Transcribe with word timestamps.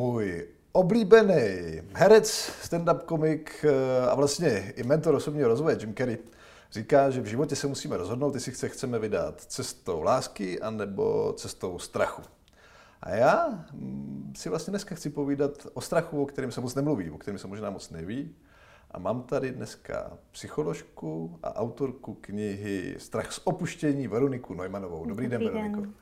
Můj 0.00 0.48
oblíbený 0.72 1.80
herec, 1.94 2.52
stand-up 2.62 3.04
komik 3.04 3.64
eh, 3.64 4.08
a 4.10 4.14
vlastně 4.14 4.72
i 4.76 4.82
mentor 4.82 5.14
osobního 5.14 5.48
rozvoje 5.48 5.76
Jim 5.80 5.94
Carrey 5.94 6.18
říká, 6.72 7.10
že 7.10 7.20
v 7.20 7.24
životě 7.26 7.56
se 7.56 7.66
musíme 7.66 7.96
rozhodnout, 7.96 8.34
jestli 8.34 8.52
se 8.52 8.68
chceme 8.68 8.98
vydat 8.98 9.40
cestou 9.40 10.02
lásky 10.02 10.60
anebo 10.60 11.32
cestou 11.36 11.78
strachu. 11.78 12.22
A 13.02 13.10
já 13.10 13.64
mm, 13.72 14.32
si 14.36 14.48
vlastně 14.48 14.70
dneska 14.70 14.94
chci 14.94 15.10
povídat 15.10 15.66
o 15.72 15.80
strachu, 15.80 16.22
o 16.22 16.26
kterém 16.26 16.52
se 16.52 16.60
moc 16.60 16.74
nemluví, 16.74 17.10
o 17.10 17.18
kterém 17.18 17.38
se 17.38 17.46
možná 17.46 17.70
moc 17.70 17.90
neví. 17.90 18.34
A 18.90 18.98
mám 18.98 19.22
tady 19.22 19.50
dneska 19.50 20.18
psycholožku 20.30 21.38
a 21.42 21.56
autorku 21.56 22.14
knihy 22.14 22.94
Strach 22.98 23.32
z 23.32 23.40
opuštění 23.44 24.08
Veroniku 24.08 24.54
Neumannovou. 24.54 25.04
Dobrý, 25.04 25.28
Dobrý 25.28 25.28
den, 25.28 25.40
den, 25.40 25.52
Veroniko. 25.52 26.00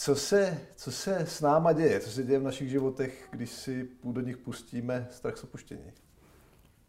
Co 0.00 0.14
se, 0.14 0.60
co 0.76 0.92
se 0.92 1.18
s 1.18 1.40
náma 1.40 1.72
děje? 1.72 2.00
Co 2.00 2.10
se 2.10 2.22
děje 2.22 2.38
v 2.38 2.42
našich 2.42 2.70
životech, 2.70 3.28
když 3.30 3.50
si 3.50 3.88
do 4.04 4.20
nich 4.20 4.36
pustíme 4.36 5.06
strach 5.10 5.36
z 5.36 5.44
opuštění? 5.44 5.92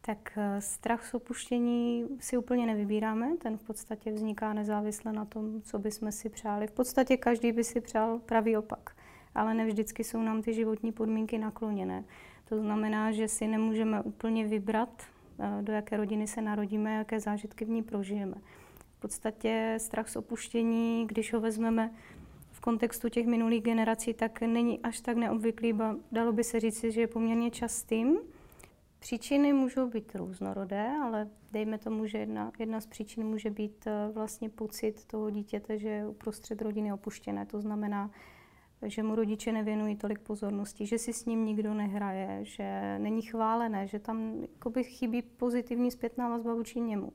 Tak 0.02 0.38
eh, 0.38 0.62
strach 0.62 1.06
z 1.06 1.14
opuštění 1.14 2.06
si 2.20 2.38
úplně 2.38 2.66
nevybíráme, 2.66 3.38
ten 3.38 3.58
v 3.58 3.62
podstatě 3.62 4.12
vzniká 4.12 4.54
nezávisle 4.54 5.14
na 5.14 5.26
tom, 5.26 5.62
co 5.62 5.80
bychom 5.80 6.12
si 6.12 6.30
přáli. 6.30 6.68
V 6.68 6.72
podstatě 6.72 7.18
každý 7.18 7.52
by 7.52 7.64
si 7.64 7.82
přál 7.82 8.20
pravý 8.20 8.58
opak, 8.58 8.96
ale 9.36 9.54
ne 9.54 9.66
vždycky 9.66 10.04
jsou 10.04 10.22
nám 10.22 10.42
ty 10.42 10.54
životní 10.54 10.92
podmínky 10.92 11.38
nakloněné. 11.38 12.04
To 12.50 12.62
znamená, 12.62 13.12
že 13.12 13.28
si 13.28 13.48
nemůžeme 13.48 14.02
úplně 14.02 14.48
vybrat, 14.48 15.04
eh, 15.40 15.62
do 15.62 15.74
jaké 15.74 15.98
rodiny 15.98 16.28
se 16.28 16.42
narodíme, 16.42 16.96
jaké 16.96 17.20
zážitky 17.20 17.66
v 17.66 17.70
ní 17.70 17.84
prožijeme. 17.84 18.36
V 18.98 19.02
podstatě 19.02 19.78
strach 19.78 20.10
z 20.10 20.16
opuštění, 20.16 21.08
když 21.08 21.34
ho 21.34 21.40
vezmeme 21.40 21.92
kontextu 22.70 23.10
těch 23.10 23.26
minulých 23.26 23.64
generací, 23.64 24.14
tak 24.14 24.42
není 24.42 24.80
až 24.80 25.02
tak 25.02 25.18
neobvyklý, 25.18 25.74
ba 25.74 25.96
dalo 26.12 26.32
by 26.32 26.44
se 26.44 26.60
říct, 26.60 26.84
že 26.84 27.02
je 27.02 27.08
poměrně 27.08 27.52
častým. 27.52 28.20
Příčiny 29.00 29.54
můžou 29.54 29.90
být 29.90 30.16
různorodé, 30.16 30.92
ale 31.04 31.28
dejme 31.52 31.78
tomu, 31.78 32.06
že 32.06 32.18
jedna, 32.18 32.52
jedna 32.60 32.82
z 32.82 32.86
příčin 32.86 33.24
může 33.24 33.50
být 33.50 33.88
eh, 33.88 34.10
vlastně 34.14 34.50
pocit 34.50 35.06
toho 35.06 35.30
dítěte, 35.30 35.80
že 35.80 35.90
je 35.90 36.08
uprostřed 36.08 36.62
rodiny 36.62 36.94
opuštěné. 36.94 37.46
To 37.46 37.62
znamená, 37.62 38.12
že 38.86 39.04
mu 39.04 39.16
rodiče 39.16 39.52
nevěnují 39.52 39.96
tolik 39.96 40.20
pozornosti, 40.20 40.86
že 40.86 40.98
si 40.98 41.14
s 41.14 41.26
ním 41.26 41.46
nikdo 41.46 41.74
nehraje, 41.74 42.40
že 42.46 43.00
není 43.00 43.22
chválené, 43.22 43.88
že 43.88 44.00
tam 44.00 44.46
chybí 44.82 45.22
pozitivní 45.22 45.92
zpětná 45.92 46.30
vazba 46.30 46.54
vůči 46.54 46.80
němu. 46.80 47.14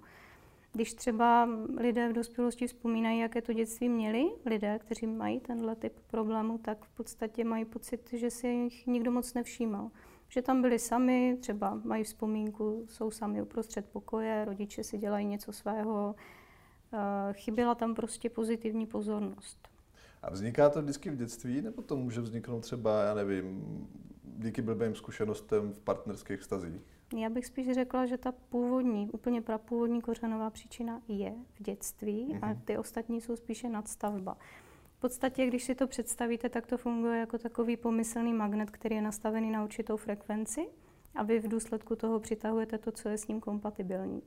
Když 0.74 0.94
třeba 0.94 1.48
lidé 1.76 2.08
v 2.08 2.12
dospělosti 2.12 2.66
vzpomínají, 2.66 3.18
jaké 3.18 3.42
to 3.42 3.52
dětství 3.52 3.88
měli, 3.88 4.24
lidé, 4.46 4.78
kteří 4.78 5.06
mají 5.06 5.40
tenhle 5.40 5.76
typ 5.76 5.92
problému, 6.06 6.58
tak 6.58 6.84
v 6.84 6.90
podstatě 6.90 7.44
mají 7.44 7.64
pocit, 7.64 8.12
že 8.12 8.30
si 8.30 8.48
jich 8.48 8.86
nikdo 8.86 9.10
moc 9.10 9.34
nevšímal. 9.34 9.90
Že 10.28 10.42
tam 10.42 10.62
byli 10.62 10.78
sami, 10.78 11.36
třeba 11.40 11.80
mají 11.84 12.04
vzpomínku, 12.04 12.86
jsou 12.88 13.10
sami 13.10 13.42
uprostřed 13.42 13.88
pokoje, 13.92 14.44
rodiče 14.44 14.84
si 14.84 14.98
dělají 14.98 15.26
něco 15.26 15.52
svého. 15.52 16.14
Eh, 16.92 17.32
chyběla 17.32 17.74
tam 17.74 17.94
prostě 17.94 18.30
pozitivní 18.30 18.86
pozornost. 18.86 19.68
A 20.22 20.30
vzniká 20.30 20.70
to 20.70 20.82
vždycky 20.82 21.10
v 21.10 21.16
dětství, 21.16 21.62
nebo 21.62 21.82
to 21.82 21.96
může 21.96 22.20
vzniknout 22.20 22.60
třeba, 22.60 23.02
já 23.02 23.14
nevím, 23.14 23.64
díky 24.24 24.62
blbým 24.62 24.94
zkušenostem 24.94 25.72
v 25.72 25.80
partnerských 25.80 26.40
vztazích? 26.40 26.82
Já 27.16 27.30
bych 27.30 27.46
spíš 27.46 27.72
řekla, 27.72 28.06
že 28.06 28.18
ta 28.18 28.32
původní, 28.32 29.10
úplně 29.10 29.42
prapůvodní 29.42 30.00
kořenová 30.00 30.50
příčina 30.50 31.00
je 31.08 31.34
v 31.54 31.62
dětství 31.62 32.28
mm-hmm. 32.28 32.38
a 32.42 32.46
mhm. 32.46 32.60
ty 32.64 32.78
ostatní 32.78 33.20
jsou 33.20 33.36
spíše 33.36 33.68
nadstavba. 33.68 34.36
V 34.96 35.00
podstatě, 35.00 35.46
když 35.46 35.64
si 35.64 35.74
to 35.74 35.86
představíte, 35.86 36.48
tak 36.48 36.66
to 36.66 36.78
funguje 36.78 37.20
jako 37.20 37.38
takový 37.38 37.76
pomyslný 37.76 38.34
magnet, 38.34 38.70
který 38.70 38.96
je 38.96 39.02
nastavený 39.02 39.50
na 39.50 39.64
určitou 39.64 39.96
frekvenci 39.96 40.68
a 41.14 41.22
vy 41.22 41.38
v 41.38 41.48
důsledku 41.48 41.96
toho 41.96 42.20
přitahujete 42.20 42.78
to, 42.78 42.92
co 42.92 43.08
je 43.08 43.18
s 43.18 43.28
ním 43.28 43.40
kompatibilní. 43.40 44.22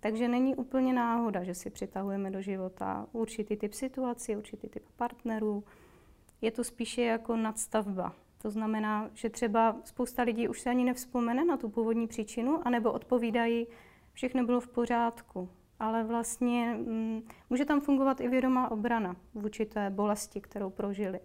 Takže 0.00 0.28
není 0.28 0.56
úplně 0.56 0.92
náhoda, 0.92 1.44
že 1.44 1.54
si 1.54 1.70
přitahujeme 1.70 2.30
do 2.30 2.40
života 2.40 3.06
určitý 3.12 3.56
typ 3.56 3.74
situací, 3.74 4.36
určitý 4.36 4.68
typ 4.68 4.82
partnerů. 4.96 5.64
Je 6.40 6.50
to 6.50 6.64
spíše 6.64 7.02
jako 7.02 7.36
nadstavba. 7.36 8.14
To 8.42 8.50
znamená, 8.50 9.10
že 9.14 9.30
třeba 9.30 9.76
spousta 9.84 10.22
lidí 10.22 10.48
už 10.48 10.60
se 10.60 10.70
ani 10.70 10.84
nevzpomene 10.84 11.44
na 11.44 11.56
tu 11.56 11.68
původní 11.68 12.06
příčinu, 12.06 12.66
anebo 12.66 12.92
odpovídají, 12.92 13.66
všechno 14.12 14.44
bylo 14.44 14.60
v 14.60 14.68
pořádku. 14.68 15.48
Ale 15.80 16.04
vlastně 16.04 16.74
mm, 16.78 17.22
může 17.50 17.64
tam 17.64 17.80
fungovat 17.80 18.20
i 18.20 18.28
vědomá 18.28 18.70
obrana 18.70 19.16
vůči 19.34 19.66
té 19.66 19.90
bolesti, 19.90 20.40
kterou 20.40 20.70
prožili. 20.70 21.20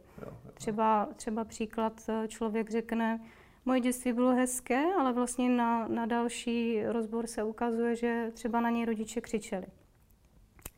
Třeba, 0.53 1.09
třeba 1.16 1.44
příklad, 1.44 2.01
eh, 2.09 2.28
člověk 2.28 2.69
řekne, 2.69 3.19
moje 3.66 3.80
dětství 3.80 4.13
bylo 4.13 4.35
hezké, 4.35 4.84
ale 5.00 5.13
vlastně 5.13 5.50
na, 5.50 5.88
na 5.88 6.06
další 6.06 6.84
rozbor 6.85 7.28
se 7.28 7.44
ukazuje, 7.44 7.95
že 7.95 8.31
třeba 8.34 8.62
na 8.62 8.69
něj 8.69 8.85
rodiče 8.85 9.22
křičeli. 9.22 9.68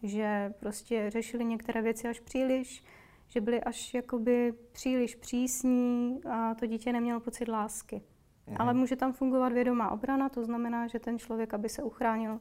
Že 0.03 0.53
prostě 0.59 1.09
řešili 1.09 1.45
některé 1.45 1.81
věci 1.81 2.07
až 2.07 2.19
příliš, 2.19 2.83
že 3.27 3.41
byli 3.41 3.63
až 3.63 3.93
jakoby 3.93 4.53
příliš 4.71 5.15
přísní 5.15 6.19
a 6.29 6.55
to 6.55 6.65
dítě 6.65 6.93
nemělo 6.93 7.19
pocit 7.19 7.47
lásky. 7.47 8.01
Mhm. 8.47 8.57
Ale 8.59 8.73
může 8.73 8.95
tam 8.95 9.13
fungovat 9.13 9.53
vědomá 9.53 9.91
obrana, 9.91 10.29
to 10.29 10.45
znamená, 10.45 10.87
že 10.87 10.99
ten 10.99 11.19
člověk, 11.19 11.53
aby 11.53 11.69
se 11.69 11.83
uchránil 11.83 12.39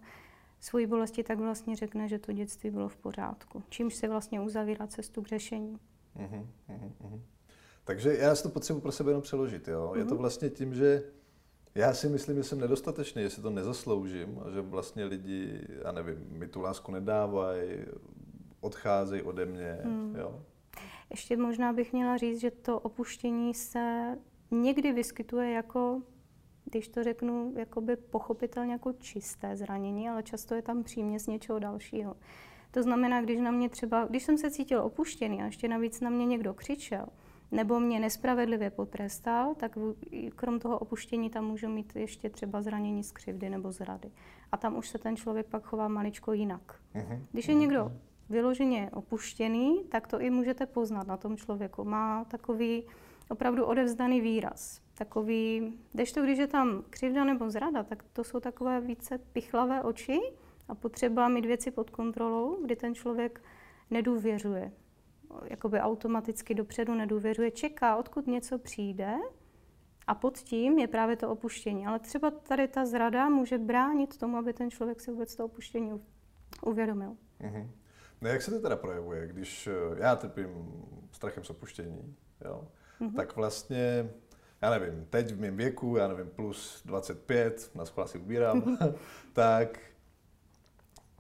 svoji 0.61 0.87
bolesti, 0.87 1.23
tak 1.23 1.39
vlastně 1.39 1.77
řekne, 1.77 2.09
že 2.09 2.19
to 2.19 2.33
dětství 2.33 2.71
bylo 2.71 2.89
v 2.89 2.97
pořádku. 2.97 3.63
Čímž 3.69 3.95
se 3.95 4.09
vlastně 4.09 4.41
uzavírá 4.41 4.87
cestu 4.87 5.23
k 5.23 5.29
řešení. 5.29 5.79
Mhm, 6.15 6.51
mhm, 6.69 6.93
mhm. 7.01 7.23
Takže 7.85 8.17
já 8.17 8.35
si 8.35 8.43
to 8.43 8.49
potřebuji 8.49 8.81
pro 8.81 8.93
sebe 8.93 9.11
jenom 9.11 9.23
přeložit. 9.23 9.69
Jo? 9.69 9.93
Je 9.97 10.05
to 10.05 10.17
vlastně 10.17 10.51
tím, 10.51 10.75
že 10.75 11.03
já 11.75 11.95
si 11.95 12.09
myslím, 12.09 12.37
že 12.37 12.45
jsem 12.45 12.61
nedostatečný, 12.61 13.23
že 13.23 13.31
si 13.31 13.43
to 13.43 13.51
nezasloužím 13.51 14.41
a 14.47 14.51
že 14.51 14.61
vlastně 14.61 15.05
lidi, 15.05 15.67
já 15.85 15.93
nevím, 15.93 16.27
mi 16.29 16.49
tu 16.49 16.61
lásku 16.61 16.93
nedávají, 16.93 17.71
odcházejí 18.61 19.23
ode 19.23 19.47
mě. 19.47 19.79
Mm. 19.85 20.17
Jo? 20.19 20.43
Ještě 21.11 21.37
možná 21.37 21.73
bych 21.73 21.93
měla 21.93 22.17
říct, 22.17 22.41
že 22.41 22.51
to 22.51 22.81
opuštění 22.81 23.55
se 23.55 24.17
někdy 24.51 24.93
vyskytuje 24.93 25.51
jako, 25.51 26.03
když 26.65 26.89
to 26.89 27.03
řeknu, 27.03 27.53
jakoby 27.57 27.97
pochopitelně 27.97 28.73
jako 28.73 28.93
čisté 28.93 29.57
zranění, 29.57 30.09
ale 30.09 30.23
často 30.23 30.55
je 30.55 30.63
tam 30.63 30.83
příměs 30.83 31.27
něčeho 31.27 31.59
dalšího. 31.59 32.17
To 32.71 32.83
znamená, 32.83 33.23
když 33.23 33.41
na 33.41 33.51
mě 33.51 33.69
třeba, 33.69 34.05
když 34.05 34.23
jsem 34.23 34.39
se 34.39 34.51
cítil 34.51 34.83
opuštěný 34.83 35.43
a 35.43 35.45
ještě 35.45 35.69
navíc 35.69 36.01
na 36.01 36.11
mě 36.11 36.27
někdo 36.27 36.55
křičel, 36.55 37.07
nebo 37.53 37.81
mě 37.81 38.01
nespravedlivě 38.01 38.71
potrestal, 38.71 39.55
tak 39.55 39.79
krom 40.37 40.59
toho 40.59 40.79
opuštění 40.79 41.31
tam 41.31 41.45
můžu 41.45 41.69
mít 41.69 41.97
ještě 41.97 42.31
třeba 42.31 42.63
zranění 42.63 43.05
z 43.05 43.13
křivdy 43.13 43.51
nebo 43.51 43.73
zrady. 43.73 44.11
A 44.53 44.57
tam 44.57 44.77
už 44.77 44.89
se 44.89 44.99
ten 44.99 45.17
člověk 45.17 45.47
pak 45.47 45.63
chová 45.65 45.89
maličko 45.89 46.33
jinak. 46.33 46.81
Uh-huh. 46.95 47.23
Když 47.33 47.49
je 47.49 47.55
někdo 47.55 47.93
vyloženě 48.29 48.91
opuštěný, 48.93 49.85
tak 49.89 50.07
to 50.07 50.21
i 50.21 50.31
můžete 50.31 50.67
poznat 50.67 51.07
na 51.07 51.17
tom 51.17 51.37
člověku. 51.37 51.85
Má 51.85 52.25
takový 52.25 52.87
opravdu 53.31 53.65
odevzdaný 53.65 54.21
výraz. 54.21 54.81
Takový, 54.95 55.73
to, 56.15 56.23
když 56.23 56.39
je 56.39 56.47
tam 56.47 56.85
křivda 56.91 57.25
nebo 57.25 57.51
zrada, 57.51 57.83
tak 57.83 58.03
to 58.13 58.25
jsou 58.25 58.41
takové 58.41 58.81
více 58.81 59.19
pichlavé 59.19 59.83
oči 59.83 60.21
a 60.69 60.75
potřeba 60.75 61.29
mít 61.29 61.47
věci 61.47 61.71
pod 61.71 61.91
kontrolou, 61.91 62.59
kdy 62.63 62.77
ten 62.77 62.95
člověk 62.95 63.43
nedůvěřuje. 63.91 64.73
Jakoby 65.45 65.81
automaticky 65.81 66.55
dopředu 66.55 66.95
nedůvěřuje, 66.95 67.51
čeká, 67.51 67.97
odkud 67.97 68.27
něco 68.27 68.59
přijde 68.59 69.15
a 70.07 70.15
pod 70.15 70.39
tím 70.39 70.79
je 70.79 70.89
právě 70.89 71.17
to 71.17 71.31
opuštění. 71.31 71.87
Ale 71.87 71.99
třeba 71.99 72.31
tady 72.31 72.69
ta 72.69 72.87
zrada 72.87 73.29
může 73.29 73.59
bránit 73.59 74.19
tomu, 74.19 74.37
aby 74.37 74.53
ten 74.53 74.71
člověk 74.71 75.01
si 75.01 75.11
vůbec 75.11 75.37
to 75.37 75.45
opuštění 75.45 76.01
uvědomil. 76.63 77.17
Mm-hmm. 77.41 77.69
No 78.25 78.31
jak 78.31 78.43
se 78.43 78.51
to 78.51 78.61
teda 78.61 78.77
projevuje, 78.77 79.27
když 79.27 79.67
eh, 79.67 79.73
já 79.97 80.17
trpím 80.17 80.49
strachem 81.13 81.45
z 81.45 81.51
opuštění, 81.51 82.17
jo? 82.45 82.69
Mm-hmm. 83.01 83.15
tak 83.15 83.37
vlastně, 83.37 84.11
já 84.63 84.71
nevím, 84.71 85.07
teď 85.11 85.33
v 85.33 85.41
mém 85.41 85.57
věku, 85.57 85.97
já 85.97 86.09
nevím, 86.09 86.31
plus 86.31 86.83
25, 86.85 87.71
na 87.75 87.85
schvál 87.85 88.09
si 88.09 88.19
ubírám, 88.19 88.79
tak 89.33 89.79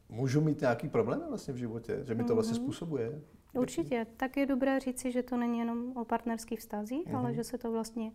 můžu 0.09 0.41
mít 0.41 0.61
nějaký 0.61 0.89
problém 0.89 1.23
vlastně 1.29 1.55
v 1.55 1.56
životě, 1.56 2.01
že 2.05 2.15
mi 2.15 2.25
to 2.25 2.35
vlastně 2.35 2.59
mm-hmm. 2.59 2.62
způsobuje? 2.62 3.21
Určitě. 3.53 4.07
Tak 4.17 4.37
je 4.37 4.47
dobré 4.47 4.81
říci, 4.81 5.12
že 5.12 5.23
to 5.23 5.37
není 5.37 5.59
jenom 5.59 5.97
o 5.97 6.05
partnerských 6.05 6.61
vztazích, 6.61 7.07
mm-hmm. 7.07 7.19
ale 7.19 7.35
že 7.35 7.45
se 7.45 7.59
to 7.59 7.73
vlastně 7.73 8.12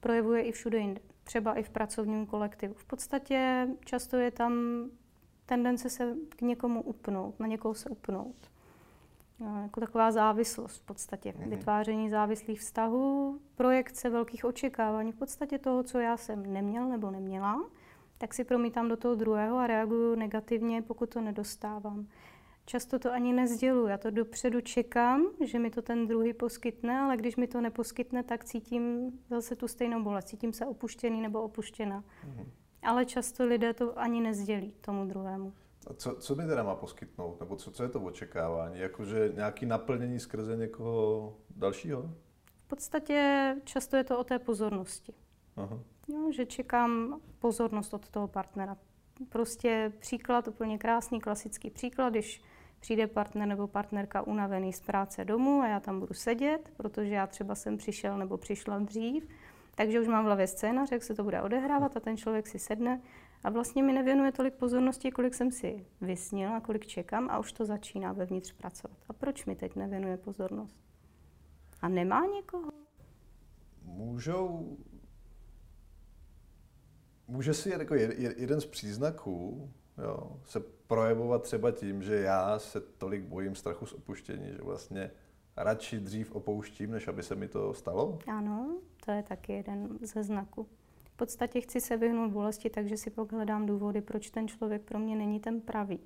projevuje 0.00 0.42
i 0.42 0.52
všude 0.52 0.78
jinde. 0.78 1.00
Třeba 1.24 1.54
i 1.54 1.62
v 1.62 1.70
pracovním 1.70 2.26
kolektivu. 2.26 2.74
V 2.74 2.84
podstatě 2.84 3.68
často 3.84 4.16
je 4.16 4.30
tam 4.30 4.84
tendence 5.46 5.90
se 5.90 6.16
k 6.28 6.42
někomu 6.42 6.82
upnout, 6.82 7.40
na 7.40 7.46
někoho 7.46 7.74
se 7.74 7.90
upnout. 7.90 8.36
Jako 9.62 9.80
taková 9.80 10.12
závislost 10.12 10.76
v 10.76 10.86
podstatě. 10.86 11.32
Mm-hmm. 11.32 11.48
Vytváření 11.48 12.10
závislých 12.10 12.60
vztahů, 12.60 13.40
projekce 13.54 14.10
velkých 14.10 14.44
očekávání, 14.44 15.12
v 15.12 15.16
podstatě 15.16 15.58
toho, 15.58 15.82
co 15.82 15.98
já 15.98 16.16
jsem 16.16 16.52
neměl 16.52 16.88
nebo 16.88 17.10
neměla, 17.10 17.64
tak 18.18 18.34
si 18.34 18.44
promítám 18.44 18.88
do 18.88 18.96
toho 18.96 19.14
druhého 19.14 19.58
a 19.58 19.66
reaguju 19.66 20.14
negativně, 20.14 20.82
pokud 20.82 21.10
to 21.10 21.20
nedostávám. 21.20 22.06
Často 22.66 22.98
to 22.98 23.12
ani 23.12 23.32
nezděluji. 23.32 23.90
Já 23.90 23.98
to 23.98 24.10
dopředu 24.10 24.60
čekám, 24.60 25.26
že 25.40 25.58
mi 25.58 25.70
to 25.70 25.82
ten 25.82 26.06
druhý 26.06 26.32
poskytne, 26.32 26.98
ale 26.98 27.16
když 27.16 27.36
mi 27.36 27.46
to 27.46 27.60
neposkytne, 27.60 28.22
tak 28.22 28.44
cítím 28.44 29.12
zase 29.30 29.56
tu 29.56 29.68
stejnou 29.68 30.02
bolest. 30.02 30.24
Cítím 30.24 30.52
se 30.52 30.66
opuštěný 30.66 31.20
nebo 31.20 31.42
opuštěna. 31.42 32.00
Mm-hmm. 32.00 32.46
Ale 32.84 33.04
často 33.04 33.44
lidé 33.44 33.74
to 33.74 33.98
ani 33.98 34.20
nezdělí 34.20 34.74
tomu 34.80 35.06
druhému. 35.06 35.52
A 35.86 35.94
co, 35.94 36.14
co 36.14 36.34
mi 36.34 36.46
teda 36.46 36.62
má 36.62 36.74
poskytnout? 36.74 37.40
Nebo 37.40 37.56
co, 37.56 37.70
co 37.70 37.82
je 37.82 37.88
to 37.88 38.00
očekávání? 38.00 38.78
Jakože 38.78 39.32
nějaké 39.34 39.66
naplnění 39.66 40.20
skrze 40.20 40.56
někoho 40.56 41.36
dalšího? 41.56 42.10
V 42.56 42.66
podstatě 42.66 43.56
často 43.64 43.96
je 43.96 44.04
to 44.04 44.18
o 44.18 44.24
té 44.24 44.38
pozornosti. 44.38 45.12
Aha. 45.56 45.78
Jo, 46.08 46.32
že 46.32 46.46
čekám 46.46 47.20
pozornost 47.38 47.94
od 47.94 48.08
toho 48.08 48.28
partnera. 48.28 48.76
Prostě 49.28 49.92
příklad, 49.98 50.48
úplně 50.48 50.78
krásný, 50.78 51.20
klasický 51.20 51.70
příklad, 51.70 52.10
když 52.10 52.42
přijde 52.80 53.06
partner 53.06 53.48
nebo 53.48 53.66
partnerka 53.66 54.22
unavený 54.22 54.72
z 54.72 54.80
práce 54.80 55.24
domů 55.24 55.60
a 55.60 55.68
já 55.68 55.80
tam 55.80 56.00
budu 56.00 56.14
sedět, 56.14 56.72
protože 56.76 57.14
já 57.14 57.26
třeba 57.26 57.54
jsem 57.54 57.76
přišel 57.76 58.18
nebo 58.18 58.36
přišla 58.36 58.78
dřív, 58.78 59.28
takže 59.74 60.00
už 60.00 60.08
mám 60.08 60.24
v 60.24 60.26
hlavě 60.26 60.46
scénář, 60.46 60.92
jak 60.92 61.02
se 61.02 61.14
to 61.14 61.24
bude 61.24 61.42
odehrávat 61.42 61.96
a 61.96 62.00
ten 62.00 62.16
člověk 62.16 62.46
si 62.46 62.58
sedne 62.58 63.00
a 63.44 63.50
vlastně 63.50 63.82
mi 63.82 63.92
nevěnuje 63.92 64.32
tolik 64.32 64.54
pozornosti, 64.54 65.10
kolik 65.10 65.34
jsem 65.34 65.50
si 65.50 65.86
vysnil 66.00 66.54
a 66.54 66.60
kolik 66.60 66.86
čekám 66.86 67.30
a 67.30 67.38
už 67.38 67.52
to 67.52 67.64
začíná 67.64 68.12
vevnitř 68.12 68.52
pracovat. 68.52 68.96
A 69.08 69.12
proč 69.12 69.46
mi 69.46 69.56
teď 69.56 69.76
nevěnuje 69.76 70.16
pozornost? 70.16 70.76
A 71.82 71.88
nemá 71.88 72.26
někoho? 72.26 72.70
Můžou 73.82 74.76
může 77.28 77.54
si 77.54 77.70
jako 77.70 77.94
jeden 77.94 78.60
z 78.60 78.66
příznaků 78.66 79.70
jo, 79.98 80.40
se 80.44 80.60
projevovat 80.86 81.42
třeba 81.42 81.70
tím, 81.70 82.02
že 82.02 82.14
já 82.14 82.58
se 82.58 82.80
tolik 82.80 83.24
bojím 83.24 83.54
strachu 83.54 83.86
z 83.86 83.92
opuštění, 83.92 84.52
že 84.52 84.62
vlastně 84.62 85.10
radši 85.56 86.00
dřív 86.00 86.32
opouštím, 86.32 86.90
než 86.90 87.08
aby 87.08 87.22
se 87.22 87.34
mi 87.34 87.48
to 87.48 87.74
stalo? 87.74 88.18
Ano, 88.26 88.76
to 89.04 89.10
je 89.10 89.22
taky 89.22 89.52
jeden 89.52 89.98
ze 90.00 90.22
znaků. 90.22 90.66
V 91.04 91.16
podstatě 91.16 91.60
chci 91.60 91.80
se 91.80 91.96
vyhnout 91.96 92.32
bolesti, 92.32 92.70
takže 92.70 92.96
si 92.96 93.10
pak 93.10 93.32
hledám 93.32 93.66
důvody, 93.66 94.00
proč 94.00 94.30
ten 94.30 94.48
člověk 94.48 94.82
pro 94.82 94.98
mě 94.98 95.16
není 95.16 95.40
ten 95.40 95.60
pravý. 95.60 96.00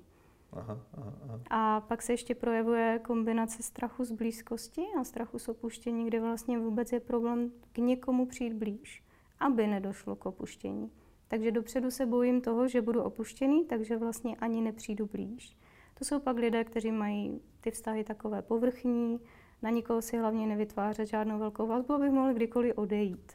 Aha, 0.53 0.79
aha, 0.97 1.13
aha. 1.23 1.39
A 1.49 1.81
pak 1.81 2.01
se 2.01 2.13
ještě 2.13 2.35
projevuje 2.35 2.99
kombinace 3.03 3.63
strachu 3.63 4.05
z 4.05 4.11
blízkosti 4.11 4.81
a 4.99 5.03
strachu 5.03 5.39
z 5.39 5.49
opuštění, 5.49 6.05
kde 6.05 6.19
vlastně 6.19 6.59
vůbec 6.59 6.91
je 6.91 6.99
problém 6.99 7.51
k 7.71 7.77
někomu 7.77 8.25
přijít 8.25 8.53
blíž, 8.53 9.03
aby 9.39 9.67
nedošlo 9.67 10.15
k 10.15 10.25
opuštění. 10.25 10.91
Takže 11.27 11.51
dopředu 11.51 11.91
se 11.91 12.05
bojím 12.05 12.41
toho, 12.41 12.67
že 12.67 12.81
budu 12.81 13.03
opuštěný, 13.03 13.65
takže 13.65 13.97
vlastně 13.97 14.35
ani 14.35 14.61
nepřijdu 14.61 15.05
blíž. 15.05 15.57
To 15.99 16.05
jsou 16.05 16.19
pak 16.19 16.37
lidé, 16.37 16.63
kteří 16.63 16.91
mají 16.91 17.41
ty 17.61 17.71
vztahy 17.71 18.03
takové 18.03 18.41
povrchní, 18.41 19.19
na 19.61 19.69
nikoho 19.69 20.01
si 20.01 20.17
hlavně 20.17 20.47
nevytvářet 20.47 21.07
žádnou 21.07 21.39
velkou 21.39 21.67
vazbu, 21.67 21.93
abych 21.93 22.11
mohli 22.11 22.33
kdykoliv 22.33 22.77
odejít. 22.77 23.31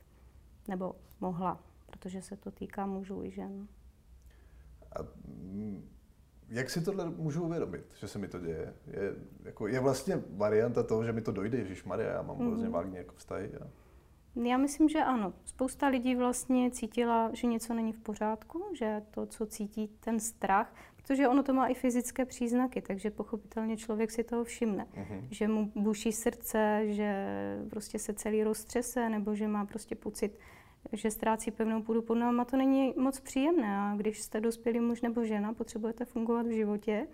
Nebo 0.69 0.95
mohla, 1.21 1.61
protože 1.87 2.23
se 2.23 2.37
to 2.37 2.51
týká 2.51 2.87
mužů 2.87 3.23
i 3.25 3.31
žen. 3.31 3.69
A 4.97 5.03
mm, 5.29 5.89
jak 6.49 6.71
si 6.71 6.85
tohle 6.85 7.11
můžu 7.11 7.45
uvědomit, 7.45 7.85
že 8.01 8.09
se 8.09 8.19
mi 8.19 8.29
to 8.29 8.41
děje? 8.41 8.75
Je, 8.87 9.15
jako, 9.45 9.67
je 9.67 9.81
vlastně 9.81 10.23
varianta 10.31 10.83
toho, 10.83 11.05
že 11.05 11.13
mi 11.13 11.21
to 11.21 11.33
dojde, 11.33 11.59
Ježíš 11.59 11.85
Maria, 11.85 12.13
já 12.13 12.23
mám 12.23 12.37
mm-hmm. 12.37 12.47
hrozně 12.47 12.69
vágní 12.69 12.97
jako 12.97 13.15
vztahy. 13.17 13.51
A... 13.61 13.67
Já 14.43 14.57
myslím, 14.57 14.89
že 14.89 14.99
ano. 14.99 15.33
Spousta 15.45 15.89
lidí 15.89 16.17
vlastně 16.17 16.71
cítila, 16.71 17.31
že 17.33 17.47
něco 17.47 17.75
není 17.75 17.93
v 17.93 18.01
pořádku, 18.01 18.65
že 18.75 19.03
to, 19.11 19.27
co 19.27 19.47
cítí, 19.47 19.89
ten 19.89 20.21
strach, 20.21 20.75
protože 21.07 21.29
ono 21.29 21.43
to 21.43 21.53
má 21.53 21.67
i 21.67 21.75
fyzické 21.75 22.25
příznaky, 22.25 22.83
takže 22.83 23.11
pochopitelně 23.11 23.77
člověk 23.77 24.11
si 24.11 24.25
toho 24.25 24.45
všimne, 24.45 24.87
uh-huh. 24.95 25.27
že 25.31 25.49
mu 25.49 25.73
buší 25.75 26.13
srdce, 26.13 26.83
že 26.85 27.27
prostě 27.71 27.99
se 27.99 28.15
celý 28.15 28.45
roztřese, 28.45 29.09
nebo 29.09 29.35
že 29.35 29.49
má 29.49 29.65
prostě 29.65 29.95
pocit, 29.95 30.39
že 30.93 31.11
ztrácí 31.11 31.51
pevnou 31.51 31.83
půdu 31.83 32.03
pod 32.03 32.15
nohama. 32.15 32.45
To 32.45 32.57
není 32.57 32.95
moc 32.97 33.21
příjemné 33.21 33.77
a 33.77 33.95
když 33.97 34.23
jste 34.23 34.41
dospělý 34.41 34.81
muž 34.81 35.01
nebo 35.03 35.25
žena, 35.25 35.53
potřebujete 35.53 36.05
fungovat 36.05 36.47
v 36.47 36.55
životě, 36.55 37.07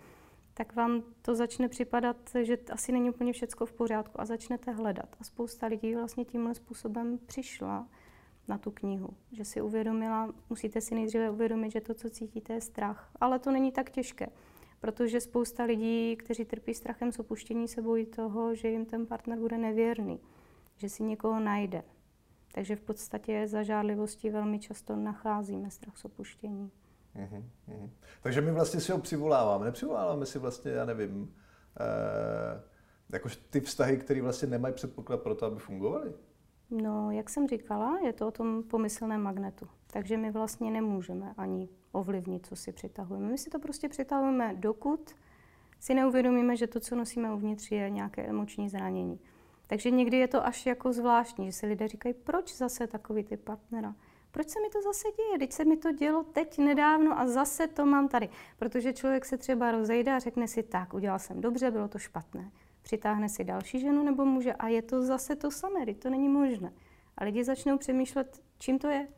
tak 0.55 0.75
vám 0.75 1.03
to 1.23 1.35
začne 1.35 1.69
připadat, 1.69 2.17
že 2.43 2.59
asi 2.73 2.93
není 2.93 3.11
úplně 3.11 3.33
všecko 3.33 3.67
v 3.67 3.73
pořádku 3.73 4.21
a 4.21 4.25
začnete 4.25 4.71
hledat. 4.71 5.17
A 5.21 5.25
spousta 5.25 5.67
lidí 5.67 5.95
vlastně 5.95 6.25
tímhle 6.25 6.55
způsobem 6.55 7.19
přišla 7.27 7.89
na 8.49 8.59
tu 8.59 8.71
knihu, 8.71 9.09
že 9.33 9.45
si 9.45 9.61
uvědomila, 9.61 10.35
musíte 10.51 10.81
si 10.81 10.95
nejdříve 10.95 11.31
uvědomit, 11.31 11.71
že 11.71 11.81
to, 11.81 11.95
co 11.95 12.11
cítíte, 12.11 12.53
je 12.53 12.61
strach. 12.61 13.11
Ale 13.21 13.39
to 13.39 13.51
není 13.51 13.73
tak 13.73 13.91
těžké, 13.91 14.27
protože 14.81 15.21
spousta 15.21 15.65
lidí, 15.65 16.17
kteří 16.17 16.45
trpí 16.45 16.75
strachem 16.75 17.13
z 17.13 17.19
opuštění, 17.19 17.69
se 17.69 17.83
bojí 17.83 18.07
toho, 18.07 18.55
že 18.55 18.69
jim 18.69 18.87
ten 18.87 19.07
partner 19.07 19.39
bude 19.39 19.59
nevěrný, 19.59 20.21
že 20.77 20.89
si 20.89 21.03
někoho 21.03 21.41
najde. 21.41 21.83
Takže 22.53 22.77
v 22.77 22.81
podstatě 22.81 23.49
za 23.49 23.63
žádlivostí 23.63 24.31
velmi 24.31 24.59
často 24.59 24.97
nacházíme 24.97 25.71
strach 25.71 25.97
z 25.97 26.05
opuštění. 26.05 26.71
Uhum. 27.15 27.51
Takže 28.23 28.41
my 28.41 28.53
vlastně 28.53 28.81
si 28.81 28.93
ho 28.93 28.99
přivoláváme. 28.99 29.65
Nepřivoláváme 29.65 30.27
si 30.27 30.39
vlastně, 30.39 30.71
já 30.71 30.85
nevím, 30.85 31.35
eh, 31.81 32.63
jakož 33.13 33.37
ty 33.37 33.61
vztahy, 33.61 33.97
které 33.97 34.23
vlastně 34.23 34.49
nemají 34.49 34.75
předpoklad 34.75 35.23
pro 35.23 35.35
to, 35.35 35.47
aby 35.47 35.59
fungovaly? 35.59 36.13
No, 36.71 37.11
jak 37.11 37.31
jsem 37.31 37.49
říkala, 37.49 37.99
je 37.99 38.13
to 38.13 38.29
o 38.29 38.31
tom 38.31 38.63
pomyslném 38.63 39.23
magnetu. 39.23 39.69
Takže 39.87 40.17
my 40.17 40.31
vlastně 40.31 40.71
nemůžeme 40.71 41.35
ani 41.37 41.69
ovlivnit, 41.93 42.47
co 42.47 42.57
si 42.57 42.73
přitahujeme. 42.73 43.29
My 43.29 43.39
si 43.39 43.51
to 43.51 43.59
prostě 43.59 43.89
přitahujeme, 43.89 44.55
dokud 44.55 45.15
si 45.81 45.95
neuvědomíme, 45.95 46.57
že 46.57 46.67
to, 46.67 46.81
co 46.81 46.97
nosíme 46.97 47.35
uvnitř, 47.35 47.71
je 47.71 47.91
nějaké 47.91 48.23
emoční 48.23 48.69
zranění. 48.69 49.21
Takže 49.67 49.91
někdy 49.91 50.17
je 50.17 50.29
to 50.29 50.47
až 50.47 50.67
jako 50.67 50.93
zvláštní, 50.93 51.47
že 51.47 51.53
si 51.53 51.67
lidé 51.67 51.89
říkají, 51.89 52.15
proč 52.15 52.57
zase 52.57 52.87
takový 52.87 53.25
ty 53.25 53.37
partnera? 53.37 53.95
proč 54.31 54.49
se 54.49 54.61
mi 54.61 54.69
to 54.71 54.83
zase 54.83 55.09
děje? 55.17 55.39
Teď 55.39 55.53
se 55.53 55.65
mi 55.65 55.77
to 55.77 55.93
dělo 55.93 56.25
teď 56.25 56.59
nedávno 56.59 57.19
a 57.19 57.27
zase 57.27 57.67
to 57.67 57.87
mám 57.87 58.09
tady. 58.09 58.29
Protože 58.59 58.93
člověk 58.93 59.25
se 59.25 59.37
třeba 59.37 59.71
rozejde 59.71 60.13
a 60.13 60.19
řekne 60.19 60.49
si, 60.49 60.63
tak, 60.63 60.95
udělal 60.95 61.19
jsem 61.19 61.41
dobře, 61.41 61.71
bylo 61.71 61.89
to 61.89 61.99
špatné. 61.99 62.51
Přitáhne 62.83 63.29
si 63.29 63.45
další 63.45 63.81
ženu 63.81 64.05
nebo 64.05 64.25
muže 64.25 64.53
a 64.53 64.69
je 64.69 64.83
to 64.83 65.03
zase 65.03 65.37
to 65.37 65.51
samé, 65.51 65.95
to 65.95 66.11
není 66.11 66.29
možné. 66.29 66.73
A 67.19 67.25
lidi 67.25 67.45
začnou 67.45 67.79
přemýšlet, 67.79 68.43
čím 68.59 68.79
to 68.79 68.89
je. 68.89 69.09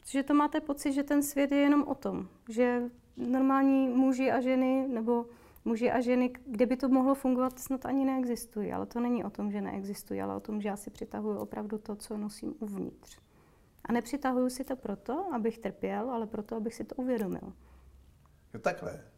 Protože 0.00 0.22
to 0.22 0.34
máte 0.34 0.60
pocit, 0.60 0.92
že 0.92 1.02
ten 1.02 1.22
svět 1.22 1.52
je 1.52 1.58
jenom 1.58 1.82
o 1.82 1.94
tom, 1.94 2.28
že 2.48 2.82
normální 3.16 3.88
muži 3.88 4.30
a 4.30 4.40
ženy 4.40 4.88
nebo 4.88 5.26
muži 5.64 5.90
a 5.90 6.00
ženy, 6.00 6.32
kde 6.46 6.66
by 6.66 6.76
to 6.76 6.88
mohlo 6.88 7.14
fungovat, 7.14 7.58
snad 7.58 7.86
ani 7.86 8.04
neexistují. 8.04 8.72
Ale 8.72 8.86
to 8.86 9.00
není 9.00 9.24
o 9.24 9.30
tom, 9.30 9.50
že 9.50 9.60
neexistují, 9.60 10.22
ale 10.22 10.36
o 10.36 10.40
tom, 10.40 10.60
že 10.60 10.68
já 10.68 10.76
si 10.76 10.90
přitahuji 10.90 11.38
opravdu 11.38 11.78
to, 11.78 11.96
co 11.96 12.16
nosím 12.16 12.54
uvnitř. 12.58 13.18
A 13.84 13.92
nepřitahuju 13.92 14.50
si 14.50 14.64
to 14.64 14.76
proto, 14.76 15.34
abych 15.34 15.58
trpěl, 15.58 16.10
ale 16.10 16.26
proto, 16.26 16.56
abych 16.56 16.74
si 16.74 16.84
to 16.84 16.94
uvědomil. 16.94 17.52
Jo, 18.54 18.60
takhle. 18.60 19.09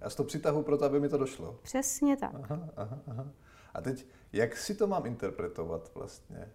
Já 0.00 0.10
si 0.10 0.16
to 0.16 0.24
přitahuji 0.24 0.64
proto, 0.64 0.84
aby 0.84 1.00
mi 1.00 1.08
to 1.08 1.18
došlo. 1.18 1.58
Přesně 1.62 2.16
tak. 2.16 2.34
Aha, 2.34 2.68
aha, 2.76 2.98
aha. 3.06 3.26
A 3.74 3.80
teď, 3.80 4.06
jak 4.32 4.56
si 4.56 4.74
to 4.74 4.86
mám 4.86 5.06
interpretovat 5.06 5.94
vlastně? 5.94 6.52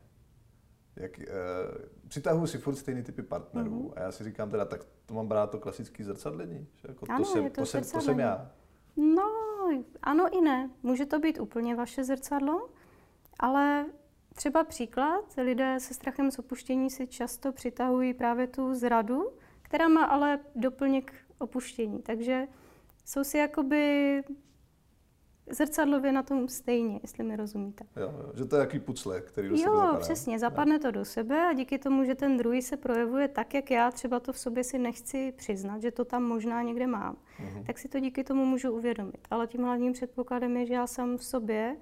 Jak, 0.95 1.19
e, 1.19 1.25
přitahuji 2.07 2.47
si 2.47 2.57
furt 2.57 2.75
stejný 2.75 3.03
typy 3.03 3.21
partnerů 3.21 3.81
mm-hmm. 3.81 3.93
a 3.95 4.01
já 4.01 4.11
si 4.11 4.23
říkám 4.23 4.51
teda, 4.51 4.65
tak 4.65 4.85
to 5.05 5.13
mám 5.13 5.27
brát 5.27 5.51
to 5.51 5.59
klasický 5.59 6.03
zrcadlení. 6.03 6.67
Že 6.75 6.87
jako 6.87 7.05
ano, 7.09 7.25
to, 7.25 7.31
jsem, 7.31 7.43
je 7.43 7.49
to, 7.49 7.61
to, 7.61 7.65
jsem, 7.65 7.83
to 7.83 8.01
jsem 8.01 8.19
já. 8.19 8.51
No, 8.97 9.31
ano 10.01 10.37
i 10.37 10.41
ne. 10.41 10.69
Může 10.83 11.05
to 11.05 11.19
být 11.19 11.39
úplně 11.39 11.75
vaše 11.75 12.03
zrcadlo, 12.03 12.69
ale 13.39 13.85
Třeba 14.35 14.63
příklad, 14.63 15.33
lidé 15.37 15.79
se 15.79 15.93
strachem 15.93 16.31
z 16.31 16.39
opuštění 16.39 16.89
si 16.89 17.07
často 17.07 17.51
přitahují 17.51 18.13
právě 18.13 18.47
tu 18.47 18.73
zradu, 18.73 19.31
která 19.61 19.87
má 19.87 20.03
ale 20.03 20.39
doplněk 20.55 21.13
opuštění. 21.37 22.01
Takže 22.01 22.47
jsou 23.05 23.23
si 23.23 23.37
jakoby 23.37 24.23
zrcadlově 25.51 26.11
na 26.11 26.23
tom 26.23 26.47
stejně, 26.47 26.99
jestli 27.01 27.23
mi 27.23 27.35
rozumíte. 27.35 27.85
Jo, 27.95 28.31
že 28.35 28.45
to 28.45 28.55
je 28.55 28.59
jaký 28.59 28.79
pucle, 28.79 29.21
který 29.21 29.49
do 29.49 29.55
jo, 29.55 29.61
sebe 29.61 29.75
zapadá. 29.75 29.99
přesně, 29.99 30.39
zapadne 30.39 30.79
to 30.79 30.91
do 30.91 31.05
sebe 31.05 31.47
a 31.47 31.53
díky 31.53 31.77
tomu, 31.77 32.03
že 32.03 32.15
ten 32.15 32.37
druhý 32.37 32.61
se 32.61 32.77
projevuje 32.77 33.27
tak, 33.27 33.53
jak 33.53 33.71
já 33.71 33.91
třeba 33.91 34.19
to 34.19 34.33
v 34.33 34.39
sobě 34.39 34.63
si 34.63 34.77
nechci 34.79 35.31
přiznat, 35.31 35.81
že 35.81 35.91
to 35.91 36.05
tam 36.05 36.23
možná 36.23 36.61
někde 36.61 36.87
mám, 36.87 37.15
uh-huh. 37.15 37.63
tak 37.65 37.79
si 37.79 37.87
to 37.87 37.99
díky 37.99 38.23
tomu 38.23 38.45
můžu 38.45 38.71
uvědomit. 38.71 39.27
Ale 39.31 39.47
tím 39.47 39.63
hlavním 39.63 39.93
předpokladem 39.93 40.57
je, 40.57 40.65
že 40.65 40.73
já 40.73 40.87
jsem 40.87 41.17
v 41.17 41.23
sobě 41.23 41.75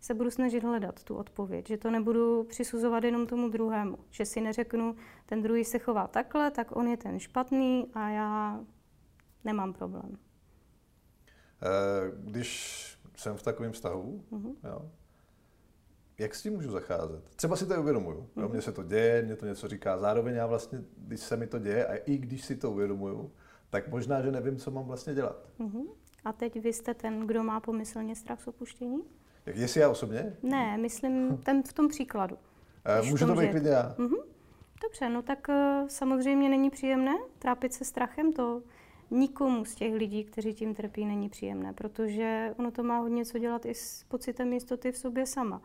se 0.00 0.14
budu 0.14 0.30
snažit 0.30 0.64
hledat 0.64 1.04
tu 1.04 1.14
odpověď, 1.14 1.68
že 1.68 1.76
to 1.76 1.90
nebudu 1.90 2.44
přisuzovat 2.44 3.04
jenom 3.04 3.26
tomu 3.26 3.48
druhému, 3.48 3.98
že 4.10 4.24
si 4.24 4.40
neřeknu, 4.40 4.96
ten 5.26 5.42
druhý 5.42 5.64
se 5.64 5.78
chová 5.78 6.06
takhle, 6.06 6.50
tak 6.50 6.76
on 6.76 6.88
je 6.88 6.96
ten 6.96 7.18
špatný 7.18 7.86
a 7.94 8.08
já 8.08 8.60
nemám 9.44 9.72
problém. 9.72 10.18
Eh, 11.62 12.12
když 12.16 12.84
jsem 13.16 13.36
v 13.36 13.42
takovém 13.42 13.72
vztahu, 13.72 14.24
uh-huh. 14.32 14.54
jo, 14.64 14.90
jak 16.18 16.34
s 16.34 16.42
tím 16.42 16.52
můžu 16.52 16.70
zacházet? 16.70 17.24
Třeba 17.36 17.56
si 17.56 17.66
to 17.66 17.80
uvědomuju. 17.80 18.28
Uh-huh. 18.36 18.50
Mně 18.50 18.62
se 18.62 18.72
to 18.72 18.82
děje, 18.82 19.22
mě 19.22 19.36
to 19.36 19.46
něco 19.46 19.68
říká. 19.68 19.98
Zároveň 19.98 20.34
já 20.34 20.46
vlastně, 20.46 20.82
když 20.96 21.20
se 21.20 21.36
mi 21.36 21.46
to 21.46 21.58
děje 21.58 21.86
a 21.86 21.96
i 21.96 22.18
když 22.18 22.44
si 22.44 22.56
to 22.56 22.70
uvědomuju, 22.70 23.32
tak 23.70 23.88
možná, 23.88 24.22
že 24.22 24.32
nevím, 24.32 24.56
co 24.56 24.70
mám 24.70 24.84
vlastně 24.84 25.14
dělat. 25.14 25.48
Uh-huh. 25.60 25.86
A 26.24 26.32
teď 26.32 26.62
vy 26.62 26.72
jste 26.72 26.94
ten, 26.94 27.26
kdo 27.26 27.44
má 27.44 27.60
pomyslně 27.60 28.16
strach 28.16 28.40
z 28.40 28.46
opuštění? 28.46 29.02
Jak 29.46 29.56
jestli 29.56 29.80
já 29.80 29.88
osobně? 29.88 30.36
Ne, 30.42 30.78
myslím 30.78 31.36
ten 31.36 31.62
v 31.62 31.72
tom 31.72 31.88
příkladu. 31.88 32.36
Uh, 33.00 33.08
můžu 33.08 33.26
to 33.26 33.34
být 33.34 33.50
klidně 33.50 33.70
já. 33.70 33.94
Uh-huh. 33.98 34.24
Dobře, 34.82 35.08
no 35.08 35.22
tak 35.22 35.48
uh, 35.48 35.88
samozřejmě 35.88 36.48
není 36.48 36.70
příjemné 36.70 37.12
trápit 37.38 37.72
se 37.72 37.84
strachem, 37.84 38.32
to 38.32 38.62
nikomu 39.10 39.64
z 39.64 39.74
těch 39.74 39.94
lidí, 39.94 40.24
kteří 40.24 40.54
tím 40.54 40.74
trpí, 40.74 41.04
není 41.04 41.28
příjemné, 41.28 41.72
protože 41.72 42.54
ono 42.58 42.70
to 42.70 42.82
má 42.82 42.98
hodně 42.98 43.24
co 43.24 43.38
dělat 43.38 43.66
i 43.66 43.74
s 43.74 44.04
pocitem 44.08 44.52
jistoty 44.52 44.92
v 44.92 44.96
sobě 44.96 45.26
sama. 45.26 45.62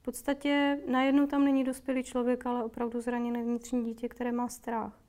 V 0.00 0.02
podstatě 0.02 0.80
najednou 0.86 1.26
tam 1.26 1.44
není 1.44 1.64
dospělý 1.64 2.02
člověk, 2.02 2.46
ale 2.46 2.64
opravdu 2.64 3.00
zraněné 3.00 3.42
vnitřní 3.42 3.84
dítě, 3.84 4.08
které 4.08 4.32
má 4.32 4.48
strach. 4.48 5.00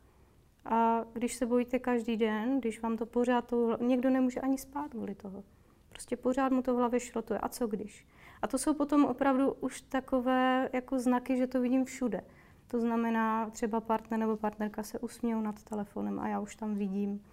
A 0.65 1.05
když 1.13 1.35
se 1.35 1.45
bojíte 1.45 1.79
každý 1.79 2.17
den, 2.17 2.59
když 2.59 2.81
vám 2.81 2.97
to 2.97 3.05
pořád, 3.05 3.45
to, 3.45 3.77
někdo 3.81 4.09
nemůže 4.09 4.39
ani 4.39 4.57
spát 4.57 4.91
kvůli 4.91 5.15
toho. 5.15 5.43
Prostě 5.89 6.17
pořád 6.17 6.51
mu 6.51 6.61
to 6.61 6.73
v 6.73 6.77
hlavě 6.77 6.99
šrotuje. 6.99 7.39
A 7.39 7.49
co 7.49 7.67
když? 7.67 8.07
A 8.41 8.47
to 8.47 8.57
jsou 8.57 8.73
potom 8.73 9.05
opravdu 9.05 9.53
už 9.53 9.81
takové 9.81 10.69
jako 10.73 10.99
znaky, 10.99 11.37
že 11.37 11.47
to 11.47 11.61
vidím 11.61 11.85
všude. 11.85 12.21
To 12.67 12.79
znamená, 12.79 13.49
třeba 13.49 13.81
partner 13.81 14.19
nebo 14.19 14.37
partnerka 14.37 14.83
se 14.83 14.99
usmějou 14.99 15.41
nad 15.41 15.63
telefonem 15.63 16.19
a 16.19 16.27
já 16.27 16.39
už 16.39 16.55
tam 16.55 16.75
vidím, 16.75 17.23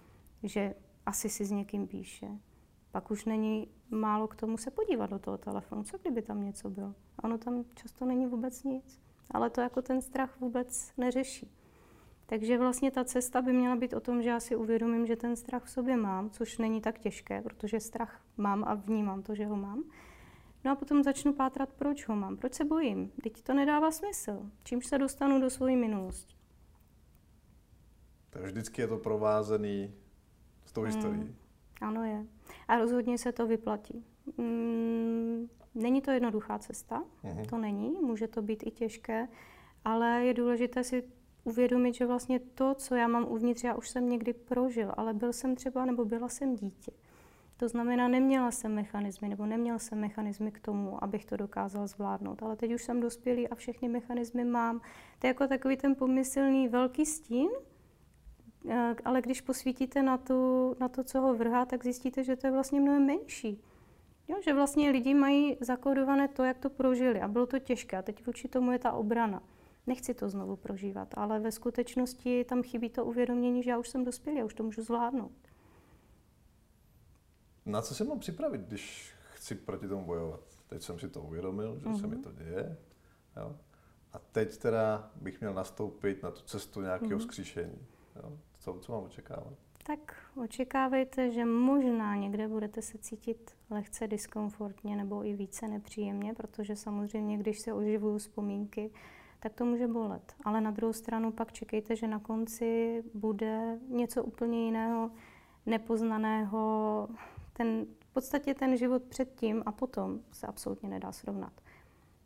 že 0.43 0.75
asi 1.05 1.29
si 1.29 1.45
s 1.45 1.51
někým 1.51 1.87
píše. 1.87 2.27
Pak 2.91 3.11
už 3.11 3.25
není 3.25 3.67
málo 3.89 4.27
k 4.27 4.35
tomu 4.35 4.57
se 4.57 4.71
podívat 4.71 5.09
do 5.09 5.19
toho 5.19 5.37
telefonu. 5.37 5.83
Co 5.83 5.97
kdyby 5.97 6.21
tam 6.21 6.45
něco 6.45 6.69
bylo? 6.69 6.95
Ono 7.23 7.37
tam 7.37 7.65
často 7.75 8.05
není 8.05 8.25
vůbec 8.25 8.63
nic. 8.63 9.01
Ale 9.31 9.49
to 9.49 9.61
jako 9.61 9.81
ten 9.81 10.01
strach 10.01 10.39
vůbec 10.39 10.91
neřeší. 10.97 11.51
Takže 12.25 12.57
vlastně 12.57 12.91
ta 12.91 13.03
cesta 13.03 13.41
by 13.41 13.53
měla 13.53 13.75
být 13.75 13.93
o 13.93 13.99
tom, 13.99 14.21
že 14.21 14.29
já 14.29 14.39
si 14.39 14.55
uvědomím, 14.55 15.07
že 15.07 15.15
ten 15.15 15.35
strach 15.35 15.63
v 15.63 15.69
sobě 15.69 15.97
mám, 15.97 16.29
což 16.29 16.57
není 16.57 16.81
tak 16.81 16.99
těžké, 16.99 17.41
protože 17.41 17.79
strach 17.79 18.21
mám 18.37 18.63
a 18.63 18.73
vnímám 18.73 19.23
to, 19.23 19.35
že 19.35 19.45
ho 19.45 19.55
mám. 19.55 19.83
No 20.63 20.71
a 20.71 20.75
potom 20.75 21.03
začnu 21.03 21.33
pátrat, 21.33 21.73
proč 21.73 22.07
ho 22.07 22.15
mám, 22.15 22.37
proč 22.37 22.53
se 22.53 22.65
bojím. 22.65 23.11
Teď 23.23 23.41
to 23.41 23.53
nedává 23.53 23.91
smysl. 23.91 24.51
Čímž 24.63 24.85
se 24.85 24.97
dostanu 24.97 25.41
do 25.41 25.49
své 25.49 25.75
minulosti. 25.75 26.35
Takže 28.29 28.47
vždycky 28.47 28.81
je 28.81 28.87
to 28.87 28.97
provázený 28.97 29.93
tou 30.75 30.81
historií. 30.81 31.19
Mm, 31.19 31.35
ano 31.81 32.03
je. 32.03 32.25
A 32.67 32.77
rozhodně 32.77 33.17
se 33.17 33.31
to 33.31 33.47
vyplatí. 33.47 34.05
Mm, 34.37 35.47
není 35.75 36.01
to 36.01 36.11
jednoduchá 36.11 36.59
cesta, 36.59 37.03
mm-hmm. 37.23 37.45
to 37.45 37.57
není, 37.57 37.99
může 38.01 38.27
to 38.27 38.41
být 38.41 38.63
i 38.67 38.71
těžké, 38.71 39.27
ale 39.85 40.25
je 40.25 40.33
důležité 40.33 40.83
si 40.83 41.03
uvědomit, 41.43 41.95
že 41.95 42.05
vlastně 42.05 42.39
to, 42.39 42.73
co 42.73 42.95
já 42.95 43.07
mám 43.07 43.25
uvnitř, 43.29 43.63
já 43.63 43.75
už 43.75 43.89
jsem 43.89 44.09
někdy 44.09 44.33
prožil, 44.33 44.93
ale 44.97 45.13
byl 45.13 45.33
jsem 45.33 45.55
třeba, 45.55 45.85
nebo 45.85 46.05
byla 46.05 46.29
jsem 46.29 46.55
dítě. 46.55 46.91
To 47.57 47.67
znamená, 47.67 48.07
neměla 48.07 48.51
jsem 48.51 48.73
mechanismy, 48.73 49.29
nebo 49.29 49.45
neměl 49.45 49.79
jsem 49.79 49.99
mechanismy 49.99 50.51
k 50.51 50.59
tomu, 50.59 51.03
abych 51.03 51.25
to 51.25 51.37
dokázal 51.37 51.87
zvládnout. 51.87 52.43
Ale 52.43 52.55
teď 52.55 52.73
už 52.73 52.83
jsem 52.83 52.99
dospělý 52.99 53.47
a 53.47 53.55
všechny 53.55 53.87
mechanismy 53.87 54.45
mám. 54.45 54.79
To 55.19 55.27
je 55.27 55.29
jako 55.29 55.47
takový 55.47 55.77
ten 55.77 55.95
pomyslný 55.95 56.67
velký 56.67 57.05
stín, 57.05 57.49
ale 59.05 59.21
když 59.21 59.41
posvítíte 59.41 60.03
na, 60.03 60.17
tu, 60.17 60.75
na 60.79 60.89
to, 60.89 61.03
co 61.03 61.21
ho 61.21 61.33
vrhá, 61.33 61.65
tak 61.65 61.83
zjistíte, 61.83 62.23
že 62.23 62.35
to 62.35 62.47
je 62.47 62.51
vlastně 62.51 62.81
mnohem 62.81 63.05
menší. 63.05 63.61
Jo, 64.27 64.37
že 64.43 64.53
vlastně 64.53 64.91
lidi 64.91 65.13
mají 65.13 65.57
zakódované 65.61 66.27
to, 66.27 66.43
jak 66.43 66.57
to 66.57 66.69
prožili 66.69 67.21
a 67.21 67.27
bylo 67.27 67.45
to 67.45 67.59
těžké 67.59 67.97
a 67.97 68.01
teď 68.01 68.25
vůči 68.25 68.47
tomu 68.47 68.71
je 68.71 68.79
ta 68.79 68.91
obrana 68.91 69.41
nechci 69.87 70.13
to 70.13 70.29
znovu 70.29 70.55
prožívat, 70.55 71.13
ale 71.17 71.39
ve 71.39 71.51
skutečnosti 71.51 72.43
tam 72.43 72.63
chybí 72.63 72.89
to 72.89 73.05
uvědomění, 73.05 73.63
že 73.63 73.69
já 73.69 73.77
už 73.77 73.89
jsem 73.89 74.05
dospělý, 74.05 74.37
já 74.37 74.45
už 74.45 74.53
to 74.53 74.63
můžu 74.63 74.83
zvládnout. 74.83 75.31
Na 77.65 77.81
co 77.81 77.95
se 77.95 78.03
mám 78.03 78.19
připravit, 78.19 78.61
když 78.61 79.13
chci 79.33 79.55
proti 79.55 79.87
tomu 79.87 80.05
bojovat? 80.05 80.39
Teď 80.67 80.81
jsem 80.81 80.99
si 80.99 81.09
to 81.09 81.21
uvědomil, 81.21 81.79
že 81.79 81.85
mm-hmm. 81.85 81.99
se 81.99 82.07
mi 82.07 82.15
mhm. 82.15 82.23
to 82.23 82.31
děje. 82.31 82.77
Jo? 83.37 83.55
A 84.13 84.19
teď 84.19 84.57
teda 84.57 85.11
bych 85.15 85.39
měl 85.39 85.53
nastoupit 85.53 86.23
na 86.23 86.31
tu 86.31 86.41
cestu 86.41 86.81
nějakého 86.81 87.19
mm-hmm. 87.19 87.23
skříšení. 87.23 87.87
Jo? 88.15 88.37
Co, 88.65 88.77
co 88.81 88.91
mám 88.91 89.03
očekávat? 89.03 89.53
Tak 89.83 90.15
očekávejte, 90.43 91.31
že 91.31 91.45
možná 91.45 92.15
někde 92.15 92.47
budete 92.47 92.81
se 92.81 92.97
cítit 92.97 93.55
lehce 93.69 94.07
diskomfortně 94.07 94.95
nebo 94.95 95.25
i 95.25 95.33
více 95.33 95.67
nepříjemně, 95.67 96.33
protože 96.33 96.75
samozřejmě, 96.75 97.37
když 97.37 97.59
se 97.59 97.73
oživují 97.73 98.19
vzpomínky, 98.19 98.91
tak 99.39 99.53
to 99.53 99.65
může 99.65 99.87
bolet. 99.87 100.35
Ale 100.43 100.61
na 100.61 100.71
druhou 100.71 100.93
stranu 100.93 101.31
pak 101.31 101.53
čekejte, 101.53 101.95
že 101.95 102.07
na 102.07 102.19
konci 102.19 103.03
bude 103.13 103.79
něco 103.87 104.23
úplně 104.23 104.65
jiného, 104.65 105.11
nepoznaného. 105.65 107.07
Ten, 107.53 107.85
v 107.99 108.13
podstatě 108.13 108.53
ten 108.53 108.77
život 108.77 109.03
předtím 109.03 109.63
a 109.65 109.71
potom 109.71 110.19
se 110.31 110.47
absolutně 110.47 110.89
nedá 110.89 111.11
srovnat. 111.11 111.53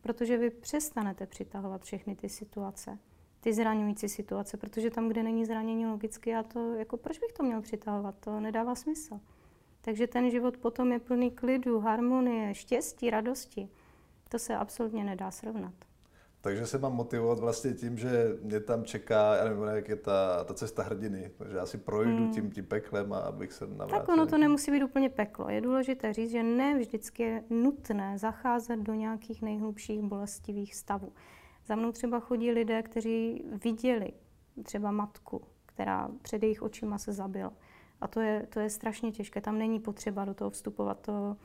Protože 0.01 0.37
vy 0.37 0.49
přestanete 0.49 1.25
přitahovat 1.25 1.83
všechny 1.83 2.15
ty 2.15 2.29
situace, 2.29 2.99
ty 3.39 3.53
zraňující 3.53 4.09
situace, 4.09 4.57
protože 4.57 4.89
tam, 4.89 5.07
kde 5.07 5.23
není 5.23 5.45
zranění 5.45 5.87
logicky, 5.87 6.35
a 6.35 6.43
to, 6.43 6.73
jako 6.73 6.97
proč 6.97 7.19
bych 7.19 7.33
to 7.33 7.43
měl 7.43 7.61
přitahovat, 7.61 8.15
to 8.19 8.39
nedává 8.39 8.75
smysl. 8.75 9.19
Takže 9.81 10.07
ten 10.07 10.31
život 10.31 10.57
potom 10.57 10.91
je 10.91 10.99
plný 10.99 11.31
klidu, 11.31 11.79
harmonie, 11.79 12.53
štěstí, 12.53 13.09
radosti. 13.09 13.69
To 14.29 14.39
se 14.39 14.55
absolutně 14.55 15.03
nedá 15.03 15.31
srovnat. 15.31 15.73
Takže 16.41 16.65
se 16.65 16.77
mám 16.77 16.93
motivovat 16.93 17.39
vlastně 17.39 17.73
tím, 17.73 17.97
že 17.97 18.37
mě 18.41 18.59
tam 18.59 18.83
čeká, 18.83 19.35
já 19.35 19.43
nevím, 19.43 19.63
jak 19.63 19.89
je 19.89 19.95
ta, 19.95 20.43
ta 20.43 20.53
cesta 20.53 20.83
hrdiny, 20.83 21.31
takže 21.37 21.57
já 21.57 21.65
si 21.65 21.77
projdu 21.77 22.17
hmm. 22.17 22.33
tím, 22.33 22.51
tím 22.51 22.65
peklem 22.65 23.13
a 23.13 23.17
abych 23.17 23.53
se 23.53 23.67
navrátil. 23.67 23.99
Tak 23.99 24.09
ono 24.09 24.27
to 24.27 24.37
nemusí 24.37 24.71
být 24.71 24.83
úplně 24.83 25.09
peklo. 25.09 25.49
Je 25.49 25.61
důležité 25.61 26.13
říct, 26.13 26.31
že 26.31 26.43
ne 26.43 26.79
vždycky 26.79 27.23
je 27.23 27.43
nutné 27.49 28.17
zacházet 28.17 28.79
do 28.79 28.93
nějakých 28.93 29.41
nejhlubších 29.41 30.01
bolestivých 30.01 30.75
stavů. 30.75 31.13
Za 31.69 31.75
mnou 31.75 31.91
třeba 31.91 32.19
chodí 32.19 32.51
lidé, 32.51 32.83
kteří 32.83 33.43
viděli 33.63 34.13
třeba 34.63 34.91
matku, 34.91 35.41
která 35.65 36.09
před 36.21 36.43
jejich 36.43 36.61
očima 36.61 36.97
se 36.97 37.13
zabila. 37.13 37.53
A 38.01 38.07
to 38.07 38.19
je, 38.19 38.47
to 38.49 38.59
je 38.59 38.69
strašně 38.69 39.11
těžké, 39.11 39.41
tam 39.41 39.57
není 39.57 39.79
potřeba 39.79 40.25
do 40.25 40.33
toho 40.33 40.49
vstupovat. 40.49 41.01
To, 41.01 41.37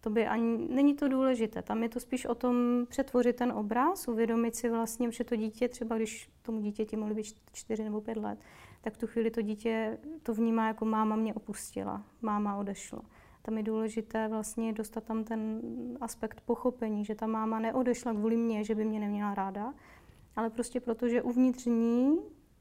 to 0.00 0.10
by 0.10 0.26
ani, 0.26 0.68
není 0.68 0.94
to 0.94 1.08
důležité. 1.08 1.62
Tam 1.62 1.82
je 1.82 1.88
to 1.88 2.00
spíš 2.00 2.26
o 2.26 2.34
tom 2.34 2.86
přetvořit 2.88 3.36
ten 3.36 3.52
obraz, 3.52 4.08
uvědomit 4.08 4.56
si 4.56 4.70
vlastně, 4.70 5.12
že 5.12 5.24
to 5.24 5.36
dítě, 5.36 5.68
třeba 5.68 5.96
když 5.96 6.30
tomu 6.42 6.60
dítěti 6.60 6.96
mohly 6.96 7.14
být 7.14 7.34
čtyři 7.52 7.84
nebo 7.84 8.00
pět 8.00 8.16
let, 8.16 8.38
tak 8.80 8.96
tu 8.96 9.06
chvíli 9.06 9.30
to 9.30 9.42
dítě 9.42 9.98
to 10.22 10.34
vnímá 10.34 10.66
jako 10.66 10.84
máma 10.84 11.16
mě 11.16 11.34
opustila, 11.34 12.04
máma 12.22 12.56
odešla. 12.56 13.02
Tam 13.42 13.56
je 13.56 13.62
důležité 13.62 14.28
vlastně 14.28 14.72
dostat 14.72 15.04
tam 15.04 15.24
ten 15.24 15.60
aspekt 16.00 16.40
pochopení, 16.40 17.04
že 17.04 17.14
ta 17.14 17.26
máma 17.26 17.58
neodešla 17.58 18.12
kvůli 18.12 18.36
mě, 18.36 18.64
že 18.64 18.74
by 18.74 18.84
mě 18.84 19.00
neměla 19.00 19.34
ráda, 19.34 19.74
ale 20.36 20.50
prostě 20.50 20.80
proto, 20.80 21.08
že 21.08 21.22
uvnitř 21.22 21.66
ní 21.66 22.18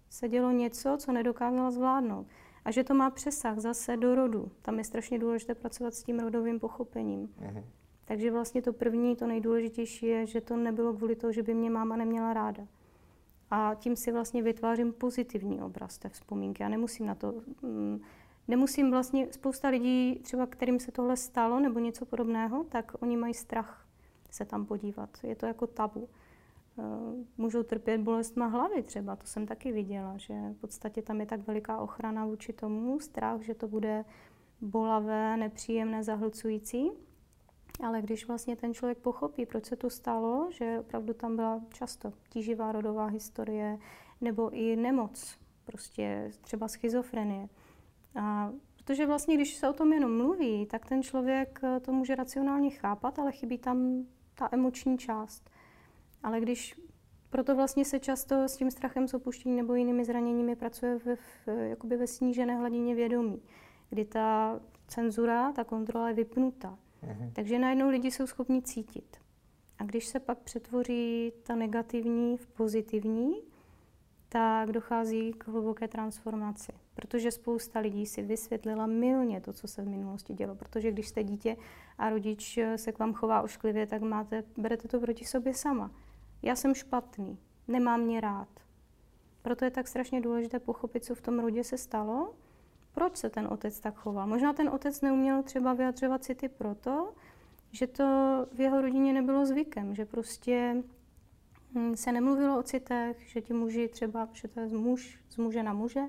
se 0.10 0.30
dělo 0.30 0.52
něco, 0.52 0.98
co 1.00 1.12
nedokázala 1.12 1.72
zvládnout. 1.72 2.28
A 2.66 2.72
že 2.72 2.84
to 2.84 2.94
má 2.94 3.10
přesah 3.10 3.60
zase 3.60 3.98
do 3.98 4.16
rodu. 4.16 4.52
Tam 4.62 4.78
je 4.78 4.84
strašně 4.84 5.20
důležité 5.20 5.56
pracovat 5.56 5.94
s 5.94 6.04
tím 6.04 6.20
rodovým 6.20 6.60
pochopením. 6.60 7.28
Uh-huh. 7.28 7.64
Takže 8.06 8.32
vlastně 8.32 8.62
to 8.62 8.74
první, 8.74 9.16
to 9.16 9.28
nejdůležitější 9.28 10.06
je, 10.06 10.26
že 10.26 10.42
to 10.42 10.58
nebylo 10.58 10.94
kvůli 10.94 11.16
tomu, 11.16 11.34
že 11.34 11.44
by 11.44 11.54
mě 11.54 11.70
máma 11.70 11.96
neměla 11.96 12.34
ráda. 12.34 12.68
A 13.52 13.76
tím 13.76 13.96
si 13.96 14.12
vlastně 14.12 14.44
vytvářím 14.44 14.94
pozitivní 14.94 15.62
obraz 15.62 15.98
té 15.98 16.10
vzpomínky. 16.10 16.64
Já 16.64 16.70
nemusím 16.70 17.06
na 17.06 17.16
to, 17.16 17.34
mm, 17.62 18.02
nemusím 18.50 18.92
vlastně, 18.92 19.28
spousta 19.32 19.70
lidí, 19.70 20.20
třeba 20.24 20.46
kterým 20.46 20.80
se 20.80 20.92
tohle 20.92 21.18
stalo 21.18 21.60
nebo 21.60 21.80
něco 21.80 22.06
podobného, 22.06 22.64
tak 22.64 22.92
oni 23.00 23.18
mají 23.18 23.34
strach 23.34 23.86
se 24.32 24.46
tam 24.46 24.66
podívat. 24.66 25.10
Je 25.24 25.36
to 25.36 25.46
jako 25.46 25.68
tabu. 25.68 26.10
Eh, 26.80 26.84
můžou 27.38 27.64
trpět 27.64 28.02
bolestma 28.02 28.46
hlavy 28.46 28.84
třeba, 28.84 29.16
to 29.16 29.28
jsem 29.28 29.46
taky 29.46 29.72
viděla, 29.72 30.18
že 30.18 30.34
v 30.34 30.62
podstatě 30.62 31.02
tam 31.02 31.20
je 31.20 31.26
tak 31.26 31.48
veliká 31.48 31.78
ochrana 31.78 32.26
vůči 32.26 32.54
tomu, 32.54 33.00
strach, 33.00 33.42
že 33.42 33.54
to 33.54 33.68
bude 33.68 34.06
bolavé, 34.62 35.38
nepříjemné, 35.38 36.04
zahlcující. 36.04 36.92
Ale 37.84 38.02
když 38.02 38.28
vlastně 38.28 38.56
ten 38.56 38.74
člověk 38.74 38.98
pochopí, 38.98 39.46
proč 39.46 39.66
se 39.66 39.76
to 39.76 39.90
stalo, 39.90 40.50
že 40.52 40.80
opravdu 40.80 41.14
tam 41.14 41.36
byla 41.36 41.62
často 41.74 42.14
tíživá 42.30 42.72
rodová 42.72 43.06
historie 43.06 43.78
nebo 44.22 44.50
i 44.50 44.76
nemoc, 44.76 45.38
prostě 45.66 46.32
třeba 46.42 46.68
schizofrenie. 46.68 47.50
A 48.20 48.52
protože 48.76 49.06
vlastně, 49.06 49.36
když 49.36 49.56
se 49.56 49.70
o 49.70 49.74
tom 49.74 49.94
jenom 49.94 50.18
mluví, 50.18 50.66
tak 50.66 50.86
ten 50.86 51.04
člověk 51.04 51.62
to 51.82 51.92
může 51.92 52.16
racionálně 52.16 52.70
chápat, 52.70 53.20
ale 53.20 53.32
chybí 53.32 53.58
tam 53.58 54.06
ta 54.36 54.50
emoční 54.52 54.98
část. 54.98 55.50
Ale 56.24 56.42
když 56.42 56.80
proto 57.30 57.56
vlastně 57.56 57.86
se 57.86 58.00
často 58.00 58.36
s 58.36 58.58
tím 58.58 58.72
strachem 58.72 59.08
z 59.08 59.14
opuštění 59.14 59.56
nebo 59.56 59.76
jinými 59.76 60.06
zraněními 60.06 60.56
pracuje 60.56 60.98
ve, 61.06 61.16
v, 61.16 61.48
jakoby 61.48 61.98
ve 61.98 62.08
snížené 62.08 62.56
hladině 62.58 62.96
vědomí, 62.96 63.42
kdy 63.90 64.06
ta 64.06 64.60
cenzura, 64.88 65.52
ta 65.52 65.64
kontrola 65.64 66.08
je 66.08 66.16
vypnutá. 66.16 66.78
Mhm. 67.02 67.32
Takže 67.36 67.60
najednou 67.60 67.90
lidi 67.90 68.12
jsou 68.12 68.28
schopni 68.28 68.62
cítit. 68.62 69.18
A 69.80 69.84
když 69.84 70.06
se 70.06 70.20
pak 70.20 70.38
přetvoří 70.38 71.32
ta 71.44 71.56
negativní 71.56 72.38
v 72.38 72.48
pozitivní, 72.48 73.34
tak 74.30 74.72
dochází 74.72 75.34
k 75.34 75.48
hluboké 75.48 75.88
transformaci. 75.88 76.72
Protože 76.96 77.32
spousta 77.32 77.80
lidí 77.80 78.06
si 78.06 78.22
vysvětlila 78.22 78.88
milně 78.88 79.42
to, 79.42 79.54
co 79.54 79.68
se 79.68 79.82
v 79.82 79.88
minulosti 79.88 80.34
dělo. 80.34 80.56
Protože 80.56 80.92
když 80.92 81.08
jste 81.08 81.24
dítě 81.24 81.58
a 81.98 82.10
rodič 82.10 82.60
se 82.76 82.92
k 82.92 83.00
vám 83.00 83.14
chová 83.14 83.42
ošklivě, 83.42 83.88
tak 83.88 84.02
máte, 84.02 84.44
berete 84.58 84.88
to 84.88 85.00
proti 85.00 85.26
sobě 85.26 85.54
sama. 85.54 85.92
Já 86.42 86.56
jsem 86.56 86.76
špatný, 86.76 87.38
nemám 87.68 88.02
mě 88.02 88.22
rád. 88.22 88.48
Proto 89.42 89.66
je 89.66 89.72
tak 89.72 89.88
strašně 89.88 90.22
důležité 90.22 90.60
pochopit, 90.60 91.06
co 91.06 91.16
v 91.16 91.22
tom 91.22 91.40
rodě 91.40 91.64
se 91.64 91.78
stalo, 91.78 92.34
proč 92.92 93.18
se 93.18 93.30
ten 93.30 93.48
otec 93.52 93.80
tak 93.80 93.96
choval. 93.96 94.28
Možná 94.28 94.54
ten 94.54 94.70
otec 94.70 95.02
neuměl 95.02 95.44
třeba 95.44 95.74
vyjadřovat 95.74 96.24
city 96.24 96.50
proto, 96.50 97.14
že 97.72 97.88
to 97.88 98.04
v 98.52 98.60
jeho 98.60 98.82
rodině 98.82 99.14
nebylo 99.14 99.46
zvykem, 99.46 99.96
že 99.96 100.06
prostě 100.06 100.84
se 101.96 102.12
nemluvilo 102.12 102.60
o 102.60 102.64
citech, 102.64 103.18
že 103.28 103.42
ti 103.42 103.54
muži 103.54 103.88
třeba, 103.88 104.30
že 104.34 104.48
to 104.48 104.60
je 104.60 104.70
z, 104.70 104.74
muž, 104.74 105.20
z 105.30 105.38
muže 105.38 105.64
na 105.64 105.74
muže, 105.74 106.02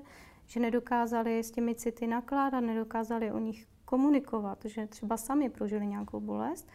že 0.45 0.59
nedokázali 0.59 1.39
s 1.39 1.51
těmi 1.51 1.75
city 1.75 2.07
nakládat, 2.07 2.59
nedokázali 2.59 3.31
o 3.31 3.39
nich 3.39 3.67
komunikovat, 3.85 4.65
že 4.65 4.87
třeba 4.87 5.17
sami 5.17 5.49
prožili 5.49 5.87
nějakou 5.87 6.19
bolest. 6.19 6.67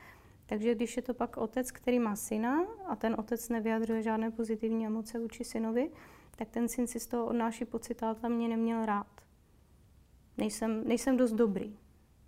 Takže 0.46 0.74
když 0.74 0.96
je 0.96 1.02
to 1.02 1.14
pak 1.14 1.36
otec, 1.36 1.70
který 1.70 1.98
má 1.98 2.16
syna 2.16 2.64
a 2.86 2.96
ten 2.96 3.16
otec 3.18 3.48
nevyjadřuje 3.48 4.02
žádné 4.02 4.30
pozitivní 4.30 4.86
emoce 4.86 5.18
vůči 5.18 5.44
synovi, 5.44 5.90
tak 6.36 6.48
ten 6.50 6.68
syn 6.68 6.86
si 6.86 7.00
z 7.00 7.06
toho 7.06 7.26
odnáší 7.26 7.64
pocit, 7.64 7.94
táta 7.94 8.28
mě 8.28 8.48
neměl 8.48 8.86
rád. 8.86 9.20
Nejsem, 10.38 10.88
nejsem 10.88 11.16
dost 11.16 11.32
dobrý. 11.32 11.78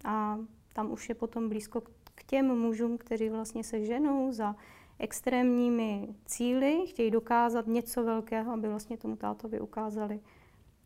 A 0.05 0.39
tam 0.73 0.93
už 0.93 1.09
je 1.09 1.15
potom 1.15 1.49
blízko 1.49 1.81
k 2.15 2.25
těm 2.25 2.59
mužům, 2.59 2.99
kteří 2.99 3.29
vlastně 3.29 3.65
se 3.65 3.85
ženou 3.85 4.33
za 4.33 4.57
extrémními 4.99 6.15
cíly, 6.25 6.87
chtějí 6.87 7.11
dokázat 7.11 7.67
něco 7.67 8.05
velkého, 8.05 8.53
aby 8.53 8.69
vlastně 8.69 8.97
tomu 8.97 9.17
tátovi 9.17 9.61
ukázali, 9.61 10.21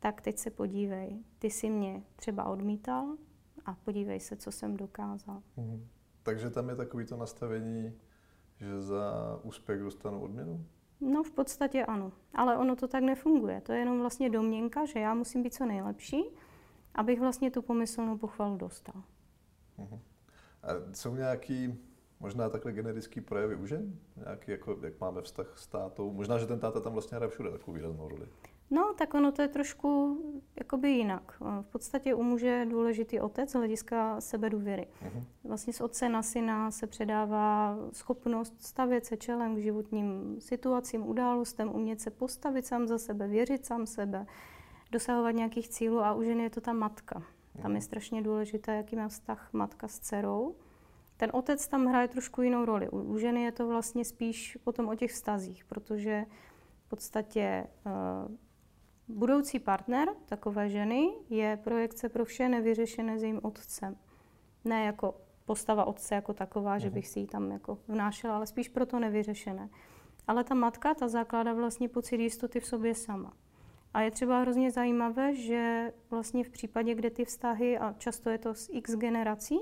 tak 0.01 0.21
teď 0.21 0.39
se 0.39 0.51
podívej, 0.51 1.19
ty 1.39 1.51
si 1.51 1.71
mě 1.71 2.03
třeba 2.17 2.45
odmítal 2.45 3.17
a 3.67 3.75
podívej 3.75 4.21
se, 4.21 4.37
co 4.37 4.53
jsem 4.53 4.77
dokázal. 4.77 5.43
Mhm. 5.57 5.89
Takže 6.23 6.51
tam 6.51 6.69
je 6.69 6.77
takový 6.77 7.07
to 7.07 7.17
nastavení, 7.17 7.93
že 8.57 8.81
za 8.81 9.41
úspěch 9.43 9.81
dostanu 9.81 10.23
odměnu? 10.23 10.67
No 11.01 11.23
v 11.23 11.31
podstatě 11.31 11.85
ano, 11.85 12.13
ale 12.35 12.57
ono 12.57 12.77
to 12.77 12.89
tak 12.89 13.03
nefunguje. 13.03 13.61
To 13.61 13.73
je 13.73 13.79
jenom 13.79 14.01
vlastně 14.01 14.31
domněnka, 14.31 14.85
že 14.85 14.99
já 14.99 15.15
musím 15.15 15.43
být 15.43 15.55
co 15.55 15.67
nejlepší, 15.67 16.25
abych 16.95 17.21
vlastně 17.21 17.51
tu 17.51 17.63
pomyslnou 17.63 18.19
pochvalu 18.19 18.57
dostal. 18.57 19.03
Uh-huh. 19.79 20.01
A 20.63 20.95
jsou 20.95 21.15
nějaký 21.15 21.79
možná 22.23 22.49
takhle 22.49 22.73
generický 22.73 23.21
projevy 23.21 23.57
u 23.57 23.67
žen? 23.67 23.99
Nějaký, 24.17 24.51
jako, 24.51 24.79
jak 24.83 25.01
máme 25.01 25.23
vztah 25.23 25.59
s 25.59 25.67
tátou? 25.67 26.13
Možná, 26.13 26.39
že 26.39 26.47
ten 26.47 26.61
táta 26.61 26.81
tam 26.81 26.93
vlastně 26.93 27.17
hraje 27.17 27.31
všude 27.31 27.51
takovou 27.51 27.73
výraznou 27.73 28.09
roli. 28.09 28.27
No, 28.71 28.95
tak 28.99 29.15
ono 29.15 29.33
to 29.33 29.43
je 29.43 29.49
trošku 29.49 30.19
jakoby 30.57 30.91
jinak. 30.91 31.37
V 31.61 31.67
podstatě 31.73 32.15
u 32.15 32.23
muže 32.23 32.47
je 32.47 32.67
důležitý 32.67 33.21
otec 33.21 33.51
z 33.51 33.55
hlediska 33.55 34.21
sebedůvěry. 34.21 34.87
Uh-huh. 35.05 35.25
Vlastně 35.45 35.73
z 35.73 35.81
otce 35.81 36.09
na 36.09 36.23
syna 36.23 36.71
se 36.71 36.87
předává 36.87 37.79
schopnost 37.93 38.55
stavět 38.63 39.07
se 39.07 39.17
čelem 39.17 39.57
k 39.57 39.59
životním 39.59 40.37
situacím, 40.39 41.09
událostem, 41.09 41.75
umět 41.75 42.01
se 42.01 42.11
postavit 42.11 42.67
sám 42.67 42.87
za 42.87 42.99
sebe, 42.99 43.29
věřit 43.29 43.67
sám 43.67 43.87
sebe, 43.87 44.27
dosahovat 44.93 45.31
nějakých 45.31 45.69
cílů 45.69 46.01
a 46.01 46.15
u 46.15 46.23
ženy 46.23 46.43
je 46.43 46.51
to 46.51 46.61
ta 46.61 46.73
matka. 46.73 47.23
Tam 47.63 47.71
je 47.71 47.79
mhm. 47.79 47.81
strašně 47.81 48.23
důležité, 48.23 48.77
jaký 48.77 48.97
má 48.97 49.09
vztah 49.09 49.53
matka 49.53 49.89
s 49.89 49.99
dcerou. 49.99 50.55
Ten 51.23 51.31
otec 51.33 51.69
tam 51.69 51.87
hraje 51.87 52.09
trošku 52.09 52.43
jinou 52.43 52.65
roli. 52.65 52.89
U, 52.89 53.03
u 53.03 53.19
ženy 53.19 53.43
je 53.43 53.53
to 53.53 53.69
vlastně 53.69 54.05
spíš 54.05 54.59
potom 54.65 54.89
o 54.89 54.95
těch 54.95 55.13
vztazích, 55.13 55.65
protože 55.65 56.25
v 56.87 56.89
podstatě 56.89 57.67
uh, 57.87 58.37
Budoucí 59.09 59.59
partner 59.59 60.09
takové 60.27 60.69
ženy 60.69 61.09
je 61.31 61.59
projekce 61.65 62.09
pro 62.09 62.25
vše 62.25 62.49
nevyřešené 62.49 63.19
s 63.19 63.23
jejím 63.23 63.41
otcem. 63.43 63.97
Ne 64.65 64.85
jako 64.85 65.21
postava 65.45 65.85
otce 65.85 66.15
jako 66.15 66.33
taková, 66.33 66.79
že 66.79 66.87
mhm. 66.87 66.95
bych 66.95 67.09
si 67.09 67.21
ji 67.21 67.27
tam 67.27 67.51
jako 67.51 67.79
vnášela, 67.89 68.37
ale 68.37 68.47
spíš 68.47 68.69
pro 68.69 68.87
to 68.87 68.99
nevyřešené. 68.99 69.69
Ale 70.27 70.45
ta 70.45 70.55
matka, 70.55 70.95
ta 70.95 71.09
zakládá 71.09 71.53
vlastně 71.53 71.89
pocit 71.89 72.21
jistoty 72.21 72.61
v 72.61 72.67
sobě 72.67 72.95
sama. 72.95 73.33
A 73.95 74.01
je 74.01 74.11
třeba 74.11 74.41
hrozně 74.41 74.71
zajímavé, 74.71 75.35
že 75.35 75.93
vlastně 76.11 76.45
v 76.45 76.51
případě, 76.51 76.95
kde 76.95 77.11
ty 77.11 77.25
vztahy, 77.25 77.79
a 77.79 77.95
často 77.99 78.31
je 78.31 78.39
to 78.39 78.55
z 78.55 78.69
x 78.73 78.97
generací, 78.97 79.59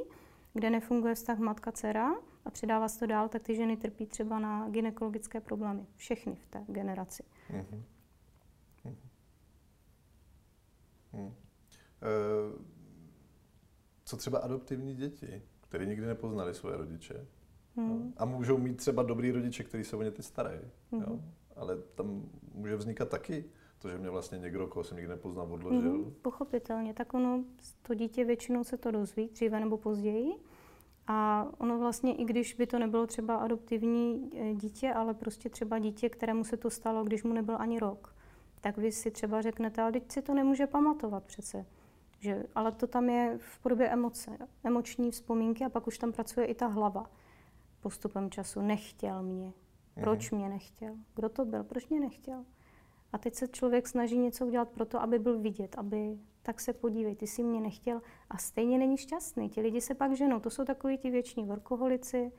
kde 0.55 0.71
nefunguje 0.71 1.15
vztah 1.15 1.39
matka-dcera 1.39 2.15
a 2.45 2.51
předává 2.51 2.89
se 2.89 2.99
to 2.99 3.07
dál, 3.07 3.29
tak 3.29 3.43
ty 3.43 3.57
ženy 3.57 3.77
trpí 3.77 4.07
třeba 4.07 4.39
na 4.39 4.69
gynekologické 4.69 5.41
problémy. 5.41 5.87
Všechny 5.97 6.35
v 6.35 6.47
té 6.47 6.65
generaci. 6.69 7.23
Mm-hmm. 7.51 7.83
Hmm. 11.13 11.27
E, 11.27 11.33
co 14.05 14.17
třeba 14.17 14.39
adoptivní 14.39 14.95
děti, 14.95 15.43
které 15.61 15.87
nikdy 15.87 16.07
nepoznali 16.07 16.55
své 16.55 16.77
rodiče 16.77 17.27
hmm. 17.77 18.15
a 18.17 18.25
můžou 18.25 18.59
mít 18.59 18.77
třeba 18.77 19.03
dobrý 19.03 19.31
rodiče, 19.31 19.65
kteří 19.65 19.85
se 19.85 19.97
o 19.97 20.03
ně 20.03 20.11
ty 20.11 20.23
starají, 20.23 20.61
hmm. 20.93 21.03
jo? 21.03 21.21
ale 21.57 21.77
tam 21.77 22.31
může 22.55 22.77
vznikat 22.77 23.09
taky 23.09 23.45
to, 23.83 23.89
že 23.89 23.99
mě 23.99 24.11
vlastně 24.11 24.39
někdo, 24.39 24.67
koho 24.67 24.85
jsem 24.85 24.97
nikdy 24.97 25.11
nepoznal, 25.11 25.53
odložil. 25.53 25.93
Hmm, 25.93 26.15
pochopitelně, 26.23 26.95
tak 26.95 27.15
ono, 27.15 27.45
to 27.83 27.95
dítě 27.95 28.25
většinou 28.25 28.65
se 28.65 28.77
to 28.77 28.91
dozví, 28.91 29.29
dříve 29.29 29.61
nebo 29.61 29.77
později. 29.79 30.33
A 31.07 31.49
ono 31.59 31.79
vlastně, 31.79 32.15
i 32.15 32.25
když 32.25 32.55
by 32.55 32.67
to 32.67 32.79
nebylo 32.79 33.07
třeba 33.07 33.37
adoptivní 33.37 34.31
e, 34.35 34.55
dítě, 34.55 34.93
ale 34.93 35.15
prostě 35.15 35.49
třeba 35.49 35.79
dítě, 35.79 36.09
kterému 36.09 36.45
se 36.45 36.57
to 36.57 36.71
stalo, 36.71 37.05
když 37.05 37.23
mu 37.23 37.33
nebyl 37.33 37.57
ani 37.59 37.79
rok, 37.79 38.15
tak 38.61 38.77
vy 38.77 38.93
si 38.93 39.11
třeba 39.11 39.43
řeknete, 39.43 39.83
ale 39.83 39.93
teď 39.93 40.13
si 40.13 40.23
to 40.23 40.35
nemůže 40.35 40.67
pamatovat 40.67 41.25
přece. 41.25 41.67
Že, 42.21 42.47
ale 42.55 42.73
to 42.73 42.87
tam 42.87 43.09
je 43.09 43.39
v 43.39 43.59
podobě 43.59 43.89
emoce, 43.89 44.39
emoční 44.65 45.11
vzpomínky 45.11 45.65
a 45.65 45.69
pak 45.69 45.87
už 45.87 45.99
tam 45.99 46.13
pracuje 46.13 46.47
i 46.47 46.55
ta 46.55 46.67
hlava 46.67 47.11
postupem 47.81 48.31
času. 48.31 48.61
Nechtěl 48.61 49.23
mě. 49.23 49.53
Proč 50.01 50.31
mhm. 50.31 50.41
mě 50.41 50.49
nechtěl? 50.49 50.95
Kdo 51.15 51.29
to 51.29 51.45
byl? 51.45 51.65
Proč 51.65 51.89
mě 51.89 52.01
nechtěl? 52.01 52.45
A 53.13 53.19
teď 53.19 53.35
se 53.35 53.49
člověk 53.49 53.89
snaží 53.89 54.19
něco 54.19 54.47
udělat 54.47 54.69
pro 54.69 54.85
to, 54.85 55.03
aby 55.03 55.19
byl 55.19 55.39
vidět, 55.39 55.75
aby 55.79 56.19
tak 56.43 56.61
se 56.61 56.73
podívej, 56.73 57.17
ty 57.17 57.27
si 57.27 57.43
mě 57.43 57.61
nechtěl 57.61 58.03
a 58.31 58.39
stejně 58.39 58.79
není 58.79 58.97
šťastný. 58.97 59.49
Ti 59.49 59.61
lidi 59.61 59.81
se 59.81 59.95
pak 59.95 60.17
ženou. 60.17 60.41
To 60.41 60.51
jsou 60.51 60.65
takový 60.65 60.99
ti 60.99 61.11
věční 61.11 61.45
workoholici, 61.45 62.33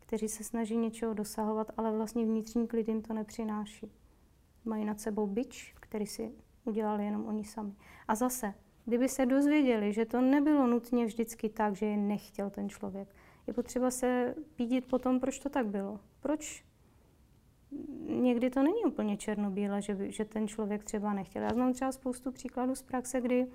kteří 0.00 0.28
se 0.28 0.44
snaží 0.44 0.76
něčeho 0.76 1.14
dosahovat, 1.14 1.70
ale 1.76 1.92
vlastně 1.92 2.24
vnitřní 2.24 2.66
klid 2.66 2.88
jim 2.88 3.02
to 3.02 3.14
nepřináší 3.14 3.92
mají 4.64 4.84
nad 4.84 5.00
sebou 5.00 5.26
byč, 5.26 5.74
který 5.80 6.06
si 6.06 6.32
udělali 6.64 7.04
jenom 7.04 7.26
oni 7.26 7.44
sami. 7.44 7.72
A 8.08 8.14
zase, 8.14 8.54
kdyby 8.84 9.08
se 9.08 9.26
dozvěděli, 9.26 9.92
že 9.92 10.04
to 10.04 10.20
nebylo 10.20 10.66
nutně 10.66 11.06
vždycky 11.06 11.48
tak, 11.48 11.76
že 11.76 11.86
je 11.86 11.96
nechtěl 11.96 12.50
ten 12.50 12.68
člověk, 12.68 13.14
je 13.46 13.54
potřeba 13.54 13.90
se 13.90 14.34
pídit 14.54 14.86
potom, 14.86 15.20
proč 15.20 15.38
to 15.38 15.48
tak 15.48 15.66
bylo. 15.66 16.00
Proč 16.20 16.64
někdy 18.06 18.50
to 18.50 18.62
není 18.62 18.84
úplně 18.84 19.16
černobíle, 19.16 19.82
že, 19.82 20.12
že 20.12 20.24
ten 20.24 20.48
člověk 20.48 20.84
třeba 20.84 21.12
nechtěl. 21.12 21.42
Já 21.42 21.54
znám 21.54 21.72
třeba 21.72 21.92
spoustu 21.92 22.32
příkladů 22.32 22.74
z 22.74 22.82
praxe, 22.82 23.20
kdy, 23.20 23.46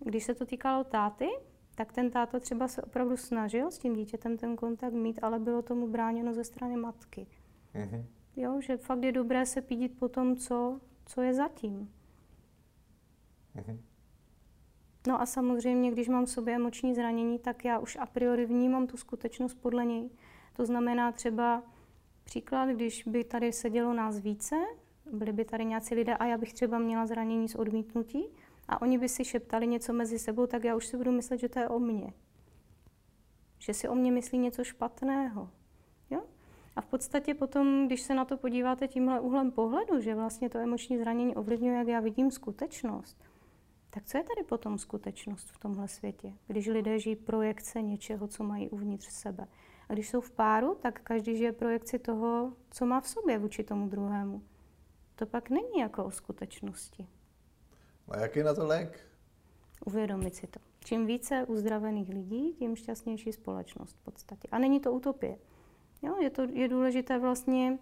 když 0.00 0.24
se 0.24 0.34
to 0.34 0.46
týkalo 0.46 0.84
táty, 0.84 1.28
tak 1.74 1.92
ten 1.92 2.10
táta 2.10 2.40
třeba 2.40 2.68
se 2.68 2.82
opravdu 2.82 3.16
snažil 3.16 3.70
s 3.70 3.78
tím 3.78 3.94
dítětem 3.94 4.36
ten 4.36 4.56
kontakt 4.56 4.92
mít, 4.92 5.18
ale 5.22 5.38
bylo 5.38 5.62
tomu 5.62 5.88
bráněno 5.88 6.34
ze 6.34 6.44
strany 6.44 6.76
matky. 6.76 7.26
Mm-hmm. 7.74 8.04
Jo, 8.36 8.60
že 8.60 8.76
fakt 8.76 9.02
je 9.02 9.12
dobré 9.12 9.46
se 9.46 9.60
pídit 9.62 9.98
po 9.98 10.08
tom, 10.08 10.36
co, 10.36 10.80
co 11.06 11.22
je 11.22 11.34
zatím. 11.34 11.92
Mm-hmm. 13.56 13.78
No 15.06 15.20
a 15.20 15.26
samozřejmě, 15.26 15.90
když 15.90 16.08
mám 16.08 16.26
v 16.26 16.30
sobě 16.30 16.54
emoční 16.54 16.94
zranění, 16.94 17.38
tak 17.38 17.64
já 17.64 17.78
už 17.78 17.96
a 18.00 18.06
priori 18.06 18.46
vnímám 18.46 18.86
tu 18.86 18.96
skutečnost 18.96 19.54
podle 19.54 19.84
něj. 19.84 20.10
To 20.52 20.66
znamená 20.66 21.12
třeba 21.12 21.62
příklad, 22.24 22.68
když 22.68 23.04
by 23.06 23.24
tady 23.24 23.52
sedělo 23.52 23.94
nás 23.94 24.18
více, 24.18 24.56
byli 25.12 25.32
by 25.32 25.44
tady 25.44 25.64
nějací 25.64 25.94
lidé 25.94 26.16
a 26.16 26.24
já 26.24 26.38
bych 26.38 26.52
třeba 26.52 26.78
měla 26.78 27.06
zranění 27.06 27.48
z 27.48 27.54
odmítnutí 27.54 28.26
a 28.68 28.82
oni 28.82 28.98
by 28.98 29.08
si 29.08 29.24
šeptali 29.24 29.66
něco 29.66 29.92
mezi 29.92 30.18
sebou, 30.18 30.46
tak 30.46 30.64
já 30.64 30.76
už 30.76 30.86
si 30.86 30.96
budu 30.96 31.12
myslet, 31.12 31.40
že 31.40 31.48
to 31.48 31.58
je 31.58 31.68
o 31.68 31.78
mně. 31.78 32.12
Že 33.58 33.74
si 33.74 33.88
o 33.88 33.94
mě 33.94 34.12
myslí 34.12 34.38
něco 34.38 34.64
špatného. 34.64 35.50
Jo? 36.10 36.22
A 36.76 36.80
v 36.80 36.86
podstatě 36.86 37.34
potom, 37.34 37.86
když 37.86 38.02
se 38.02 38.14
na 38.14 38.24
to 38.24 38.36
podíváte 38.36 38.88
tímhle 38.88 39.20
úhlem 39.20 39.50
pohledu, 39.50 40.00
že 40.00 40.14
vlastně 40.14 40.48
to 40.48 40.58
emoční 40.58 40.98
zranění 40.98 41.36
ovlivňuje, 41.36 41.78
jak 41.78 41.88
já 41.88 42.00
vidím 42.00 42.30
skutečnost, 42.30 43.24
tak 43.90 44.04
co 44.04 44.18
je 44.18 44.24
tady 44.24 44.42
potom 44.48 44.78
skutečnost 44.78 45.50
v 45.50 45.58
tomhle 45.58 45.88
světě, 45.88 46.32
když 46.46 46.66
lidé 46.66 46.98
žijí 46.98 47.16
projekce 47.16 47.82
něčeho, 47.82 48.28
co 48.28 48.44
mají 48.44 48.68
uvnitř 48.68 49.08
sebe? 49.08 49.46
A 49.92 49.94
když 49.94 50.08
jsou 50.08 50.20
v 50.20 50.30
páru, 50.30 50.74
tak 50.74 51.00
každý 51.00 51.36
žije 51.36 51.52
projekci 51.52 51.98
toho, 51.98 52.52
co 52.70 52.86
má 52.86 53.00
v 53.00 53.08
sobě 53.08 53.38
vůči 53.38 53.64
tomu 53.64 53.88
druhému. 53.88 54.42
To 55.16 55.26
pak 55.26 55.50
není 55.50 55.78
jako 55.78 56.04
o 56.04 56.10
skutečnosti. 56.10 57.06
A 58.08 58.18
jaký 58.18 58.38
je 58.38 58.44
na 58.44 58.54
to 58.54 58.66
lék? 58.66 59.00
Uvědomit 59.86 60.34
si 60.34 60.46
to. 60.46 60.60
Čím 60.84 61.06
více 61.06 61.44
uzdravených 61.44 62.08
lidí, 62.08 62.52
tím 62.52 62.76
šťastnější 62.76 63.32
společnost 63.32 63.96
v 63.96 64.04
podstatě. 64.04 64.48
A 64.52 64.58
není 64.58 64.80
to 64.80 64.92
utopie. 64.92 65.38
Jo, 66.02 66.16
je, 66.20 66.30
to, 66.30 66.42
je 66.42 66.68
důležité 66.68 67.18
vlastně 67.18 67.78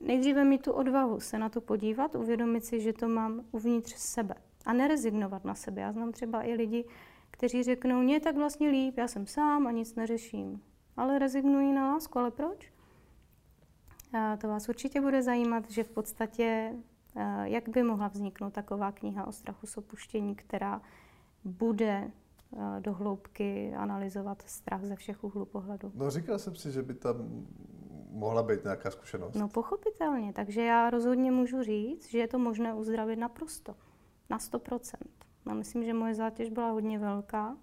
nejdříve 0.00 0.44
mít 0.44 0.62
tu 0.62 0.72
odvahu 0.72 1.20
se 1.20 1.38
na 1.38 1.48
to 1.48 1.60
podívat, 1.60 2.14
uvědomit 2.14 2.64
si, 2.64 2.80
že 2.80 2.92
to 2.92 3.08
mám 3.08 3.44
uvnitř 3.52 3.94
sebe 3.94 4.34
a 4.64 4.72
nerezignovat 4.72 5.44
na 5.44 5.54
sebe. 5.54 5.82
Já 5.82 5.92
znám 5.92 6.12
třeba 6.12 6.42
i 6.42 6.54
lidi, 6.54 6.84
kteří 7.30 7.62
řeknou, 7.62 8.02
mě 8.02 8.20
tak 8.20 8.36
vlastně 8.36 8.68
líp, 8.68 8.98
já 8.98 9.08
jsem 9.08 9.26
sám 9.26 9.66
a 9.66 9.70
nic 9.70 9.94
neřeším. 9.94 10.62
Ale 10.96 11.18
rezignují 11.18 11.72
na 11.72 11.92
lásku, 11.92 12.18
ale 12.18 12.30
proč? 12.30 12.72
A 14.12 14.36
to 14.36 14.48
vás 14.48 14.68
určitě 14.68 15.00
bude 15.00 15.22
zajímat, 15.22 15.70
že 15.70 15.84
v 15.84 15.90
podstatě, 15.90 16.72
jak 17.44 17.68
by 17.68 17.82
mohla 17.82 18.08
vzniknout 18.08 18.52
taková 18.52 18.92
kniha 18.92 19.26
o 19.26 19.32
strachu 19.32 19.66
z 19.66 19.76
opuštění, 19.76 20.34
která 20.34 20.82
bude 21.44 22.10
do 22.80 22.92
hloubky 22.92 23.74
analyzovat 23.74 24.42
strach 24.46 24.84
ze 24.84 24.96
všech 24.96 25.24
úhlů 25.24 25.44
pohledu. 25.44 25.92
No 25.94 26.10
říkal 26.10 26.38
jsem 26.38 26.56
si, 26.56 26.72
že 26.72 26.82
by 26.82 26.94
tam 26.94 27.16
mohla 28.10 28.42
být 28.42 28.64
nějaká 28.64 28.90
zkušenost. 28.90 29.34
No 29.34 29.48
pochopitelně, 29.48 30.32
takže 30.32 30.62
já 30.62 30.90
rozhodně 30.90 31.30
můžu 31.30 31.62
říct, 31.62 32.10
že 32.10 32.18
je 32.18 32.28
to 32.28 32.38
možné 32.38 32.74
uzdravit 32.74 33.18
naprosto, 33.18 33.76
na 34.30 34.38
100%. 34.38 34.94
No, 35.46 35.54
myslím, 35.54 35.84
že 35.84 35.94
moje 35.94 36.14
zátěž 36.14 36.50
byla 36.50 36.70
hodně 36.70 36.98
velká, 36.98 37.56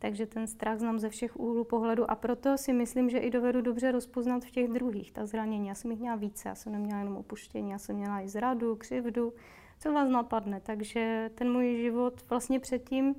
takže 0.00 0.26
ten 0.26 0.46
strach 0.46 0.78
znám 0.78 0.98
ze 0.98 1.08
všech 1.08 1.40
úhlů 1.40 1.64
pohledu 1.64 2.10
a 2.10 2.14
proto 2.14 2.58
si 2.58 2.72
myslím, 2.72 3.10
že 3.10 3.18
i 3.18 3.30
dovedu 3.30 3.60
dobře 3.60 3.92
rozpoznat 3.92 4.44
v 4.44 4.50
těch 4.50 4.68
druhých 4.68 5.12
ta 5.12 5.26
zranění. 5.26 5.68
Já 5.68 5.74
jsem 5.74 5.90
jich 5.90 6.00
měla 6.00 6.16
více, 6.16 6.48
já 6.48 6.54
jsem 6.54 6.72
neměla 6.72 6.98
jenom 6.98 7.16
opuštění, 7.16 7.70
já 7.70 7.78
jsem 7.78 7.96
měla 7.96 8.20
i 8.20 8.28
zradu, 8.28 8.76
křivdu, 8.76 9.32
co 9.78 9.92
vás 9.92 10.08
napadne. 10.10 10.60
Takže 10.60 11.30
ten 11.34 11.52
můj 11.52 11.76
život 11.76 12.24
vlastně 12.30 12.60
předtím, 12.60 13.14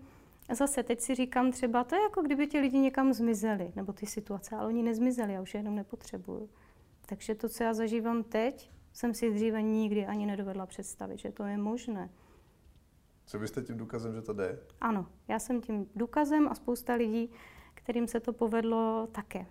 zase 0.52 0.84
teď 0.84 1.02
si 1.02 1.16
říkám 1.16 1.52
třeba, 1.52 1.84
to 1.84 1.96
je 1.96 2.02
jako 2.02 2.22
kdyby 2.22 2.48
ti 2.48 2.60
lidi 2.60 2.78
někam 2.78 3.14
zmizeli, 3.14 3.72
nebo 3.76 3.94
ty 3.94 4.06
situace, 4.06 4.56
ale 4.56 4.68
oni 4.68 4.84
nezmizeli, 4.84 5.34
já 5.34 5.42
už 5.42 5.54
je 5.54 5.60
jenom 5.60 5.76
nepotřebuju. 5.76 6.50
Takže 7.06 7.36
to, 7.36 7.50
co 7.50 7.64
já 7.64 7.74
zažívám 7.74 8.24
teď, 8.24 8.72
jsem 8.94 9.14
si 9.14 9.32
dříve 9.32 9.62
nikdy 9.62 10.06
ani 10.06 10.26
nedovedla 10.26 10.66
představit, 10.66 11.20
že 11.20 11.32
to 11.32 11.44
je 11.44 11.58
možné. 11.58 12.10
Co 13.26 13.40
byste 13.40 13.62
tím 13.62 13.78
důkazem, 13.78 14.14
že 14.14 14.22
to 14.22 14.34
jde? 14.34 14.60
Ano, 14.82 15.08
já 15.28 15.40
jsem 15.40 15.62
tím 15.62 15.90
důkazem 15.96 16.48
a 16.48 16.56
spousta 16.56 16.94
lidí, 16.94 17.32
kterým 17.74 18.08
se 18.08 18.20
to 18.20 18.34
povedlo 18.34 19.08
také. 19.12 19.46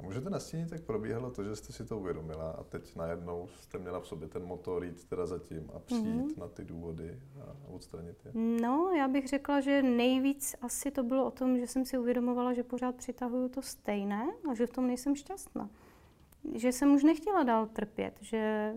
A 0.00 0.02
můžete 0.02 0.30
nastínit, 0.30 0.72
jak 0.72 0.82
probíhalo 0.82 1.30
to, 1.30 1.44
že 1.44 1.56
jste 1.56 1.72
si 1.72 1.84
to 1.84 1.98
uvědomila 1.98 2.50
a 2.50 2.64
teď 2.64 2.96
najednou 2.96 3.48
jste 3.60 3.78
měla 3.78 4.00
v 4.00 4.06
sobě 4.06 4.28
ten 4.28 4.44
motor 4.44 4.84
jít 4.84 5.04
teda 5.04 5.26
zatím 5.26 5.70
a 5.74 5.78
přijít 5.78 6.04
mm-hmm. 6.04 6.38
na 6.38 6.48
ty 6.48 6.64
důvody 6.64 7.18
a 7.40 7.68
odstranit 7.68 8.16
je? 8.24 8.32
No, 8.62 8.92
já 8.96 9.08
bych 9.08 9.28
řekla, 9.28 9.60
že 9.60 9.82
nejvíc 9.82 10.56
asi 10.62 10.90
to 10.90 11.02
bylo 11.02 11.26
o 11.26 11.30
tom, 11.30 11.58
že 11.58 11.66
jsem 11.66 11.84
si 11.84 11.98
uvědomovala, 11.98 12.52
že 12.52 12.62
pořád 12.62 12.94
přitahuju 12.94 13.48
to 13.48 13.62
stejné 13.62 14.28
a 14.50 14.54
že 14.54 14.66
v 14.66 14.70
tom 14.70 14.86
nejsem 14.86 15.16
šťastná. 15.16 15.70
Že 16.54 16.72
jsem 16.72 16.94
už 16.94 17.04
nechtěla 17.04 17.42
dál 17.42 17.66
trpět, 17.66 18.18
že 18.20 18.74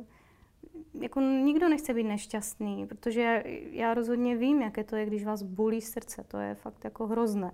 jako 1.02 1.22
nikdo 1.22 1.70
nechce 1.70 1.94
být 1.94 2.04
nešťastný, 2.04 2.88
protože 2.88 3.44
já 3.72 3.94
rozhodně 3.94 4.38
vím, 4.38 4.62
jaké 4.62 4.84
to 4.84 4.96
je, 4.96 5.06
když 5.06 5.26
vás 5.26 5.44
bolí 5.44 5.82
srdce. 5.82 6.26
To 6.28 6.38
je 6.38 6.56
fakt 6.56 6.84
jako 6.84 7.08
hrozné. 7.08 7.52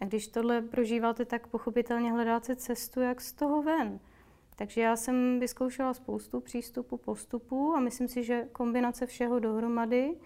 A 0.00 0.04
když 0.04 0.28
tohle 0.28 0.62
prožíváte, 0.62 1.24
tak 1.24 1.46
pochopitelně 1.46 2.12
hledáte 2.12 2.56
cestu, 2.56 3.00
jak 3.00 3.20
z 3.20 3.32
toho 3.32 3.62
ven. 3.62 4.00
Takže 4.56 4.80
já 4.80 4.96
jsem 4.96 5.40
vyzkoušela 5.40 5.94
spoustu 5.94 6.40
přístupů, 6.40 6.96
postupů 6.96 7.74
a 7.74 7.80
myslím 7.80 8.08
si, 8.08 8.22
že 8.22 8.48
kombinace 8.52 9.06
všeho 9.06 9.38
dohromady 9.38 10.16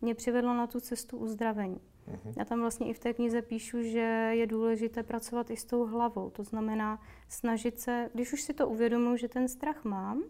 mě 0.00 0.14
přivedla 0.14 0.54
na 0.54 0.66
tu 0.66 0.80
cestu 0.80 1.16
uzdravení. 1.16 1.80
Uh-huh. 2.08 2.32
Já 2.38 2.44
tam 2.44 2.60
vlastně 2.60 2.88
i 2.88 2.92
v 2.92 2.98
té 2.98 3.14
knize 3.14 3.42
píšu, 3.42 3.82
že 3.82 4.30
je 4.32 4.46
důležité 4.46 5.02
pracovat 5.02 5.50
i 5.50 5.56
s 5.56 5.64
tou 5.64 5.86
hlavou. 5.86 6.30
To 6.30 6.44
znamená 6.44 7.02
snažit 7.28 7.80
se, 7.80 8.10
když 8.14 8.32
už 8.32 8.42
si 8.42 8.54
to 8.54 8.68
uvědomuji, 8.68 9.16
že 9.16 9.28
ten 9.28 9.48
strach 9.48 9.84
mám, 9.84 10.22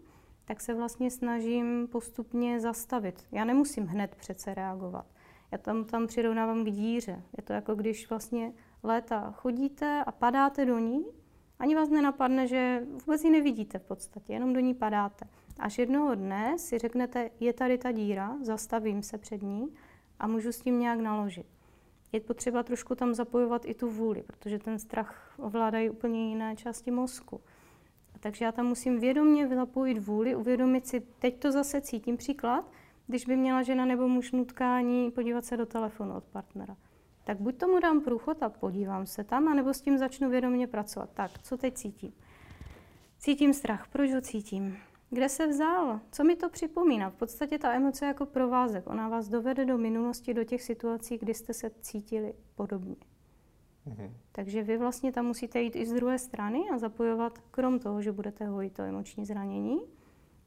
tak 0.51 0.61
se 0.61 0.73
vlastně 0.73 1.11
snažím 1.11 1.87
postupně 1.87 2.59
zastavit. 2.59 3.27
Já 3.31 3.45
nemusím 3.45 3.85
hned 3.85 4.15
přece 4.15 4.53
reagovat. 4.53 5.05
Já 5.51 5.57
tam, 5.57 5.85
tam 5.85 6.07
přirovnávám 6.07 6.65
k 6.65 6.71
díře. 6.71 7.23
Je 7.37 7.43
to 7.43 7.53
jako 7.53 7.75
když 7.75 8.09
vlastně 8.09 8.53
léta 8.83 9.31
chodíte 9.31 10.03
a 10.05 10.11
padáte 10.11 10.65
do 10.65 10.79
ní, 10.79 11.05
ani 11.59 11.75
vás 11.75 11.89
nenapadne, 11.89 12.47
že 12.47 12.81
vůbec 13.05 13.23
ji 13.23 13.29
nevidíte 13.29 13.79
v 13.79 13.83
podstatě, 13.83 14.33
jenom 14.33 14.53
do 14.53 14.59
ní 14.59 14.73
padáte. 14.73 15.25
Až 15.59 15.77
jednoho 15.77 16.15
dne 16.15 16.59
si 16.59 16.77
řeknete, 16.77 17.29
je 17.39 17.53
tady 17.53 17.77
ta 17.77 17.91
díra, 17.91 18.37
zastavím 18.41 19.03
se 19.03 19.17
před 19.17 19.41
ní 19.41 19.73
a 20.19 20.27
můžu 20.27 20.51
s 20.51 20.61
tím 20.61 20.79
nějak 20.79 20.99
naložit. 20.99 21.45
Je 22.11 22.19
potřeba 22.19 22.63
trošku 22.63 22.95
tam 22.95 23.13
zapojovat 23.13 23.65
i 23.65 23.73
tu 23.73 23.89
vůli, 23.89 24.23
protože 24.23 24.59
ten 24.59 24.79
strach 24.79 25.33
ovládají 25.37 25.89
úplně 25.89 26.29
jiné 26.29 26.55
části 26.55 26.91
mozku. 26.91 27.41
Takže 28.21 28.45
já 28.45 28.51
tam 28.51 28.65
musím 28.65 28.99
vědomě 28.99 29.47
zapojit 29.47 29.99
vůli, 29.99 30.35
uvědomit 30.35 30.87
si, 30.87 30.99
teď 30.99 31.39
to 31.39 31.51
zase 31.51 31.81
cítím. 31.81 32.17
Příklad, 32.17 32.71
když 33.07 33.25
by 33.25 33.35
měla 33.35 33.63
žena 33.63 33.85
nebo 33.85 34.07
muž 34.07 34.31
nutkání 34.31 35.11
podívat 35.11 35.45
se 35.45 35.57
do 35.57 35.65
telefonu 35.65 36.15
od 36.15 36.23
partnera. 36.23 36.77
Tak 37.23 37.41
buď 37.41 37.57
tomu 37.57 37.79
dám 37.79 38.01
průchod 38.01 38.43
a 38.43 38.49
podívám 38.49 39.05
se 39.05 39.23
tam, 39.23 39.47
anebo 39.47 39.73
s 39.73 39.81
tím 39.81 39.97
začnu 39.97 40.29
vědomě 40.29 40.67
pracovat. 40.67 41.09
Tak, 41.13 41.31
co 41.43 41.57
teď 41.57 41.73
cítím? 41.73 42.13
Cítím 43.19 43.53
strach. 43.53 43.87
Proč 43.87 44.13
ho 44.13 44.21
cítím? 44.21 44.77
Kde 45.09 45.29
se 45.29 45.47
vzal? 45.47 45.99
Co 46.11 46.23
mi 46.23 46.35
to 46.35 46.49
připomíná? 46.49 47.09
V 47.09 47.15
podstatě 47.15 47.59
ta 47.59 47.73
emoce 47.73 48.05
jako 48.05 48.25
provázek. 48.25 48.87
Ona 48.87 49.09
vás 49.09 49.27
dovede 49.27 49.65
do 49.65 49.77
minulosti, 49.77 50.33
do 50.33 50.43
těch 50.43 50.61
situací, 50.61 51.17
kdy 51.17 51.33
jste 51.33 51.53
se 51.53 51.71
cítili 51.81 52.33
podobně. 52.55 52.95
Mm-hmm. 53.87 54.11
Takže 54.31 54.63
vy 54.63 54.77
vlastně 54.77 55.11
tam 55.11 55.25
musíte 55.25 55.61
jít 55.61 55.75
i 55.75 55.85
z 55.85 55.93
druhé 55.93 56.19
strany 56.19 56.59
a 56.73 56.77
zapojovat, 56.77 57.37
krom 57.37 57.79
toho, 57.79 58.01
že 58.01 58.11
budete 58.11 58.45
hojit 58.45 58.73
to 58.73 58.81
emoční 58.81 59.25
zranění, 59.25 59.79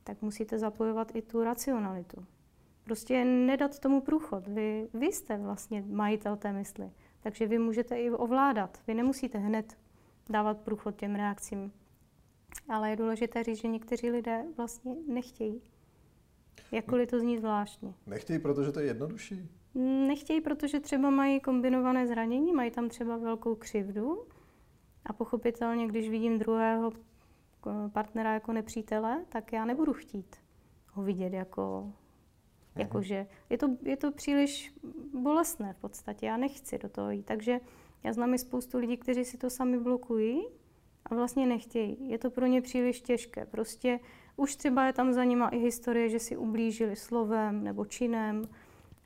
tak 0.05 0.23
musíte 0.23 0.59
zapojovat 0.59 1.17
i 1.17 1.23
tu 1.23 1.45
racionalitu. 1.45 2.27
Prostě 2.85 3.25
nedat 3.25 3.79
tomu 3.79 4.01
průchod. 4.01 4.49
Vy, 4.49 4.89
vy 4.95 5.07
jste 5.07 5.39
vlastně 5.39 5.85
majitel 5.87 6.37
té 6.37 6.53
mysli, 6.53 6.91
takže 7.21 7.47
vy 7.47 7.59
můžete 7.59 7.97
i 7.97 8.11
ovládat. 8.11 8.79
Vy 8.87 8.95
nemusíte 8.95 9.39
hned 9.39 9.79
dávat 10.31 10.61
průchod 10.61 10.97
těm 10.97 11.15
reakcím. 11.15 11.73
Ale 12.69 12.91
je 12.91 12.97
důležité 12.97 13.43
říct, 13.43 13.61
že 13.61 13.69
někteří 13.69 14.11
lidé 14.11 14.45
vlastně 14.57 14.97
nechtějí. 15.09 15.63
Jakkoliv 16.73 17.11
to 17.11 17.21
zní 17.21 17.39
zvláštně. 17.39 17.95
Nechtějí, 18.07 18.39
protože 18.39 18.73
to 18.73 18.81
je 18.81 18.87
jednodušší? 18.87 19.49
Nechtějí, 19.75 20.41
protože 20.41 20.81
třeba 20.81 21.11
mají 21.11 21.41
kombinované 21.41 22.07
zranění, 22.07 22.53
mají 22.53 22.71
tam 22.71 22.89
třeba 22.89 23.17
velkou 23.17 23.55
křivdu 23.55 24.27
a 25.07 25.13
pochopitelně, 25.13 25.87
když 25.87 26.09
vidím 26.09 26.39
druhého 26.39 26.93
partnera 27.93 28.35
jako 28.35 28.53
nepřítele, 28.53 29.25
tak 29.29 29.53
já 29.53 29.65
nebudu 29.65 29.93
chtít 29.93 30.37
ho 30.95 31.03
vidět 31.03 31.33
jako, 31.33 31.83
mhm. 31.85 31.93
jako 32.81 33.03
že 33.03 33.27
je 33.51 33.59
to, 33.59 33.69
je 33.83 33.97
to 33.97 34.13
příliš 34.13 34.75
bolestné 35.15 35.73
v 35.73 35.77
podstatě, 35.77 36.27
já 36.27 36.37
nechci 36.37 36.79
do 36.79 36.89
toho 36.89 37.11
jít. 37.11 37.27
Takže 37.27 37.61
já 38.05 38.13
znám 38.13 38.35
i 38.35 38.39
spoustu 38.39 38.79
lidí, 38.79 38.97
kteří 38.97 39.25
si 39.25 39.39
to 39.39 39.51
sami 39.51 39.79
blokují 39.79 40.47
a 41.07 41.15
vlastně 41.15 41.47
nechtějí. 41.47 42.11
Je 42.11 42.19
to 42.19 42.31
pro 42.31 42.47
ně 42.47 42.63
příliš 42.63 43.01
těžké. 43.01 43.47
Prostě 43.47 44.01
už 44.37 44.57
třeba 44.57 44.87
je 44.87 44.93
tam 44.93 45.13
za 45.13 45.25
nima 45.25 45.49
i 45.49 45.59
historie, 45.59 46.09
že 46.09 46.19
si 46.19 46.37
ublížili 46.37 46.97
slovem 46.97 47.65
nebo 47.65 47.85
činem, 47.85 48.49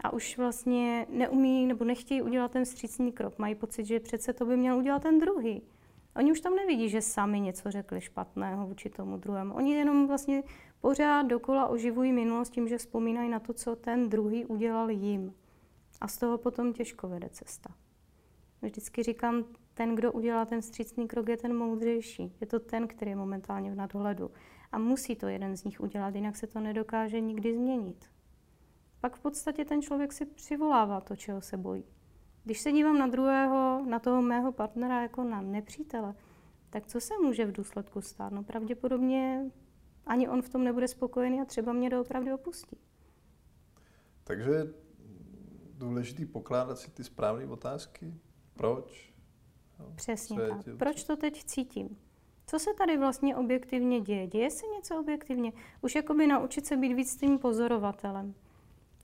a 0.04 0.12
už 0.12 0.38
vlastně 0.38 1.06
neumí 1.10 1.66
nebo 1.66 1.84
nechtějí 1.84 2.22
udělat 2.22 2.50
ten 2.50 2.64
střícný 2.64 3.12
krok. 3.12 3.38
Mají 3.38 3.54
pocit, 3.54 3.84
že 3.84 4.00
přece 4.00 4.32
to 4.32 4.46
by 4.46 4.56
měl 4.56 4.76
udělat 4.76 5.02
ten 5.02 5.18
druhý. 5.18 5.62
Oni 6.16 6.32
už 6.32 6.40
tam 6.40 6.54
nevidí, 6.54 6.88
že 6.88 7.02
sami 7.02 7.40
něco 7.40 7.70
řekli 7.70 8.00
špatného 8.00 8.66
vůči 8.66 8.90
tomu 8.90 9.16
druhému. 9.16 9.54
Oni 9.54 9.72
jenom 9.72 10.06
vlastně 10.06 10.42
pořád 10.80 11.22
dokola 11.22 11.66
oživují 11.66 12.12
minulost 12.12 12.50
tím, 12.50 12.68
že 12.68 12.78
vzpomínají 12.78 13.28
na 13.28 13.40
to, 13.40 13.52
co 13.52 13.76
ten 13.76 14.08
druhý 14.08 14.46
udělal 14.46 14.90
jim. 14.90 15.34
A 16.00 16.08
z 16.08 16.18
toho 16.18 16.38
potom 16.38 16.72
těžko 16.72 17.08
vede 17.08 17.28
cesta. 17.28 17.74
Vždycky 18.62 19.02
říkám, 19.02 19.44
ten, 19.74 19.94
kdo 19.94 20.12
udělá 20.12 20.44
ten 20.44 20.62
střícný 20.62 21.08
krok, 21.08 21.28
je 21.28 21.36
ten 21.36 21.56
moudřejší. 21.56 22.36
Je 22.40 22.46
to 22.46 22.60
ten, 22.60 22.88
který 22.88 23.10
je 23.10 23.16
momentálně 23.16 23.70
v 23.70 23.74
nadhledu. 23.74 24.30
A 24.72 24.78
musí 24.78 25.16
to 25.16 25.26
jeden 25.26 25.56
z 25.56 25.64
nich 25.64 25.80
udělat, 25.80 26.14
jinak 26.14 26.36
se 26.36 26.46
to 26.46 26.60
nedokáže 26.60 27.20
nikdy 27.20 27.54
změnit 27.54 28.17
pak 29.00 29.16
v 29.16 29.20
podstatě 29.20 29.64
ten 29.64 29.82
člověk 29.82 30.12
si 30.12 30.26
přivolává 30.26 31.00
to, 31.00 31.16
čeho 31.16 31.40
se 31.40 31.56
bojí. 31.56 31.84
Když 32.44 32.60
se 32.60 32.72
dívám 32.72 32.98
na 32.98 33.06
druhého, 33.06 33.84
na 33.88 33.98
toho 33.98 34.22
mého 34.22 34.52
partnera 34.52 35.02
jako 35.02 35.24
na 35.24 35.40
nepřítele, 35.40 36.14
tak 36.70 36.86
co 36.86 37.00
se 37.00 37.14
může 37.22 37.46
v 37.46 37.52
důsledku 37.52 38.00
stát? 38.00 38.32
No 38.32 38.42
pravděpodobně 38.42 39.50
ani 40.06 40.28
on 40.28 40.42
v 40.42 40.48
tom 40.48 40.64
nebude 40.64 40.88
spokojený 40.88 41.40
a 41.40 41.44
třeba 41.44 41.72
mě 41.72 41.90
doopravdy 41.90 42.32
opustí. 42.32 42.76
Takže 44.24 44.50
je 44.50 44.66
důležitý 45.78 46.26
pokládat 46.26 46.78
si 46.78 46.90
ty 46.90 47.04
správné 47.04 47.46
otázky. 47.46 48.14
Proč? 48.54 49.14
No, 49.78 49.92
Přesně 49.94 50.36
tak. 50.36 50.64
Tě... 50.64 50.74
Proč 50.74 51.04
to 51.04 51.16
teď 51.16 51.44
cítím? 51.44 51.98
Co 52.46 52.58
se 52.58 52.70
tady 52.78 52.98
vlastně 52.98 53.36
objektivně 53.36 54.00
děje? 54.00 54.26
Děje 54.26 54.50
se 54.50 54.66
něco 54.66 55.00
objektivně? 55.00 55.52
Už 55.80 55.94
jakoby 55.94 56.26
naučit 56.26 56.66
se 56.66 56.76
být 56.76 56.94
víc 56.94 57.16
tím 57.16 57.38
pozorovatelem. 57.38 58.34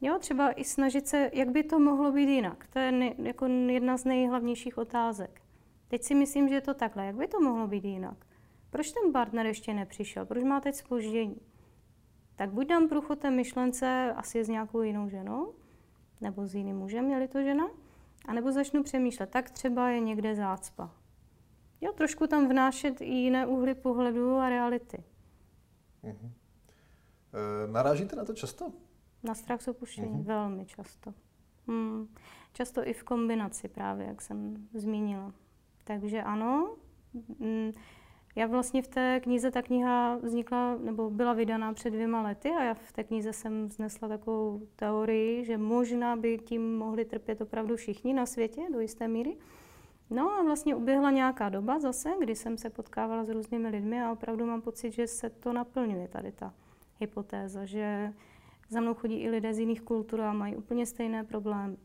Jo, 0.04 0.18
třeba 0.18 0.52
i 0.52 0.64
snažit 0.64 1.08
se, 1.08 1.30
jak 1.32 1.48
by 1.48 1.62
to 1.62 1.78
mohlo 1.78 2.12
být 2.12 2.28
jinak. 2.28 2.66
To 2.66 2.78
je 2.78 2.92
ne, 2.92 3.14
jako 3.18 3.46
jedna 3.46 3.96
z 3.96 4.04
nejhlavnějších 4.04 4.78
otázek. 4.78 5.42
Teď 5.88 6.02
si 6.02 6.14
myslím, 6.14 6.48
že 6.48 6.54
je 6.54 6.60
to 6.60 6.74
takhle. 6.74 7.06
Jak 7.06 7.16
by 7.16 7.26
to 7.28 7.40
mohlo 7.40 7.66
být 7.66 7.84
jinak? 7.84 8.26
Proč 8.70 8.92
ten 8.92 9.12
partner 9.12 9.46
ještě 9.46 9.74
nepřišel? 9.74 10.26
Proč 10.26 10.44
má 10.44 10.60
teď 10.60 10.74
spoždění? 10.74 11.40
Tak 12.36 12.50
buď 12.50 12.66
dám 12.66 12.88
průchod 12.88 13.18
té 13.18 13.30
myšlence, 13.30 14.12
asi 14.16 14.44
s 14.44 14.48
nějakou 14.48 14.82
jinou 14.82 15.08
ženou, 15.08 15.54
nebo 16.20 16.46
s 16.46 16.54
jiným 16.54 16.76
mužem, 16.76 17.10
je 17.10 17.28
to 17.28 17.42
žena, 17.42 17.70
anebo 18.24 18.52
začnu 18.52 18.82
přemýšlet, 18.82 19.30
tak 19.30 19.50
třeba 19.50 19.88
je 19.88 20.00
někde 20.00 20.34
zácpa. 20.34 20.90
Jo, 21.80 21.92
trošku 21.92 22.26
tam 22.26 22.48
vnášet 22.48 23.00
i 23.00 23.14
jiné 23.14 23.46
úhly 23.46 23.74
pohledu 23.74 24.36
a 24.36 24.48
reality. 24.48 25.04
Uh-huh. 26.04 26.30
E, 27.64 27.72
narážíte 27.72 28.16
na 28.16 28.24
to 28.24 28.34
často? 28.34 28.72
Na 29.24 29.34
strach 29.34 29.62
z 29.62 29.68
opuštění, 29.68 30.18
uh-huh. 30.18 30.24
velmi 30.24 30.66
často. 30.66 31.14
Hmm. 31.68 32.08
Často 32.52 32.88
i 32.88 32.92
v 32.92 33.04
kombinaci 33.04 33.68
právě, 33.68 34.06
jak 34.06 34.22
jsem 34.22 34.68
zmínila. 34.74 35.32
Takže 35.84 36.22
ano, 36.22 36.76
mm, 37.38 37.72
já 38.36 38.46
vlastně 38.46 38.82
v 38.82 38.88
té 38.88 39.20
knize, 39.20 39.50
ta 39.50 39.62
kniha 39.62 40.16
vznikla, 40.22 40.76
nebo 40.76 41.10
byla 41.10 41.32
vydaná 41.32 41.72
před 41.72 41.90
dvěma 41.90 42.22
lety 42.22 42.50
a 42.50 42.62
já 42.62 42.74
v 42.74 42.92
té 42.92 43.04
knize 43.04 43.32
jsem 43.32 43.68
vznesla 43.68 44.08
takovou 44.08 44.66
teorii, 44.76 45.44
že 45.44 45.58
možná 45.58 46.16
by 46.16 46.38
tím 46.38 46.78
mohli 46.78 47.04
trpět 47.04 47.40
opravdu 47.40 47.76
všichni 47.76 48.14
na 48.14 48.26
světě 48.26 48.62
do 48.72 48.80
jisté 48.80 49.08
míry. 49.08 49.36
No 50.10 50.30
a 50.30 50.42
vlastně 50.42 50.74
uběhla 50.74 51.10
nějaká 51.10 51.48
doba 51.48 51.78
zase, 51.78 52.10
kdy 52.20 52.36
jsem 52.36 52.58
se 52.58 52.70
potkávala 52.70 53.24
s 53.24 53.28
různými 53.28 53.68
lidmi 53.68 54.02
a 54.02 54.12
opravdu 54.12 54.46
mám 54.46 54.60
pocit, 54.60 54.90
že 54.92 55.06
se 55.06 55.30
to 55.30 55.52
naplňuje 55.52 56.08
tady 56.08 56.32
ta 56.32 56.54
hypotéza, 57.00 57.64
že 57.64 58.12
za 58.68 58.80
mnou 58.80 58.94
chodí 58.94 59.16
i 59.16 59.30
lidé 59.30 59.54
z 59.54 59.58
jiných 59.58 59.80
kultur 59.82 60.20
a 60.20 60.32
mají 60.32 60.56
úplně 60.56 60.86
stejné 60.86 61.24
problémy. 61.24 61.76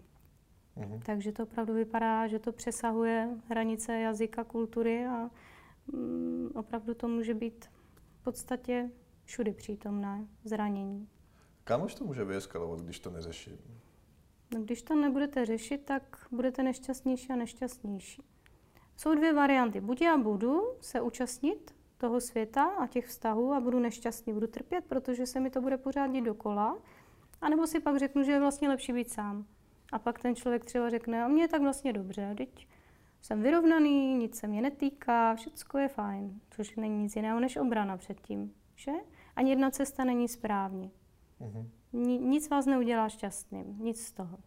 Mhm. 0.75 0.99
Takže 1.05 1.31
to 1.31 1.43
opravdu 1.43 1.73
vypadá, 1.73 2.27
že 2.27 2.39
to 2.39 2.51
přesahuje 2.51 3.29
hranice 3.49 3.99
jazyka, 3.99 4.43
kultury 4.43 5.05
a 5.05 5.29
mm, 5.87 6.51
opravdu 6.55 6.93
to 6.93 7.07
může 7.07 7.33
být 7.33 7.65
v 8.19 8.23
podstatě 8.23 8.91
všudy 9.23 9.53
přítomné 9.53 10.27
zranění. 10.43 11.07
Kam 11.63 11.83
už 11.83 11.95
to 11.95 12.05
může 12.05 12.23
vyeskalovat, 12.23 12.81
když 12.81 12.99
to 12.99 13.09
neřeším? 13.09 13.57
No, 14.53 14.61
když 14.63 14.81
to 14.81 14.95
nebudete 14.95 15.45
řešit, 15.45 15.85
tak 15.85 16.27
budete 16.31 16.63
nešťastnější 16.63 17.29
a 17.29 17.35
nešťastnější. 17.35 18.23
Jsou 18.97 19.15
dvě 19.15 19.33
varianty. 19.33 19.81
Buď 19.81 20.01
já 20.01 20.17
budu 20.17 20.61
se 20.81 21.01
účastnit 21.01 21.75
toho 21.99 22.21
světa 22.21 22.65
a 22.65 22.87
těch 22.87 23.07
vztahů 23.07 23.53
a 23.53 23.59
budu 23.59 23.79
nešťastný, 23.79 24.33
budu 24.33 24.47
trpět, 24.47 24.85
protože 24.85 25.25
se 25.25 25.39
mi 25.39 25.49
to 25.49 25.61
bude 25.61 25.77
pořád 25.77 26.07
dít 26.07 26.21
dokola, 26.21 26.77
a 27.41 27.49
nebo 27.49 27.67
si 27.67 27.79
pak 27.79 27.99
řeknu, 27.99 28.23
že 28.23 28.31
je 28.31 28.39
vlastně 28.39 28.69
lepší 28.69 28.93
být 28.93 29.09
sám. 29.09 29.45
A 29.91 29.99
pak 29.99 30.19
ten 30.19 30.35
člověk 30.35 30.65
třeba 30.65 30.89
řekne, 30.89 31.23
a 31.23 31.27
mně 31.27 31.43
je 31.43 31.47
tak 31.47 31.61
vlastně 31.61 31.93
dobře, 31.93 32.33
teď 32.37 32.67
jsem 33.21 33.41
vyrovnaný, 33.41 34.15
nic 34.15 34.35
se 34.35 34.47
mě 34.47 34.61
netýká, 34.61 35.35
všechno 35.35 35.79
je 35.79 35.87
fajn, 35.87 36.41
což 36.49 36.75
není 36.75 37.03
nic 37.03 37.15
jiného 37.15 37.39
než 37.39 37.57
obrana 37.57 37.97
před 37.97 38.21
tím, 38.21 38.53
že? 38.75 38.91
Ani 39.35 39.49
jedna 39.49 39.71
cesta 39.71 40.03
není 40.03 40.27
správně. 40.27 40.91
Mm-hmm. 41.41 41.67
Nic 42.29 42.49
vás 42.49 42.65
neudělá 42.65 43.09
šťastným, 43.09 43.75
nic 43.79 44.05
z 44.05 44.11
toho. 44.11 44.37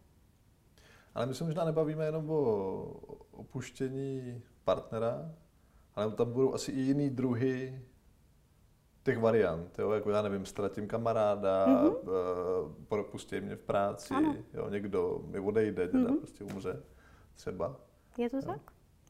Ale 1.15 1.25
my 1.25 1.33
se 1.33 1.43
možná 1.43 1.65
nebavíme 1.65 2.05
jenom 2.05 2.29
o 2.29 2.35
opuštění 3.31 4.41
partnera, 4.63 5.31
ale 5.95 6.11
tam 6.11 6.31
budou 6.31 6.53
asi 6.53 6.71
i 6.71 6.79
jiný 6.79 7.09
druhy 7.09 7.81
těch 9.03 9.19
variant, 9.19 9.79
jo, 9.79 9.91
jako 9.91 10.09
já 10.09 10.21
nevím, 10.21 10.45
ztratím 10.45 10.87
kamaráda, 10.87 11.67
mm-hmm. 11.67 12.73
propustí 12.87 13.41
mě 13.41 13.55
v 13.55 13.61
práci, 13.61 14.13
jo, 14.53 14.69
někdo 14.69 15.21
mi 15.25 15.39
odejde, 15.39 15.87
teda 15.87 16.03
mm-hmm. 16.03 16.17
prostě 16.17 16.43
umře 16.43 16.83
třeba. 17.35 17.75
Je 18.17 18.29
to 18.29 18.37
jo. 18.37 18.41
tak? 18.45 18.61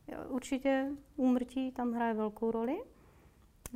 Jo, 0.08 0.18
určitě 0.28 0.92
úmrtí 1.16 1.72
tam 1.72 1.94
hraje 1.94 2.14
velkou 2.14 2.52
roli. 2.52 2.84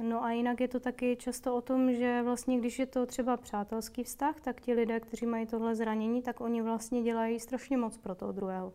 No 0.03 0.23
a 0.23 0.31
jinak 0.31 0.61
je 0.61 0.67
to 0.67 0.79
taky 0.79 1.15
často 1.15 1.55
o 1.55 1.61
tom, 1.61 1.93
že 1.93 2.21
vlastně 2.23 2.59
když 2.59 2.79
je 2.79 2.85
to 2.85 3.05
třeba 3.05 3.37
přátelský 3.37 4.03
vztah, 4.03 4.41
tak 4.41 4.61
ti 4.61 4.73
lidé, 4.73 4.99
kteří 4.99 5.25
mají 5.25 5.45
tohle 5.45 5.75
zranění, 5.75 6.21
tak 6.21 6.41
oni 6.41 6.61
vlastně 6.61 7.03
dělají 7.03 7.39
strašně 7.39 7.77
moc 7.77 7.97
pro 7.97 8.15
toho 8.15 8.31
druhého. 8.31 8.73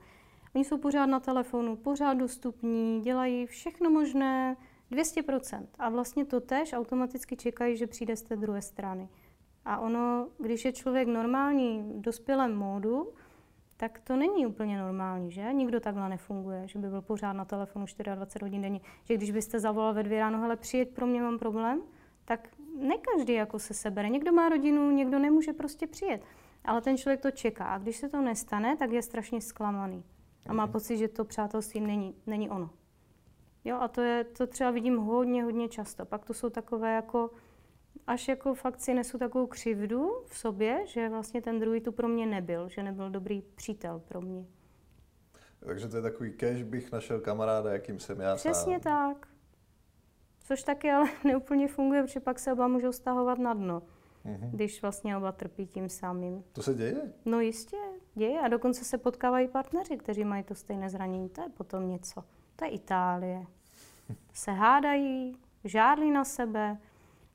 Oni 0.55 0.65
jsou 0.65 0.79
pořád 0.79 1.07
na 1.07 1.21
telefonu, 1.21 1.77
pořád 1.77 2.15
dostupní, 2.15 3.01
dělají 3.01 3.47
všechno 3.47 3.91
možné, 3.91 4.57
200%. 4.93 5.67
A 5.79 5.89
vlastně 5.89 6.25
to 6.25 6.41
tež 6.41 6.73
automaticky 6.73 7.37
čekají, 7.37 7.77
že 7.77 7.87
přijde 7.87 8.17
z 8.17 8.23
té 8.23 8.37
druhé 8.37 8.63
strany. 8.63 9.09
A 9.65 9.79
ono, 9.79 10.29
když 10.39 10.65
je 10.65 10.73
člověk 10.73 11.09
normální, 11.09 11.83
v 11.83 12.01
dospělém 12.01 12.57
módu, 12.57 13.13
tak 13.77 14.01
to 14.01 14.17
není 14.17 14.47
úplně 14.47 14.79
normální, 14.79 15.33
že? 15.33 15.53
Nikdo 15.53 15.81
takhle 15.81 16.09
nefunguje, 16.09 16.69
že 16.69 16.79
by 16.79 16.89
byl 16.89 17.03
pořád 17.03 17.33
na 17.33 17.45
telefonu 17.45 17.87
24 18.15 18.45
hodin 18.45 18.63
denně. 18.63 18.81
Že 19.05 19.15
když 19.15 19.31
byste 19.31 19.61
zavolal 19.61 19.95
ve 19.95 20.03
dvě 20.03 20.21
ráno, 20.21 20.41
hele, 20.41 20.57
přijeď, 20.57 20.95
pro 20.95 21.07
mě 21.07 21.23
mám 21.23 21.39
problém, 21.39 21.83
tak 22.25 22.49
ne 22.79 22.95
každý 22.99 23.33
jako 23.33 23.59
se 23.59 23.75
sebere. 23.75 24.09
Někdo 24.09 24.33
má 24.33 24.49
rodinu, 24.49 24.91
někdo 24.91 25.19
nemůže 25.19 25.53
prostě 25.53 25.87
přijet. 25.87 26.25
Ale 26.65 26.81
ten 26.81 26.97
člověk 26.97 27.21
to 27.21 27.31
čeká. 27.31 27.65
A 27.65 27.79
když 27.79 27.97
se 27.97 28.09
to 28.09 28.21
nestane, 28.21 28.77
tak 28.77 28.93
je 28.93 29.03
strašně 29.03 29.41
zklamaný. 29.41 30.05
A 30.47 30.53
má 30.53 30.67
pocit, 30.67 30.97
že 30.97 31.09
to 31.09 31.25
přátelství 31.25 31.81
není, 31.81 32.15
není 32.27 32.51
ono. 32.51 32.71
Jo, 33.65 33.79
a 33.81 33.89
to, 33.89 34.01
je, 34.01 34.25
to 34.25 34.47
třeba 34.47 34.71
vidím 34.71 34.97
hodně, 34.97 35.45
hodně 35.45 35.69
často. 35.69 36.05
Pak 36.05 36.25
to 36.25 36.35
jsou 36.35 36.51
takové 36.51 36.95
jako, 36.95 37.31
až 38.07 38.29
jako 38.29 38.55
fakt 38.55 38.81
si 38.81 38.95
nesu 38.95 39.19
takovou 39.19 39.47
křivdu 39.47 40.11
v 40.27 40.39
sobě, 40.39 40.87
že 40.87 41.09
vlastně 41.09 41.43
ten 41.43 41.61
druhý 41.61 41.81
tu 41.81 41.93
pro 41.93 42.09
mě 42.09 42.27
nebyl, 42.27 42.69
že 42.69 42.83
nebyl 42.83 43.11
dobrý 43.11 43.43
přítel 43.43 44.03
pro 44.09 44.21
mě. 44.21 44.47
Takže 45.67 45.89
to 45.89 45.97
je 45.97 46.03
takový 46.03 46.33
kež 46.33 46.63
bych 46.63 46.93
našel 46.93 47.21
kamaráda, 47.21 47.73
jakým 47.73 47.99
jsem 47.99 48.21
já 48.21 48.35
Přesně 48.35 48.81
sám. 48.81 49.15
tak. 49.15 49.29
Což 50.45 50.63
taky 50.63 50.91
ale 50.91 51.11
neúplně 51.25 51.69
funguje, 51.69 52.03
protože 52.03 52.21
pak 52.21 52.39
se 52.39 52.53
oba 52.53 52.69
můžou 52.69 52.93
stahovat 52.93 53.39
na 53.39 53.55
dno, 53.55 53.83
mm-hmm. 54.27 54.51
když 54.51 54.83
vlastně 54.83 55.17
oba 55.17 55.33
trpí 55.33 55.67
tím 55.67 55.89
samým. 55.89 56.45
To 56.53 56.63
se 56.63 56.75
děje? 56.75 57.13
No 57.25 57.41
jistě, 57.41 57.77
děje. 58.15 58.41
A 58.41 58.49
dokonce 58.49 58.85
se 58.85 58.99
potkávají 58.99 59.49
partneři, 59.49 59.97
kteří 59.97 60.25
mají 60.25 60.43
to 60.45 60.55
stejné 60.55 60.91
zranění. 60.91 61.29
To 61.29 61.41
je 61.41 61.49
potom 61.49 61.89
něco. 61.89 62.25
To 62.57 62.65
je 62.65 62.71
Itálie. 62.71 63.47
Se 64.35 64.51
hádají, 64.51 65.37
žádlí 65.65 66.11
na 66.11 66.25
sebe. 66.25 66.79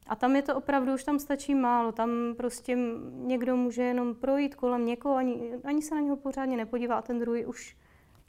A 0.08 0.16
tam 0.16 0.36
je 0.36 0.42
to 0.42 0.56
opravdu, 0.56 0.94
už 0.94 1.04
tam 1.04 1.20
stačí 1.20 1.56
málo. 1.56 1.92
Tam 1.92 2.10
prostě 2.38 2.78
někdo 3.12 3.58
může 3.58 3.82
jenom 3.82 4.16
projít 4.16 4.56
kolem 4.56 4.86
někoho, 4.86 5.16
ani, 5.16 5.54
ani 5.64 5.82
se 5.82 5.96
na 5.96 6.02
něho 6.02 6.18
pořádně 6.18 6.58
nepodívá 6.58 6.98
a 6.98 7.02
ten 7.02 7.20
druhý 7.20 7.46
už, 7.46 7.78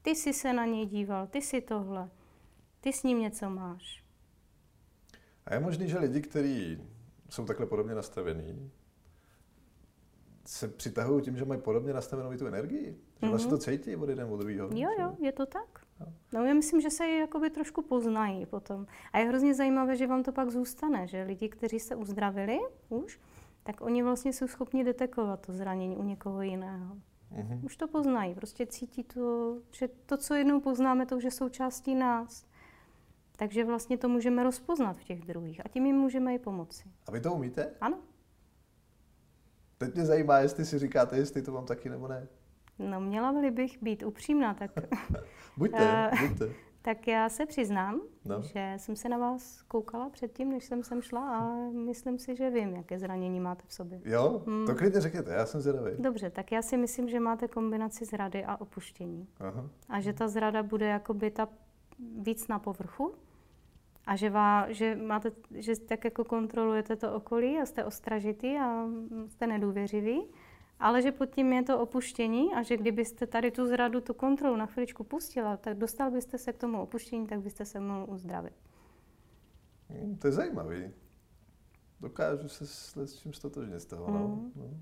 ty 0.03 0.11
jsi 0.11 0.33
se 0.33 0.53
na 0.53 0.65
něj 0.65 0.87
díval, 0.87 1.27
ty 1.27 1.43
jsi 1.43 1.61
tohle, 1.61 2.11
ty 2.81 2.93
s 2.93 3.03
ním 3.03 3.21
něco 3.21 3.51
máš. 3.51 4.05
A 5.47 5.55
je 5.55 5.61
možný, 5.61 5.89
že 5.89 5.99
lidi, 5.99 6.21
kteří 6.21 6.79
jsou 7.29 7.45
takhle 7.45 7.67
podobně 7.67 7.95
nastavení, 7.95 8.71
se 10.47 10.69
přitahují 10.69 11.23
tím, 11.23 11.37
že 11.37 11.45
mají 11.45 11.61
podobně 11.61 11.93
nastavenou 11.93 12.33
i 12.33 12.39
tu 12.39 12.47
energii? 12.47 12.85
Že 12.87 13.27
mm-hmm. 13.27 13.31
vlastně 13.31 13.51
to 13.51 13.59
cítí 13.59 13.97
od 13.97 14.09
jeden 14.09 14.33
od 14.33 14.37
druhého? 14.37 14.69
Jo, 14.75 14.89
jo, 15.01 15.17
je 15.21 15.33
to 15.33 15.47
tak. 15.47 15.89
No 16.33 16.45
já 16.45 16.55
myslím, 16.55 16.81
že 16.81 16.91
se 16.91 17.07
ji 17.07 17.21
jakoby 17.21 17.51
trošku 17.51 17.83
poznají 17.83 18.47
potom. 18.47 18.87
A 19.13 19.19
je 19.19 19.25
hrozně 19.25 19.55
zajímavé, 19.55 19.97
že 19.97 20.07
vám 20.07 20.23
to 20.23 20.33
pak 20.33 20.51
zůstane, 20.51 21.07
že 21.07 21.23
lidi, 21.23 21.49
kteří 21.49 21.81
se 21.81 21.95
uzdravili 21.95 22.59
už, 22.89 23.21
tak 23.63 23.81
oni 23.81 24.03
vlastně 24.03 24.33
jsou 24.33 24.47
schopni 24.47 24.85
detekovat 24.85 25.47
to 25.47 25.53
zranění 25.53 25.97
u 25.97 26.03
někoho 26.03 26.43
jiného. 26.43 26.97
Mm-hmm. 27.33 27.65
Už 27.65 27.77
to 27.77 27.89
poznají, 27.89 28.35
prostě 28.35 28.67
cítí 28.67 29.05
to, 29.05 29.57
že 29.71 29.89
to, 30.07 30.17
co 30.17 30.35
jednou 30.35 30.61
poznáme, 30.61 31.07
to 31.07 31.17
už 31.17 31.25
je 31.25 31.31
součástí 31.31 31.95
nás. 31.95 32.47
Takže 33.41 33.65
vlastně 33.65 33.99
to 33.99 34.09
můžeme 34.09 34.45
rozpoznat 34.45 34.97
v 34.99 35.05
těch 35.05 35.21
druhých 35.21 35.67
a 35.67 35.69
tím 35.69 35.87
jim 35.87 35.97
můžeme 35.97 36.35
i 36.35 36.39
pomoci. 36.39 36.89
A 37.07 37.11
vy 37.11 37.21
to 37.21 37.33
umíte? 37.33 37.71
Ano. 37.81 37.99
Teď 39.79 39.95
mě 39.95 40.07
zajímá, 40.07 40.39
jestli 40.39 40.65
si 40.65 40.79
říkáte, 40.79 41.17
jestli 41.17 41.43
to 41.43 41.53
mám 41.53 41.67
taky 41.67 41.89
nebo 41.89 42.09
ne. 42.09 42.29
No 42.79 43.01
měla 43.01 43.51
bych 43.51 43.83
být 43.83 44.03
upřímná, 44.03 44.55
tak... 44.55 44.71
buďte, 45.57 46.11
eh, 46.13 46.29
buďte. 46.29 46.49
Tak 46.83 47.09
já 47.09 47.29
se 47.29 47.47
přiznám, 47.47 48.01
no. 48.25 48.43
že 48.43 48.75
jsem 48.77 48.97
se 48.97 49.09
na 49.09 49.19
vás 49.19 49.63
koukala 49.63 50.11
předtím, 50.11 50.51
než 50.51 50.65
jsem 50.65 50.83
sem 50.83 51.03
šla 51.03 51.39
a 51.39 51.55
myslím 51.71 52.19
si, 52.19 52.37
že 52.37 52.51
vím, 52.51 52.77
jaké 52.77 52.99
zranění 52.99 53.41
máte 53.41 53.65
v 53.67 53.73
sobě. 53.73 54.01
Jo, 54.05 54.43
hmm. 54.47 54.67
to 54.67 54.75
klidně 54.75 55.01
řekněte, 55.01 55.33
já 55.33 55.47
jsem 55.47 55.61
zvědavý. 55.61 55.91
Dobře, 55.99 56.31
tak 56.31 56.53
já 56.53 56.63
si 56.63 56.77
myslím, 56.77 57.09
že 57.09 57.21
máte 57.21 57.49
kombinaci 57.49 58.05
zrady 58.05 58.45
a 58.45 58.57
opuštění. 58.57 59.29
Aha. 59.41 59.71
A 59.89 60.01
že 60.01 60.13
ta 60.13 60.29
zrada 60.29 60.63
bude 60.63 60.87
jakoby 60.87 61.31
ta 61.31 61.49
víc 62.19 62.49
na 62.49 62.59
povrchu 62.59 63.15
a 64.09 64.17
že, 64.17 64.31
vá, 64.31 64.73
že, 64.73 64.97
máte, 64.97 65.33
že 65.55 65.81
tak 65.81 66.05
jako 66.05 66.25
kontrolujete 66.25 66.97
to 66.97 67.15
okolí 67.15 67.59
a 67.59 67.67
jste 67.67 67.85
ostražitý 67.85 68.57
a 68.57 68.87
jste 69.29 69.47
nedůvěřivý 69.47 70.23
ale 70.81 71.03
že 71.03 71.13
pod 71.13 71.27
tím 71.27 71.53
je 71.53 71.63
to 71.63 71.81
opuštění 71.81 72.55
a 72.55 72.63
že 72.63 72.77
kdybyste 72.77 73.27
tady 73.27 73.51
tu 73.51 73.67
zradu, 73.67 74.01
tu 74.01 74.15
kontrolu 74.15 74.57
na 74.57 74.67
chviličku 74.67 75.05
pustila, 75.05 75.57
tak 75.57 75.79
dostal 75.79 76.11
byste 76.11 76.39
se 76.39 76.53
k 76.53 76.57
tomu 76.57 76.83
opuštění, 76.83 77.27
tak 77.27 77.41
byste 77.41 77.65
se 77.65 77.81
mohl 77.81 78.07
uzdravit. 78.09 78.55
Hmm, 79.89 80.17
to 80.17 80.27
je 80.27 80.33
zajímavý. 80.33 80.91
Dokážu 82.01 82.49
se 82.49 82.67
s 83.07 83.19
čím 83.23 83.33
stotožnit 83.33 83.81
z 83.81 83.87
toho. 83.87 84.29
Mm. 84.29 84.53
No. 84.57 84.81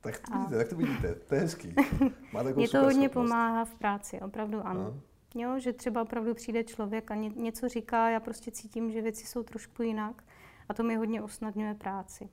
Tak 0.00 0.18
to 0.18 0.38
vidíte, 0.38 0.54
a... 0.54 0.58
tak 0.58 0.68
to 0.68 0.76
vidíte, 0.76 1.14
to 1.14 1.34
je 1.34 1.40
hezký. 1.40 1.74
Máte 2.32 2.52
Mě 2.52 2.68
to 2.68 2.84
hodně 2.84 3.08
pomáhá 3.08 3.64
v 3.64 3.74
práci, 3.74 4.20
opravdu 4.20 4.66
ano. 4.66 4.80
Aha. 4.80 5.00
Jo, 5.38 5.58
že 5.58 5.72
třeba 5.72 6.02
opravdu 6.02 6.34
přijde 6.34 6.64
člověk 6.64 7.10
a 7.10 7.14
ně, 7.14 7.28
něco 7.28 7.68
říká, 7.68 8.10
já 8.10 8.20
prostě 8.20 8.50
cítím, 8.50 8.90
že 8.90 9.02
věci 9.02 9.26
jsou 9.26 9.42
trošku 9.42 9.82
jinak 9.82 10.24
a 10.68 10.74
to 10.74 10.82
mi 10.82 10.96
hodně 10.96 11.22
usnadňuje 11.22 11.74
práci. 11.74 12.28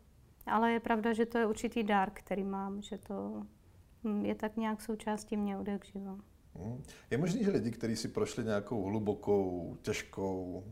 Ale 0.46 0.72
je 0.72 0.80
pravda, 0.80 1.14
že 1.14 1.26
to 1.26 1.38
je 1.38 1.46
určitý 1.46 1.84
dar, 1.84 2.12
který 2.14 2.44
mám, 2.44 2.82
že 2.82 2.98
to 2.98 3.46
hm, 4.04 4.26
je 4.26 4.36
tak 4.36 4.58
nějak 4.58 4.82
součástí 4.82 5.38
mě 5.38 5.58
od 5.58 5.68
jak 5.68 5.86
živa. 5.86 6.18
Hmm. 6.56 6.84
Je 7.12 7.18
možné, 7.18 7.44
že 7.44 7.52
lidi, 7.52 7.72
kteří 7.72 7.96
si 7.96 8.08
prošli 8.08 8.44
nějakou 8.44 8.84
hlubokou, 8.84 9.78
těžkou 9.82 10.64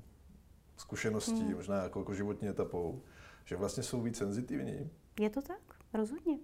zkušeností, 0.77 1.41
hmm. 1.41 1.55
možná 1.55 1.83
jako, 1.83 1.99
jako 1.99 2.13
životní 2.13 2.47
etapou, 2.47 3.01
že 3.45 3.55
vlastně 3.55 3.83
jsou 3.83 4.01
víc 4.01 4.17
senzitivní? 4.17 4.89
Je 5.19 5.29
to 5.29 5.41
tak, 5.41 5.61
rozhodně. 5.93 6.37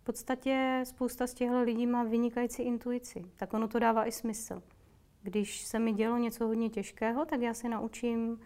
V 0.00 0.04
podstatě 0.04 0.82
spousta 0.84 1.26
z 1.26 1.34
těchto 1.34 1.62
lidí 1.62 1.86
má 1.86 2.04
vynikající 2.04 2.62
intuici, 2.62 3.24
tak 3.36 3.54
ono 3.54 3.68
to 3.68 3.78
dává 3.78 4.06
i 4.06 4.12
smysl. 4.12 4.62
Když 5.24 5.64
se 5.64 5.78
mi 5.78 5.92
dělo 5.92 6.18
něco 6.18 6.46
hodně 6.46 6.70
těžkého, 6.70 7.24
tak 7.24 7.40
já 7.40 7.54
se 7.54 7.68
naučím 7.68 8.40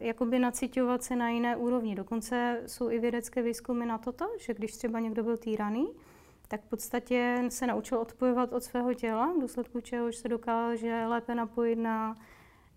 jakoby 0.00 0.38
nacitovat 0.38 1.02
se 1.02 1.16
na 1.16 1.28
jiné 1.28 1.56
úrovni. 1.56 1.94
Dokonce 1.94 2.62
jsou 2.66 2.90
i 2.90 2.98
vědecké 2.98 3.42
výzkumy 3.42 3.86
na 3.86 3.98
toto, 3.98 4.24
že 4.38 4.54
když 4.54 4.76
třeba 4.76 5.00
někdo 5.00 5.22
byl 5.22 5.36
týraný, 5.36 5.88
tak 6.48 6.62
v 6.62 6.68
podstatě 6.68 7.44
se 7.48 7.66
naučil 7.66 7.98
odpojovat 7.98 8.52
od 8.52 8.62
svého 8.62 8.94
těla, 8.94 9.32
v 9.32 9.40
důsledku 9.40 9.80
čehož 9.80 10.16
se 10.16 10.28
dokáže 10.28 11.06
lépe 11.06 11.34
napojit 11.34 11.78
na 11.78 12.16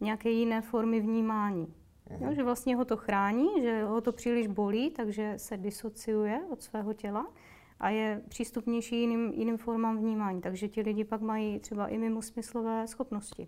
nějaké 0.01 0.29
jiné 0.29 0.61
formy 0.61 0.99
vnímání. 0.99 1.73
Jo, 2.19 2.33
že 2.33 2.43
vlastně 2.43 2.75
ho 2.75 2.85
to 2.85 2.97
chrání, 2.97 3.47
že 3.61 3.83
ho 3.83 4.01
to 4.01 4.11
příliš 4.11 4.47
bolí, 4.47 4.91
takže 4.91 5.33
se 5.37 5.57
disociuje 5.57 6.41
od 6.49 6.61
svého 6.61 6.93
těla 6.93 7.27
a 7.79 7.89
je 7.89 8.21
přístupnější 8.29 9.01
jiným, 9.01 9.33
jiným 9.33 9.57
formám 9.57 9.97
vnímání. 9.97 10.41
Takže 10.41 10.67
ti 10.67 10.81
lidi 10.81 11.03
pak 11.03 11.21
mají 11.21 11.59
třeba 11.59 11.87
i 11.87 11.97
mimo 11.97 12.21
smyslové 12.21 12.87
schopnosti 12.87 13.47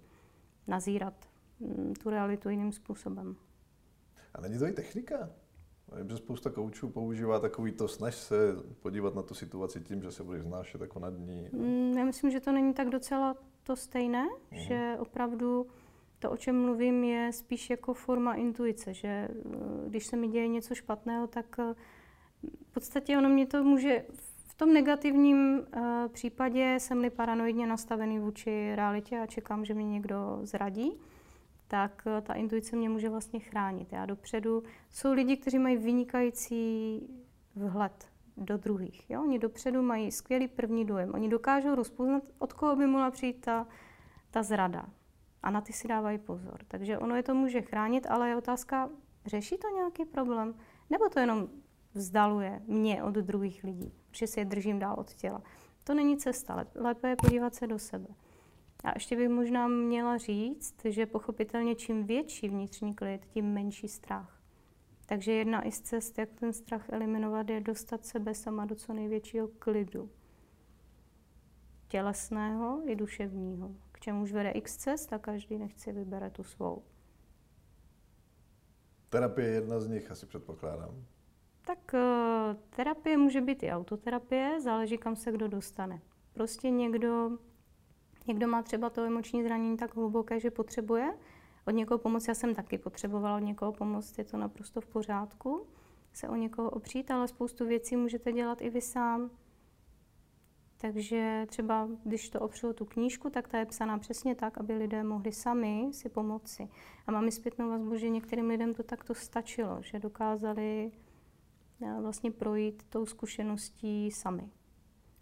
nazírat 0.68 1.14
mm, 1.60 1.94
tu 1.94 2.10
realitu 2.10 2.50
jiným 2.50 2.72
způsobem. 2.72 3.36
A 4.34 4.42
není 4.42 4.60
to 4.60 4.66
i 4.66 4.72
technika? 4.72 5.30
Vím, 5.98 6.10
že 6.10 6.18
spousta 6.18 6.50
koučů 6.50 6.90
používá 6.90 7.40
takový 7.40 7.72
to, 7.72 7.88
snaž 7.88 8.16
se 8.16 8.56
podívat 8.82 9.16
na 9.16 9.22
tu 9.22 9.34
situaci 9.34 9.82
tím, 9.82 10.02
že 10.02 10.12
se 10.12 10.24
budeš 10.24 10.42
znášet 10.42 10.82
jako 10.82 11.00
nad 11.00 11.14
ní. 11.18 11.50
Mm, 11.54 11.98
já 11.98 12.06
myslím, 12.06 12.32
že 12.32 12.40
to 12.40 12.52
není 12.52 12.74
tak 12.74 12.90
docela 12.90 13.36
to 13.64 13.76
stejné, 13.76 14.26
uh-huh. 14.26 14.68
že 14.68 14.98
opravdu 15.00 15.68
to, 16.20 16.32
o 16.32 16.38
čem 16.38 16.62
mluvím, 16.62 17.04
je 17.04 17.34
spíš 17.34 17.70
jako 17.70 17.94
forma 17.94 18.34
intuice, 18.34 18.94
že 18.94 19.08
eh, 19.08 19.30
když 19.88 20.06
se 20.06 20.18
mi 20.18 20.28
děje 20.28 20.48
něco 20.48 20.76
špatného, 20.76 21.28
tak 21.28 21.60
eh, 21.60 21.74
v 22.44 22.74
podstatě 22.74 23.18
ono 23.18 23.30
mě 23.30 23.46
to 23.46 23.64
může 23.64 24.06
v 24.46 24.56
tom 24.56 24.74
negativním 24.74 25.60
uh, 25.60 25.84
případě 26.08 26.76
jsem-li 26.80 27.10
paranoidně 27.10 27.68
nastavený 27.68 28.20
vůči 28.20 28.76
realitě 28.76 29.20
a 29.20 29.26
čekám, 29.26 29.66
že 29.66 29.74
mě 29.74 29.90
někdo 29.90 30.40
zradí, 30.42 30.94
tak 31.68 32.04
uh, 32.06 32.22
ta 32.22 32.34
intuice 32.34 32.76
mě 32.76 32.90
může 32.90 33.10
vlastně 33.10 33.40
chránit. 33.40 33.92
Já 33.92 34.06
dopředu, 34.06 34.64
jsou 34.90 35.14
lidi, 35.14 35.38
kteří 35.38 35.60
mají 35.60 35.78
vynikající 35.78 37.02
vhled 37.56 38.10
do 38.38 38.58
druhých. 38.58 39.10
Jo? 39.10 39.22
Oni 39.22 39.40
dopředu 39.40 39.82
mají 39.82 40.12
skvělý 40.12 40.48
první 40.48 40.86
dojem. 40.86 41.12
Oni 41.14 41.30
dokážou 41.30 41.76
rozpoznat, 41.76 42.24
od 42.40 42.54
koho 42.54 42.76
by 42.76 42.88
mohla 42.88 43.12
přijít 43.12 43.42
ta, 43.42 43.68
ta 44.32 44.44
zrada 44.44 44.86
a 45.44 45.52
na 45.52 45.62
ty 45.62 45.74
si 45.74 45.88
dávají 45.88 46.18
pozor. 46.18 46.60
Takže 46.68 46.98
ono 46.98 47.16
je 47.16 47.24
to 47.24 47.36
může 47.36 47.62
chránit, 47.62 48.08
ale 48.10 48.30
je 48.30 48.36
otázka, 48.36 48.90
řeší 49.26 49.58
to 49.58 49.68
nějaký 49.76 50.06
problém? 50.06 50.56
Nebo 50.90 51.10
to 51.10 51.20
jenom 51.20 51.48
vzdaluje 51.98 52.62
mě 52.68 53.04
od 53.04 53.14
druhých 53.14 53.64
lidí, 53.64 53.94
že 54.12 54.28
si 54.28 54.40
je 54.40 54.46
držím 54.46 54.80
dál 54.80 54.96
od 55.00 55.14
těla. 55.14 55.42
To 55.84 55.94
není 55.94 56.18
cesta, 56.18 56.66
lépe 56.76 57.10
je 57.10 57.16
podívat 57.16 57.56
se 57.56 57.68
do 57.68 57.80
sebe. 57.80 58.08
A 58.84 58.92
ještě 58.96 59.16
bych 59.16 59.30
možná 59.30 59.68
měla 59.68 60.18
říct, 60.18 60.76
že 60.86 61.06
pochopitelně 61.06 61.76
čím 61.76 62.04
větší 62.04 62.50
vnitřní 62.50 62.96
klid, 62.96 63.26
tím 63.26 63.46
menší 63.54 63.88
strach. 63.88 64.42
Takže 65.06 65.32
jedna 65.32 65.68
i 65.68 65.72
z 65.72 65.82
cest, 65.82 66.18
jak 66.18 66.30
ten 66.34 66.54
strach 66.54 66.90
eliminovat, 66.90 67.50
je 67.50 67.62
dostat 67.62 68.06
sebe 68.06 68.34
sama 68.34 68.66
do 68.66 68.76
co 68.76 68.94
největšího 68.94 69.48
klidu. 69.48 70.10
Tělesného 71.88 72.82
i 72.86 72.96
duševního 72.96 73.76
k 73.92 74.00
čemuž 74.00 74.32
vede 74.32 74.52
x 74.52 74.78
cest 74.78 75.14
a 75.14 75.20
každý 75.20 75.58
nechci 75.58 75.92
vybere 75.92 76.30
tu 76.30 76.44
svou. 76.44 76.84
Terapie 79.10 79.48
je 79.48 79.54
jedna 79.54 79.80
z 79.80 79.88
nich, 79.88 80.12
asi 80.12 80.26
předpokládám. 80.26 81.06
Tak 81.68 81.94
uh, 81.94 82.00
terapie 82.70 83.18
může 83.18 83.42
být 83.42 83.64
i 83.64 83.72
autoterapie, 83.72 84.62
záleží, 84.62 84.98
kam 84.98 85.16
se 85.16 85.32
kdo 85.32 85.48
dostane. 85.48 86.02
Prostě 86.34 86.70
někdo, 86.70 87.38
někdo 88.28 88.48
má 88.48 88.62
třeba 88.64 88.90
to 88.90 89.02
emoční 89.02 89.44
zranění 89.44 89.78
tak 89.78 89.96
hluboké, 89.96 90.40
že 90.40 90.52
potřebuje 90.52 91.18
od 91.66 91.72
někoho 91.72 91.98
pomoc. 91.98 92.28
Já 92.28 92.34
jsem 92.34 92.56
taky 92.56 92.78
potřebovala 92.78 93.38
od 93.38 93.40
někoho 93.40 93.72
pomoc, 93.72 94.18
je 94.18 94.24
to 94.24 94.38
naprosto 94.38 94.82
v 94.82 94.88
pořádku 94.88 95.68
se 96.14 96.30
o 96.30 96.36
někoho 96.36 96.70
opřít, 96.70 97.12
ale 97.12 97.28
spoustu 97.28 97.68
věcí 97.68 97.96
můžete 97.96 98.32
dělat 98.32 98.62
i 98.62 98.70
vy 98.70 98.82
sám. 98.82 99.30
Takže 100.78 101.46
třeba, 101.50 101.90
když 102.04 102.30
to 102.30 102.40
opřu 102.40 102.74
tu 102.74 102.86
knížku, 102.86 103.30
tak 103.30 103.48
ta 103.48 103.58
je 103.58 103.66
psaná 103.66 103.98
přesně 103.98 104.36
tak, 104.36 104.58
aby 104.58 104.74
lidé 104.74 105.04
mohli 105.04 105.32
sami 105.32 105.90
si 105.92 106.10
pomoci. 106.10 106.70
A 107.08 107.12
mám 107.12 107.28
i 107.28 107.32
zpětnou 107.32 107.70
vazbu, 107.70 107.96
že 107.98 108.10
některým 108.10 108.48
lidem 108.48 108.74
to 108.74 108.84
takto 108.84 109.14
stačilo, 109.14 109.82
že 109.82 110.00
dokázali 110.00 110.92
eh, 110.94 111.07
vlastně 112.02 112.32
projít 112.32 112.84
tou 112.90 113.06
zkušeností 113.06 114.12
sami. 114.12 114.50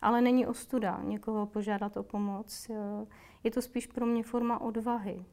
Ale 0.02 0.22
není 0.22 0.48
ostuda 0.48 1.02
někoho 1.04 1.46
požádat 1.46 1.98
o 1.98 2.04
pomoc. 2.04 2.72
Je 3.44 3.52
to 3.52 3.62
spíš 3.62 3.88
pro 3.88 4.06
mě 4.06 4.24
forma 4.24 4.62
odvahy. 4.62 5.26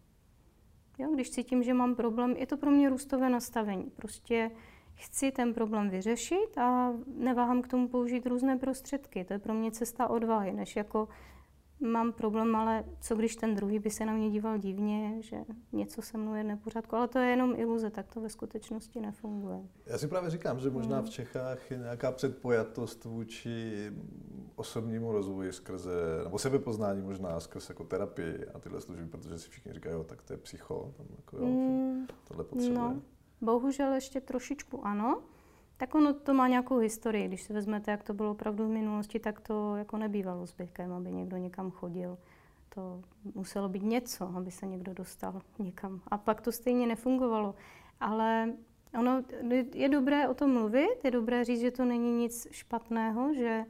Jo, 0.99 1.11
když 1.15 1.31
cítím, 1.31 1.63
že 1.63 1.75
mám 1.75 1.95
problém, 1.95 2.31
je 2.37 2.47
to 2.47 2.57
pro 2.57 2.71
mě 2.71 2.89
růstové 2.89 3.31
nastavení. 3.31 3.91
Prostě 3.97 4.51
chci 4.95 5.33
ten 5.33 5.55
problém 5.55 5.91
vyřešit 5.91 6.59
a 6.59 6.93
neváhám 7.07 7.63
k 7.63 7.69
tomu 7.69 7.89
použít 7.89 8.27
různé 8.27 8.57
prostředky. 8.57 9.25
To 9.25 9.33
je 9.33 9.39
pro 9.39 9.55
mě 9.55 9.71
cesta 9.71 10.09
odvahy, 10.09 10.53
než 10.53 10.77
jako 10.77 11.09
mám 11.83 12.13
problém, 12.13 12.57
ale 12.57 12.85
co 13.01 13.17
když 13.17 13.37
ten 13.37 13.55
druhý 13.55 13.79
by 13.79 13.91
se 13.91 14.07
na 14.07 14.13
mě 14.13 14.31
díval 14.31 14.59
divně, 14.59 15.23
že 15.23 15.37
něco 15.73 16.03
se 16.03 16.19
mnou 16.19 16.35
je 16.35 16.45
nepořádku, 16.45 16.97
ale 16.97 17.09
to 17.09 17.19
je 17.19 17.31
jenom 17.31 17.55
iluze, 17.57 17.91
tak 17.91 18.07
to 18.15 18.21
ve 18.21 18.29
skutečnosti 18.29 19.01
nefunguje. 19.01 19.61
Já 19.87 19.99
si 19.99 20.09
právě 20.09 20.31
říkám, 20.31 20.61
že 20.61 20.71
možná 20.71 20.97
hmm. 20.97 21.07
v 21.07 21.11
Čechách 21.11 21.71
je 21.71 21.79
nějaká 21.79 22.13
předpojatost 22.13 23.05
vůči 23.05 23.91
osobnímu 24.57 25.13
rozvoji 25.13 25.53
skrze, 25.53 26.21
nebo 26.25 26.39
sebepoznání 26.39 27.03
možná 27.03 27.41
skrze 27.41 27.67
jako 27.71 27.85
terapii 27.85 28.47
a 28.55 28.59
tyhle 28.59 28.81
služby, 28.81 29.07
protože 29.07 29.39
si 29.39 29.51
všichni 29.51 29.73
říkají, 29.73 29.95
jo, 29.95 30.05
tak 30.05 30.23
to 30.23 30.33
je 30.33 30.37
psycho, 30.37 30.95
tam 30.97 31.07
jako, 31.17 31.37
jo, 31.37 31.47
mm, 31.47 32.07
tohle 32.29 32.45
potřebuje. 32.45 32.79
No. 32.79 33.03
Bohužel 33.41 33.93
ještě 33.93 34.21
trošičku 34.21 34.87
ano. 34.87 35.23
Tak 35.83 35.95
ono 35.95 36.15
to 36.15 36.35
má 36.35 36.49
nějakou 36.49 36.79
historii. 36.79 37.29
Když 37.29 37.43
si 37.43 37.53
vezmete, 37.53 37.91
jak 37.91 38.03
to 38.03 38.15
bylo 38.15 38.31
opravdu 38.31 38.67
v 38.67 38.71
minulosti, 38.71 39.19
tak 39.19 39.41
to 39.41 39.77
jako 39.77 39.97
nebývalo 39.97 40.47
zbytkem, 40.47 40.93
aby 40.93 41.13
někdo 41.13 41.37
někam 41.37 41.71
chodil. 41.71 42.19
To 42.75 43.03
muselo 43.35 43.69
být 43.69 43.83
něco, 43.83 44.33
aby 44.37 44.51
se 44.51 44.67
někdo 44.67 44.95
dostal 44.95 45.43
někam. 45.59 46.01
A 46.09 46.19
pak 46.19 46.41
to 46.41 46.53
stejně 46.53 46.87
nefungovalo. 46.87 47.55
Ale 48.01 48.53
ono 48.99 49.23
je 49.75 49.89
dobré 49.89 50.29
o 50.29 50.35
tom 50.35 50.53
mluvit, 50.53 51.05
je 51.05 51.11
dobré 51.11 51.45
říct, 51.45 51.61
že 51.61 51.71
to 51.71 51.85
není 51.85 52.13
nic 52.13 52.47
špatného, 52.51 53.35
že 53.35 53.65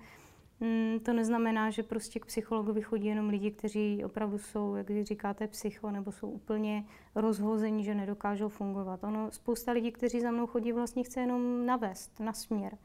to 1.03 1.13
neznamená, 1.13 1.71
že 1.71 1.83
prostě 1.83 2.21
k 2.21 2.27
psychologovi 2.27 2.83
chodí 2.83 3.07
jenom 3.07 3.29
lidi, 3.29 3.51
kteří 3.51 4.05
opravdu 4.05 4.39
jsou, 4.39 4.75
jak 4.75 4.91
vy 4.91 5.05
říkáte, 5.05 5.47
psycho, 5.47 5.91
nebo 5.91 6.13
jsou 6.13 6.31
úplně 6.31 6.85
rozhození, 7.15 7.85
že 7.85 7.95
nedokážou 7.95 8.49
fungovat. 8.49 9.05
Ono, 9.05 9.31
spousta 9.31 9.73
lidí, 9.73 9.93
kteří 9.93 10.21
za 10.21 10.31
mnou 10.31 10.47
chodí, 10.47 10.73
vlastně 10.73 11.05
chce 11.05 11.21
jenom 11.21 11.67
navést, 11.67 12.21
na 12.21 12.33
směr. 12.33 12.79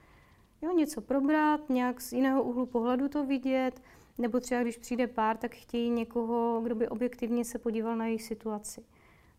Jo, 0.61 0.71
něco 0.71 1.01
probrat, 1.01 1.69
nějak 1.69 2.01
z 2.01 2.13
jiného 2.13 2.43
úhlu 2.43 2.65
pohledu 2.65 3.09
to 3.09 3.25
vidět, 3.25 3.81
nebo 4.17 4.39
třeba 4.39 4.61
když 4.61 4.77
přijde 4.77 5.07
pár, 5.07 5.37
tak 5.37 5.55
chtějí 5.55 5.89
někoho, 5.89 6.61
kdo 6.63 6.75
by 6.75 6.87
objektivně 6.87 7.45
se 7.45 7.59
podíval 7.59 7.95
na 7.95 8.05
jejich 8.05 8.23
situaci. 8.23 8.83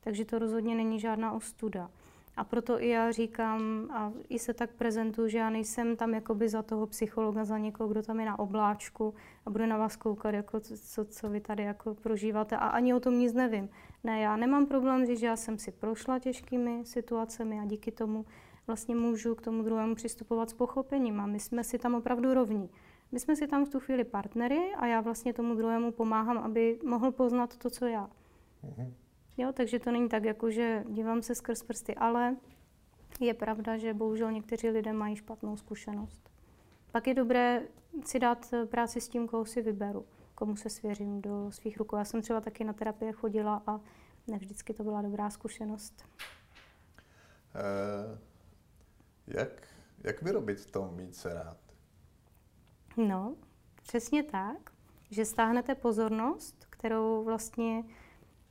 Takže 0.01 0.24
to 0.24 0.38
rozhodně 0.38 0.74
není 0.74 1.01
žádná 1.01 1.33
ostuda. 1.33 1.90
A 2.38 2.44
proto 2.44 2.83
i 2.83 2.88
já 2.88 3.11
říkám 3.11 3.88
a 3.92 4.12
i 4.29 4.38
se 4.38 4.55
tak 4.55 4.70
prezentuju, 4.70 5.29
že 5.29 5.38
já 5.38 5.51
nejsem 5.51 5.96
tam 5.96 6.14
jakoby 6.14 6.48
za 6.48 6.62
toho 6.62 6.87
psychologa, 6.87 7.44
za 7.44 7.59
někoho, 7.59 7.88
kdo 7.88 8.03
tam 8.03 8.21
je 8.21 8.27
na 8.27 8.38
obláčku 8.38 9.15
a 9.46 9.50
bude 9.50 9.67
na 9.67 9.77
vás 9.77 9.96
koukat, 9.96 10.35
jako 10.35 10.60
co, 10.60 11.04
co 11.04 11.29
vy 11.29 11.40
tady 11.40 11.62
jako 11.62 11.94
prožíváte 11.94 12.56
a 12.56 12.67
ani 12.67 12.94
o 12.94 13.00
tom 13.00 13.19
nic 13.19 13.33
nevím. 13.33 13.69
Ne, 14.04 14.21
já 14.21 14.37
nemám 14.37 14.67
problém 14.67 15.06
říct, 15.06 15.19
že 15.19 15.27
já 15.27 15.37
jsem 15.37 15.58
si 15.58 15.73
prošla 15.73 16.19
těžkými 16.19 16.85
situacemi 16.85 17.60
a 17.60 17.65
díky 17.65 17.92
tomu 17.92 18.25
vlastně 18.67 18.94
můžu 18.94 19.35
k 19.35 19.42
tomu 19.42 19.62
druhému 19.62 19.94
přistupovat 19.94 20.50
s 20.50 20.54
pochopením 20.54 21.21
a 21.21 21.27
my 21.27 21.40
jsme 21.40 21.65
si 21.65 21.79
tam 21.79 21.94
opravdu 21.94 22.35
rovní. 22.35 22.71
My 23.12 23.21
jsme 23.21 23.37
si 23.37 23.46
tam 23.46 23.65
v 23.65 23.69
tu 23.69 23.81
chvíli 23.81 24.04
partnery 24.04 24.75
a 24.77 24.87
já 24.87 25.00
vlastně 25.00 25.33
tomu 25.33 25.54
druhému 25.54 25.92
pomáhám, 25.92 26.38
aby 26.38 26.79
mohl 26.85 27.12
poznat 27.12 27.56
to, 27.56 27.71
co 27.71 27.87
já. 27.87 28.10
Mm-hmm. 28.65 28.92
Jo, 29.38 29.52
takže 29.52 29.78
to 29.78 29.90
není 29.90 30.08
tak, 30.08 30.24
jako 30.24 30.50
že 30.50 30.84
dívám 30.88 31.22
se 31.22 31.34
skrz 31.34 31.62
prsty, 31.62 31.94
ale 31.94 32.36
je 33.20 33.34
pravda, 33.34 33.76
že 33.76 33.94
bohužel 33.94 34.32
někteří 34.32 34.68
lidé 34.68 34.92
mají 34.92 35.16
špatnou 35.16 35.56
zkušenost. 35.56 36.30
Pak 36.92 37.06
je 37.06 37.14
dobré 37.14 37.62
si 38.04 38.18
dát 38.18 38.54
práci 38.70 39.00
s 39.00 39.08
tím, 39.08 39.28
koho 39.28 39.44
si 39.44 39.62
vyberu, 39.62 40.06
komu 40.34 40.56
se 40.56 40.70
svěřím 40.70 41.22
do 41.22 41.52
svých 41.52 41.78
rukou. 41.78 41.96
Já 41.96 42.04
jsem 42.04 42.22
třeba 42.22 42.40
taky 42.40 42.64
na 42.64 42.72
terapie 42.72 43.12
chodila 43.12 43.62
a 43.66 43.80
ne 44.26 44.38
vždycky 44.38 44.74
to 44.74 44.84
byla 44.84 45.02
dobrá 45.02 45.30
zkušenost. 45.30 46.04
Uh, 47.54 48.18
jak, 49.26 49.68
jak 50.04 50.22
vyrobit 50.22 50.70
to 50.70 50.90
mít 50.96 51.16
se 51.16 51.34
rád? 51.34 51.56
No, 52.96 53.36
přesně 53.82 54.22
tak, 54.22 54.70
že 55.10 55.24
stáhnete 55.24 55.74
pozornost, 55.74 56.66
kterou 56.70 57.24
vlastně, 57.24 57.84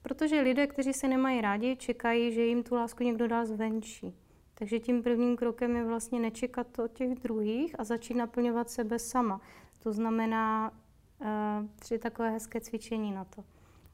protože 0.07 0.41
lidé, 0.41 0.67
kteří 0.67 0.93
se 0.93 1.07
nemají 1.07 1.41
rádi, 1.41 1.75
čekají, 1.75 2.31
že 2.31 2.41
jim 2.41 2.63
tu 2.63 2.75
lásku 2.75 3.03
někdo 3.03 3.27
dá 3.27 3.45
zvenčí. 3.45 4.15
Takže 4.53 4.79
tím 4.79 5.03
prvním 5.03 5.35
krokem 5.35 5.75
je 5.75 5.83
vlastně 5.83 6.19
nečekat 6.19 6.67
to 6.67 6.83
od 6.83 6.91
těch 6.91 7.15
druhých 7.15 7.79
a 7.79 7.83
začít 7.83 8.13
naplňovat 8.13 8.69
sebe 8.69 8.99
sama. 8.99 9.41
To 9.83 9.93
znamená 9.93 10.71
uh, 11.19 11.27
tři 11.75 11.97
takové 11.97 12.29
hezké 12.29 12.61
cvičení 12.61 13.11
na 13.11 13.25
to. 13.25 13.43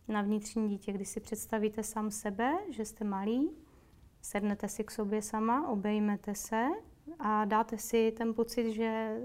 Na 0.08 0.22
vnitřní 0.22 0.70
dítě, 0.70 0.92
kdy 0.92 1.06
si 1.06 1.20
představíte 1.20 1.84
sám 1.84 2.12
sebe, 2.12 2.54
že 2.70 2.86
jste 2.86 3.04
malý, 3.04 3.50
sednete 4.22 4.68
si 4.68 4.84
k 4.84 4.92
sobě 4.92 5.22
sama, 5.22 5.68
obejmete 5.68 6.36
se 6.36 6.68
a 7.20 7.46
dáte 7.46 7.78
si 7.78 8.12
ten 8.12 8.34
pocit, 8.34 8.74
že 8.74 9.18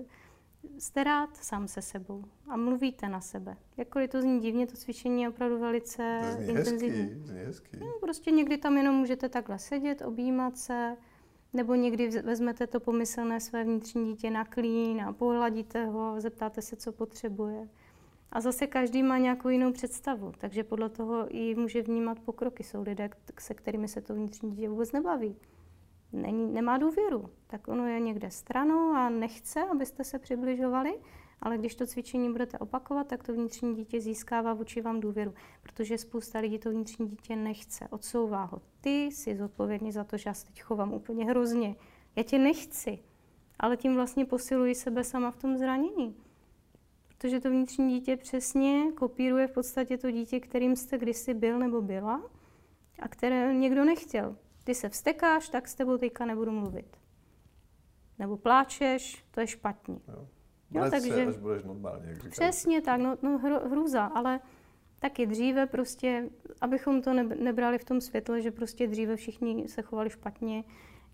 jste 0.79 1.05
rád 1.05 1.37
sám 1.37 1.69
se 1.69 1.83
sebou 1.83 2.25
a 2.49 2.57
mluvíte 2.57 3.09
na 3.09 3.21
sebe. 3.21 3.57
Jakkoliv 3.77 4.11
to 4.11 4.23
zní 4.23 4.41
divně, 4.41 4.67
to 4.67 4.77
cvičení 4.77 5.23
je 5.23 5.29
opravdu 5.29 5.59
velice 5.59 6.21
to 6.23 6.43
zní 6.43 6.49
intenzivní. 6.49 7.01
Hezký, 7.01 7.27
zní 7.27 7.39
hezký. 7.39 7.77
No, 7.81 7.87
prostě 8.01 8.31
někdy 8.31 8.59
tam 8.59 8.77
jenom 8.77 8.97
můžete 8.97 9.29
takhle 9.29 9.59
sedět, 9.59 10.03
objímat 10.03 10.59
se, 10.59 10.97
nebo 11.53 11.75
někdy 11.75 12.09
vezmete 12.09 12.67
to 12.67 12.81
pomyslné 12.81 13.41
své 13.41 13.65
vnitřní 13.65 14.07
dítě 14.07 14.31
na 14.31 14.45
klín 14.45 15.01
a 15.01 15.13
pohladíte 15.13 15.85
ho, 15.85 16.21
zeptáte 16.21 16.63
se, 16.63 16.77
co 16.77 16.93
potřebuje. 16.93 17.69
A 18.33 18.41
zase 18.41 18.67
každý 18.67 19.03
má 19.03 19.19
nějakou 19.19 19.49
jinou 19.49 19.73
představu, 19.73 20.33
takže 20.39 20.65
podle 20.65 20.89
toho 20.89 21.27
i 21.29 21.55
může 21.55 21.83
vnímat 21.83 22.21
pokroky. 22.21 22.65
Jsou 22.65 22.83
lidé, 22.83 23.11
se 23.41 23.55
kterými 23.55 23.89
se 23.89 24.01
to 24.01 24.15
vnitřní 24.15 24.51
dítě 24.51 24.69
vůbec 24.69 24.93
nebaví. 24.93 25.37
Není, 26.13 26.53
nemá 26.53 26.79
důvěru, 26.79 27.31
tak 27.47 27.69
ono 27.69 27.87
je 27.87 28.01
někde 28.01 28.31
stranou 28.31 28.93
a 28.93 29.09
nechce, 29.09 29.63
abyste 29.63 30.05
se 30.05 30.19
přibližovali, 30.19 30.99
ale 31.41 31.59
když 31.59 31.75
to 31.75 31.87
cvičení 31.87 32.33
budete 32.33 32.59
opakovat, 32.59 33.07
tak 33.07 33.23
to 33.23 33.33
vnitřní 33.33 33.75
dítě 33.75 34.01
získává 34.01 34.55
vůči 34.55 34.81
vám 34.81 35.01
důvěru, 35.01 35.35
protože 35.63 35.99
spousta 35.99 36.39
lidí 36.39 36.59
to 36.59 36.71
vnitřní 36.71 37.09
dítě 37.09 37.37
nechce, 37.37 37.89
odsouvá 37.91 38.45
ho. 38.45 38.63
Ty 38.81 39.05
jsi 39.05 39.37
zodpovědný 39.37 39.93
za 39.93 40.05
to, 40.05 40.17
že 40.17 40.31
já 40.31 40.35
se 40.35 40.47
teď 40.47 40.63
chovám 40.63 40.93
úplně 40.93 41.25
hrozně. 41.25 41.77
Já 42.17 42.23
tě 42.23 42.39
nechci, 42.39 42.99
ale 43.59 43.77
tím 43.77 43.95
vlastně 43.95 44.25
posiluji 44.25 44.75
sebe 44.75 45.05
sama 45.05 45.31
v 45.31 45.37
tom 45.37 45.59
zranění. 45.59 46.17
Protože 47.09 47.41
to 47.41 47.51
vnitřní 47.51 47.89
dítě 47.89 48.17
přesně 48.17 48.93
kopíruje 48.93 49.47
v 49.47 49.53
podstatě 49.53 49.99
to 49.99 50.11
dítě, 50.11 50.41
kterým 50.41 50.77
jste 50.77 50.99
kdysi 50.99 51.35
byl 51.35 51.59
nebo 51.59 51.83
byla 51.83 52.23
a 52.99 53.09
které 53.09 53.55
někdo 53.55 53.85
nechtěl. 53.85 54.37
Ty 54.69 54.75
se 54.75 54.89
vstekáš, 54.89 55.49
tak 55.49 55.69
s 55.69 55.75
tebou 55.75 55.97
teďka 55.99 56.25
nebudu 56.25 56.51
mluvit. 56.53 56.97
Nebo 58.19 58.37
pláčeš, 58.37 59.25
to 59.31 59.41
je 59.41 59.47
špatně. 59.47 60.01
Jo. 60.09 60.29
Jo, 60.71 60.91
takže, 60.91 61.27
až 61.27 61.37
budeš 61.37 61.65
normálně, 61.65 62.09
jak 62.09 62.31
Přesně 62.31 62.81
tak, 62.81 63.01
no, 63.01 63.19
no 63.23 63.39
hru, 63.39 63.57
hrůza, 63.71 64.05
ale 64.05 64.41
taky 64.99 65.27
dříve 65.27 65.67
prostě, 65.67 66.31
abychom 66.61 67.03
to 67.03 67.13
nebrali 67.15 67.79
v 67.79 67.85
tom 67.85 68.01
světle, 68.01 68.43
že 68.43 68.51
prostě 68.51 68.87
dříve 68.87 69.17
všichni 69.17 69.69
se 69.69 69.83
chovali 69.83 70.11
špatně, 70.11 70.65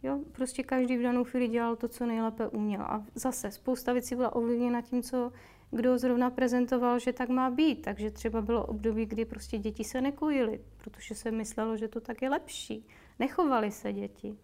jo, 0.02 0.20
prostě 0.32 0.62
každý 0.62 0.96
v 0.96 1.02
danou 1.02 1.24
chvíli 1.24 1.48
dělal 1.48 1.76
to, 1.76 1.88
co 1.88 2.06
nejlépe 2.06 2.48
uměl. 2.48 2.82
A 2.82 3.04
zase 3.14 3.50
spousta 3.50 3.92
věcí 3.92 4.14
byla 4.14 4.36
ovlivněna 4.36 4.82
tím, 4.82 5.02
co 5.02 5.32
kdo 5.70 5.98
zrovna 5.98 6.30
prezentoval, 6.30 6.98
že 6.98 7.12
tak 7.12 7.28
má 7.28 7.50
být. 7.50 7.82
Takže 7.82 8.10
třeba 8.10 8.42
bylo 8.42 8.66
období, 8.66 9.06
kdy 9.06 9.24
prostě 9.24 9.58
děti 9.58 9.84
se 9.84 10.00
nekojily, 10.00 10.60
protože 10.76 11.14
se 11.14 11.30
myslelo, 11.30 11.76
že 11.76 11.88
to 11.88 12.00
tak 12.00 12.22
je 12.22 12.30
lepší. 12.30 12.86
Nechovali 13.18 13.70
se 13.70 13.92
děti. 13.92 14.36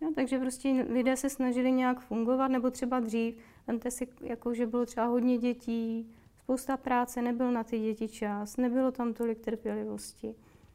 Jo, 0.00 0.10
takže 0.14 0.38
prostě 0.38 0.86
lidé 0.88 1.16
se 1.16 1.30
snažili 1.30 1.72
nějak 1.72 2.00
fungovat, 2.00 2.48
nebo 2.48 2.70
třeba 2.70 3.00
dřív, 3.00 3.36
vemte 3.66 3.90
si, 3.90 4.08
jako, 4.20 4.54
že 4.54 4.66
bylo 4.66 4.86
třeba 4.86 5.06
hodně 5.06 5.38
dětí, 5.38 6.10
spousta 6.42 6.76
práce, 6.76 7.22
nebyl 7.22 7.52
na 7.52 7.64
ty 7.64 7.78
děti 7.78 8.08
čas, 8.08 8.56
nebylo 8.56 8.92
tam 8.92 9.14
tolik 9.14 9.40
trpělivosti. 9.40 10.34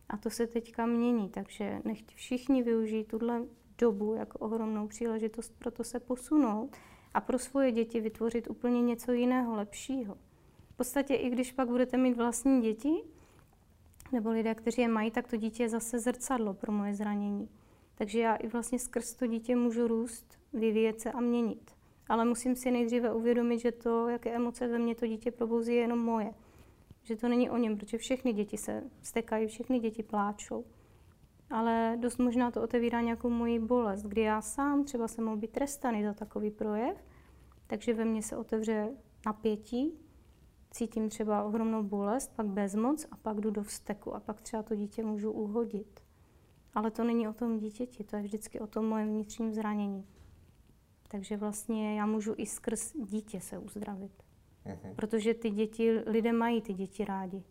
A 0.10 0.18
to 0.18 0.30
se 0.30 0.48
teďka 0.48 0.86
mění, 0.86 1.30
takže 1.30 1.82
nechť 1.86 2.16
všichni 2.16 2.64
využijí 2.64 3.04
tuhle 3.04 3.42
dobu 3.78 4.14
jako 4.14 4.40
ohromnou 4.40 4.88
příležitost 4.88 5.54
pro 5.60 5.72
to 5.72 5.84
se 5.84 6.00
posunout 6.00 6.78
a 7.14 7.22
pro 7.22 7.40
svoje 7.40 7.72
děti 7.72 8.02
vytvořit 8.02 8.50
úplně 8.50 8.82
něco 8.82 9.12
jiného, 9.12 9.56
lepšího. 9.56 10.18
V 10.74 10.78
podstatě 10.78 11.16
i 11.16 11.30
když 11.30 11.52
pak 11.52 11.68
budete 11.68 11.98
mít 11.98 12.18
vlastní 12.18 12.62
děti, 12.62 13.04
nebo 14.12 14.30
lidé, 14.30 14.55
kteří 14.55 14.82
je 14.82 14.88
mají, 14.88 15.12
tak 15.12 15.28
to 15.28 15.36
dítě 15.36 15.64
je 15.64 15.70
zase 15.70 15.99
zrcadlo 15.99 16.53
pro 16.53 16.72
moje 16.72 16.93
zranění. 16.93 17.49
Takže 17.95 18.20
já 18.20 18.36
i 18.36 18.47
vlastně 18.47 18.80
skrz 18.80 19.14
to 19.14 19.28
dítě 19.28 19.55
můžu 19.55 19.88
růst, 19.88 20.39
vyvíjet 20.53 21.01
se 21.01 21.12
a 21.12 21.20
měnit. 21.20 21.72
Ale 22.10 22.26
musím 22.26 22.55
si 22.55 22.72
nejdříve 22.72 23.14
uvědomit, 23.14 23.60
že 23.60 23.72
to, 23.72 24.10
jaké 24.10 24.36
emoce 24.36 24.68
ve 24.68 24.80
mně 24.80 24.95
to 24.95 25.07
dítě 25.07 25.32
probouzí, 25.32 25.76
je 25.76 25.82
jenom 25.82 25.99
moje. 25.99 26.34
Že 27.03 27.16
to 27.16 27.28
není 27.28 27.49
o 27.49 27.57
něm, 27.57 27.78
protože 27.78 27.97
všechny 27.97 28.34
děti 28.34 28.57
se 28.57 28.84
stekají, 29.01 29.47
všechny 29.47 29.80
děti 29.80 30.03
pláčou. 30.03 30.66
Ale 31.49 31.97
dost 31.99 32.18
možná 32.18 32.51
to 32.51 32.62
otevírá 32.62 33.01
nějakou 33.01 33.30
moji 33.30 33.60
bolest, 33.60 34.03
kdy 34.03 34.22
já 34.22 34.41
sám 34.41 34.84
třeba 34.84 35.07
jsem 35.07 35.24
mohl 35.24 35.38
být 35.38 35.51
trestaný 35.51 36.03
za 36.03 36.14
takový 36.14 36.51
projev, 36.51 36.97
takže 37.68 37.93
ve 37.93 38.05
mně 38.05 38.22
se 38.22 38.38
otevře 38.38 38.89
napětí, 39.26 39.93
cítím 40.72 41.09
třeba 41.09 41.43
ohromnou 41.43 41.84
bolest, 41.84 42.36
pak 42.36 42.47
bezmoc 42.47 43.05
a 43.11 43.17
pak 43.17 43.41
jdu 43.41 43.51
do 43.51 43.63
vzteku 43.63 44.15
a 44.15 44.20
pak 44.20 44.41
třeba 44.41 44.63
to 44.63 44.76
dítě 44.76 45.03
můžu 45.03 45.32
uhodit. 45.32 45.99
Ale 46.74 46.91
to 46.91 47.03
není 47.03 47.28
o 47.28 47.34
tom 47.34 47.57
dítěti, 47.57 48.03
to 48.03 48.15
je 48.15 48.22
vždycky 48.22 48.59
o 48.59 48.67
tom 48.67 48.86
mojem 48.86 49.07
vnitřním 49.07 49.53
zranění. 49.53 50.05
Takže 51.07 51.38
vlastně 51.38 51.97
já 51.97 52.05
můžu 52.05 52.34
i 52.38 52.45
skrz 52.45 52.93
dítě 52.93 53.41
se 53.41 53.57
uzdravit. 53.57 54.11
Uh-huh. 54.65 54.95
Protože 54.95 55.34
ty 55.34 55.49
děti, 55.49 56.03
lidé 56.05 56.34
mají 56.34 56.61
ty 56.61 56.74
děti 56.74 57.05
rádi. 57.05 57.43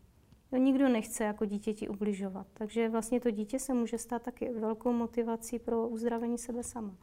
Jo, 0.52 0.58
nikdo 0.58 0.88
nechce 0.88 1.24
jako 1.24 1.44
dítěti 1.44 1.88
ubližovat. 1.88 2.46
Takže 2.52 2.88
vlastně 2.88 3.20
to 3.20 3.30
dítě 3.30 3.58
se 3.58 3.74
může 3.74 3.98
stát 3.98 4.22
taky 4.22 4.52
velkou 4.52 4.92
motivací 4.92 5.58
pro 5.58 5.88
uzdravení 5.88 6.38
sebe 6.38 6.62
sama. 6.62 6.94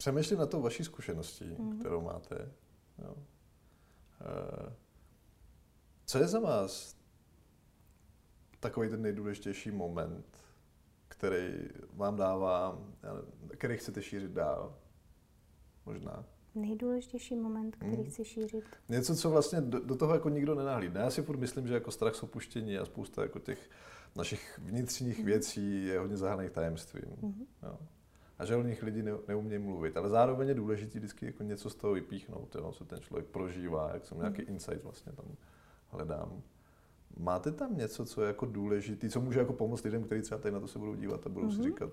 Přemýšlím 0.00 0.38
na 0.38 0.46
to 0.46 0.60
vaší 0.60 0.84
zkušeností, 0.84 1.44
mm. 1.44 1.78
kterou 1.78 2.00
máte. 2.00 2.52
Jo. 2.98 3.14
E, 4.20 4.74
co 6.06 6.18
je 6.18 6.28
za 6.28 6.40
vás 6.40 6.96
takový 8.60 8.88
ten 8.88 9.02
nejdůležitější 9.02 9.70
moment, 9.70 10.38
který 11.08 11.68
vám 11.92 12.16
dává, 12.16 12.82
který 13.48 13.76
chcete 13.76 14.02
šířit 14.02 14.30
dál? 14.30 14.78
Možná. 15.86 16.24
Nejdůležitější 16.54 17.36
moment, 17.36 17.76
který 17.76 17.96
hmm. 17.96 18.04
chci 18.04 18.24
šířit. 18.24 18.64
Něco, 18.88 19.16
co 19.16 19.30
vlastně 19.30 19.60
do, 19.60 19.80
do 19.80 19.96
toho 19.96 20.14
jako 20.14 20.28
nikdo 20.28 20.54
nenahlídne. 20.54 21.00
Já 21.00 21.10
si 21.10 21.22
furt 21.22 21.38
myslím, 21.38 21.66
že 21.66 21.74
jako 21.74 21.90
strach 21.90 22.14
z 22.14 22.22
opuštění 22.22 22.78
a 22.78 22.84
spousta 22.84 23.22
jako 23.22 23.38
těch 23.38 23.70
našich 24.16 24.58
vnitřních 24.58 25.16
hmm. 25.16 25.26
věcí 25.26 25.86
je 25.86 25.98
hodně 25.98 26.16
zahaných 26.16 26.50
tajemstvím. 26.50 27.16
Hmm. 27.22 27.46
Jo. 27.62 27.78
A 28.40 28.44
že 28.44 28.56
o 28.56 28.62
nich 28.62 28.82
lidi 28.82 29.02
ne, 29.02 29.12
neumějí 29.28 29.62
mluvit. 29.62 29.96
Ale 29.96 30.08
zároveň 30.08 30.48
je 30.48 30.54
důležité 30.54 30.98
vždycky 30.98 31.26
jako 31.26 31.42
něco 31.42 31.70
z 31.70 31.74
toho 31.74 31.92
vypíchnout, 31.92 32.54
jo, 32.54 32.72
co 32.72 32.84
ten 32.84 33.00
člověk 33.00 33.26
prožívá, 33.26 33.90
jak 33.94 34.04
jsem 34.04 34.18
nějaký 34.18 34.42
hmm. 34.42 34.54
insight 34.54 34.84
vlastně 34.84 35.12
tam 35.12 35.24
hledám. 35.88 36.42
Máte 37.18 37.52
tam 37.52 37.76
něco, 37.76 38.04
co 38.04 38.22
je 38.22 38.26
jako 38.26 38.46
důležité, 38.46 39.08
co 39.08 39.20
může 39.20 39.38
jako 39.38 39.52
pomoct 39.52 39.84
lidem, 39.84 40.04
kteří 40.04 40.22
třeba 40.22 40.40
tady 40.40 40.54
na 40.54 40.60
to 40.60 40.68
se 40.68 40.78
budou 40.78 40.94
dívat 40.94 41.26
a 41.26 41.28
budou 41.28 41.46
mm-hmm. 41.46 41.54
si 41.54 41.58
mhm. 41.58 41.68
říkat, 41.68 41.90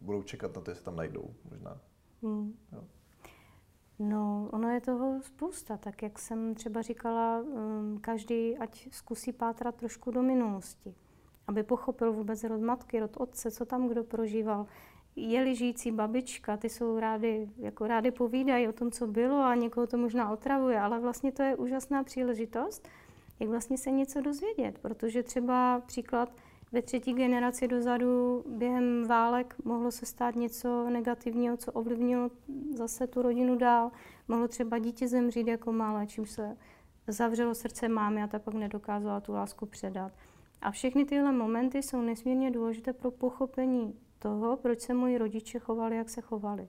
budou 0.00 0.22
čekat 0.22 0.54
na 0.54 0.60
to, 0.62 0.70
jestli 0.70 0.84
tam 0.84 0.96
najdou 0.96 1.34
možná. 1.50 1.80
Mm. 2.22 2.54
Jo. 2.72 2.84
No, 3.98 4.48
ono 4.52 4.70
je 4.70 4.80
toho 4.80 5.22
spousta. 5.22 5.76
Tak 5.76 6.02
jak 6.02 6.18
jsem 6.18 6.54
třeba 6.54 6.82
říkala, 6.82 7.40
um, 7.40 7.98
každý 8.00 8.58
ať 8.58 8.88
zkusí 8.92 9.32
pátrat 9.32 9.74
trošku 9.74 10.10
do 10.10 10.22
minulosti, 10.22 10.94
aby 11.46 11.62
pochopil 11.62 12.12
vůbec 12.12 12.44
rod 12.44 12.60
matky, 12.60 13.00
rod 13.00 13.16
otce, 13.16 13.50
co 13.50 13.64
tam 13.64 13.88
kdo 13.88 14.04
prožíval. 14.04 14.66
Je-li 15.16 15.54
žijící 15.54 15.92
babička, 15.92 16.56
ty 16.56 16.68
jsou 16.68 16.98
rády, 16.98 17.48
jako 17.58 17.86
rády 17.86 18.10
povídají 18.10 18.68
o 18.68 18.72
tom, 18.72 18.90
co 18.90 19.06
bylo 19.06 19.36
a 19.36 19.54
někoho 19.54 19.86
to 19.86 19.96
možná 19.96 20.30
otravuje, 20.30 20.80
ale 20.80 21.00
vlastně 21.00 21.32
to 21.32 21.42
je 21.42 21.56
úžasná 21.56 22.04
příležitost, 22.04 22.88
jak 23.40 23.48
vlastně 23.48 23.78
se 23.78 23.90
něco 23.90 24.20
dozvědět, 24.20 24.78
protože 24.78 25.22
třeba 25.22 25.80
příklad 25.86 26.32
ve 26.72 26.82
třetí 26.82 27.12
generaci 27.12 27.68
dozadu 27.68 28.44
během 28.48 29.06
válek 29.06 29.54
mohlo 29.64 29.90
se 29.90 30.06
stát 30.06 30.36
něco 30.36 30.90
negativního, 30.90 31.56
co 31.56 31.72
ovlivnilo 31.72 32.30
zase 32.74 33.06
tu 33.06 33.22
rodinu 33.22 33.56
dál. 33.56 33.90
Mohlo 34.28 34.48
třeba 34.48 34.78
dítě 34.78 35.08
zemřít 35.08 35.46
jako 35.46 35.72
malé, 35.72 36.06
čím 36.06 36.26
se 36.26 36.56
zavřelo 37.06 37.54
srdce 37.54 37.88
mámy 37.88 38.22
a 38.22 38.26
ta 38.26 38.38
pak 38.38 38.54
nedokázala 38.54 39.20
tu 39.20 39.32
lásku 39.32 39.66
předat. 39.66 40.12
A 40.62 40.70
všechny 40.70 41.04
tyhle 41.04 41.32
momenty 41.32 41.82
jsou 41.82 42.00
nesmírně 42.00 42.50
důležité 42.50 42.92
pro 42.92 43.10
pochopení 43.10 43.94
toho, 44.18 44.56
proč 44.56 44.80
se 44.80 44.94
moji 44.94 45.18
rodiče 45.18 45.58
chovali, 45.58 45.96
jak 45.96 46.08
se 46.08 46.20
chovali. 46.20 46.68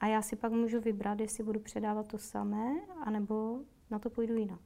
A 0.00 0.06
já 0.06 0.22
si 0.22 0.36
pak 0.36 0.52
můžu 0.52 0.80
vybrat, 0.80 1.20
jestli 1.20 1.44
budu 1.44 1.60
předávat 1.60 2.08
to 2.08 2.18
samé, 2.18 2.80
anebo 3.04 3.60
na 3.90 3.98
to 3.98 4.10
půjdu 4.10 4.34
jinak. 4.34 4.60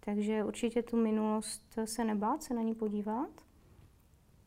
Takže 0.00 0.44
určitě 0.44 0.82
tu 0.82 0.96
minulost 0.96 1.78
se 1.84 2.04
nebát, 2.04 2.42
se 2.42 2.54
na 2.54 2.62
ní 2.62 2.74
podívat. 2.74 3.30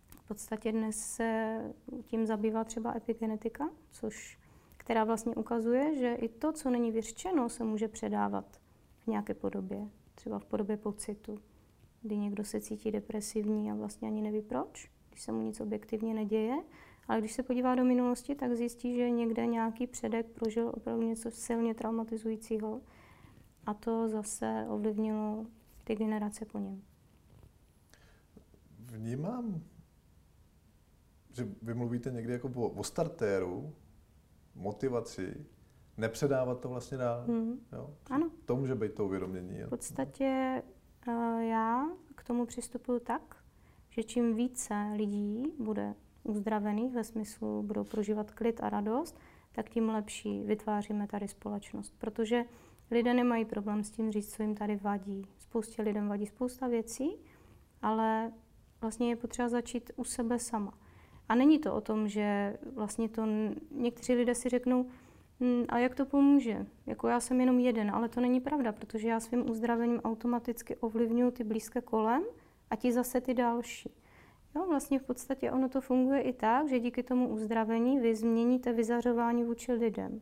V 0.10 0.28
podstatě 0.28 0.72
dnes 0.72 0.98
se 0.98 1.60
tím 2.04 2.26
zabývá 2.26 2.64
třeba 2.64 2.96
epigenetika, 2.96 3.70
což, 3.92 4.40
která 4.78 5.04
vlastně 5.04 5.36
ukazuje, 5.36 5.96
že 5.96 6.14
i 6.14 6.30
to, 6.30 6.52
co 6.52 6.70
není 6.70 6.92
vyřčeno, 6.92 7.50
se 7.50 7.64
může 7.64 7.88
předávat 7.88 8.62
v 8.98 9.08
nějaké 9.08 9.34
podobě, 9.34 9.90
třeba 10.16 10.40
v 10.40 10.46
podobě 10.46 10.78
pocitu, 10.78 11.40
kdy 12.02 12.18
někdo 12.18 12.44
se 12.44 12.62
cítí 12.62 12.92
depresivní 12.92 13.72
a 13.72 13.76
vlastně 13.76 14.08
ani 14.08 14.22
neví 14.22 14.42
proč, 14.42 14.92
když 15.20 15.26
se 15.26 15.32
mu 15.32 15.42
nic 15.42 15.62
objektivně 15.62 16.14
neděje, 16.14 16.64
ale 17.08 17.20
když 17.20 17.34
se 17.34 17.44
podívá 17.44 17.76
do 17.76 17.84
minulosti, 17.84 18.36
tak 18.36 18.54
zjistí, 18.54 18.96
že 18.96 19.10
někde 19.10 19.46
nějaký 19.46 19.88
předek 19.88 20.26
prožil 20.26 20.72
opravdu 20.74 21.04
něco 21.04 21.32
silně 21.32 21.74
traumatizujícího 21.74 22.82
a 23.66 23.74
to 23.74 24.08
zase 24.08 24.66
ovlivnilo 24.70 25.46
ty 25.84 25.96
generace 25.96 26.46
po 26.46 26.60
něm. 26.60 26.82
Vnímám, 28.80 29.62
že 31.34 31.48
vy 31.62 31.74
mluvíte 31.74 32.12
někdy 32.12 32.34
jako 32.34 32.52
o, 32.56 32.70
o 32.70 32.84
startéru, 32.84 33.74
motivaci, 34.56 35.46
nepředávat 35.98 36.60
to 36.60 36.70
vlastně 36.70 36.98
dál. 36.98 37.24
Mm. 37.28 37.60
Jo? 37.72 37.94
Ano. 38.10 38.32
To 38.46 38.56
může 38.56 38.76
být 38.76 38.94
to 38.94 39.06
uvědomění. 39.06 39.64
V 39.64 39.70
podstatě 39.70 40.62
uh, 41.08 41.40
já 41.40 41.86
k 42.16 42.24
tomu 42.24 42.46
přistupuji 42.46 43.00
tak, 43.00 43.39
že 44.00 44.04
čím 44.04 44.36
více 44.36 44.74
lidí 44.96 45.44
bude 45.60 45.96
uzdravených 46.24 46.94
ve 46.94 47.04
smyslu 47.04 47.64
budou 47.64 47.84
prožívat 47.84 48.32
klid 48.32 48.64
a 48.64 48.70
radost, 48.70 49.20
tak 49.52 49.70
tím 49.70 49.90
lepší 49.90 50.44
vytváříme 50.44 51.08
tady 51.08 51.28
společnost. 51.28 51.94
Protože 51.98 52.46
lidé 52.92 53.14
nemají 53.14 53.46
problém 53.46 53.84
s 53.84 53.92
tím 53.92 54.12
říct, 54.12 54.36
co 54.36 54.44
jim 54.44 54.56
tady 54.56 54.76
vadí. 54.76 55.26
Spoustě 55.38 55.82
lidem 55.82 56.08
vadí 56.08 56.26
spousta 56.26 56.68
věcí, 56.68 57.18
ale 57.82 58.32
vlastně 58.82 59.10
je 59.10 59.16
potřeba 59.16 59.50
začít 59.50 59.92
u 59.96 60.04
sebe 60.04 60.40
sama. 60.40 60.74
A 61.30 61.36
není 61.36 61.60
to 61.60 61.76
o 61.76 61.82
tom, 61.82 62.08
že 62.08 62.58
vlastně 62.76 63.10
to 63.10 63.24
někteří 63.72 64.14
lidé 64.14 64.36
si 64.36 64.50
řeknou, 64.50 64.86
hm, 65.40 65.66
a 65.70 65.78
jak 65.78 65.96
to 65.96 66.06
pomůže? 66.06 66.66
Jako 66.86 67.08
já 67.08 67.20
jsem 67.20 67.40
jenom 67.40 67.60
jeden, 67.60 67.92
ale 67.92 68.10
to 68.10 68.22
není 68.22 68.40
pravda, 68.40 68.72
protože 68.72 69.08
já 69.08 69.20
svým 69.20 69.50
uzdravením 69.50 70.00
automaticky 70.00 70.76
ovlivňuji 70.76 71.32
ty 71.32 71.44
blízké 71.44 71.82
kolem 71.82 72.24
a 72.70 72.76
ti 72.76 72.92
zase 72.92 73.22
ty 73.22 73.34
další. 73.34 73.92
Jo, 74.56 74.66
vlastně 74.68 75.00
v 75.00 75.04
podstatě 75.04 75.52
ono 75.52 75.70
to 75.70 75.82
funguje 75.82 76.22
i 76.22 76.34
tak, 76.34 76.70
že 76.70 76.80
díky 76.80 77.04
tomu 77.04 77.30
uzdravení 77.30 78.00
vy 78.00 78.16
změníte 78.16 78.74
vyzařování 78.74 79.44
vůči 79.44 79.74
lidem. 79.74 80.22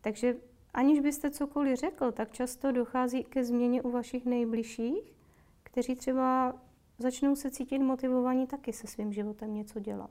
Takže 0.00 0.36
aniž 0.74 1.00
byste 1.00 1.30
cokoliv 1.30 1.78
řekl, 1.78 2.12
tak 2.12 2.32
často 2.32 2.72
dochází 2.72 3.24
ke 3.24 3.44
změně 3.44 3.82
u 3.82 3.90
vašich 3.90 4.24
nejbližších, 4.24 5.14
kteří 5.62 5.94
třeba 5.94 6.54
začnou 6.98 7.36
se 7.36 7.50
cítit 7.50 7.78
motivovaní 7.78 8.46
taky 8.46 8.72
se 8.72 8.86
svým 8.86 9.12
životem 9.12 9.54
něco 9.54 9.80
dělat. 9.80 10.10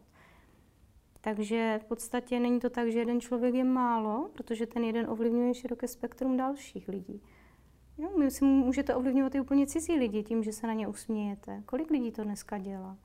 Takže 1.22 1.80
v 1.82 1.86
podstatě 1.86 2.40
není 2.40 2.60
to 2.60 2.70
tak, 2.70 2.92
že 2.92 3.00
jeden 3.00 3.22
člověk 3.22 3.56
je 3.56 3.64
málo, 3.64 4.30
protože 4.34 4.66
ten 4.66 4.84
jeden 4.84 5.10
ovlivňuje 5.10 5.54
široké 5.54 5.88
spektrum 5.88 6.38
dalších 6.38 6.88
lidí. 6.88 7.22
Jo, 7.98 8.10
my 8.18 8.32
si 8.32 8.46
můžete 8.46 8.96
ovlivňovat 8.96 9.36
i 9.36 9.40
úplně 9.40 9.68
cizí 9.68 9.94
lidi 9.94 10.24
tím, 10.24 10.44
že 10.44 10.52
se 10.52 10.68
na 10.68 10.74
ně 10.74 10.88
usmějete. 10.88 11.64
Kolik 11.66 11.92
lidí 11.92 12.12
to 12.12 12.24
dneska 12.24 12.58
dělá? 12.58 12.98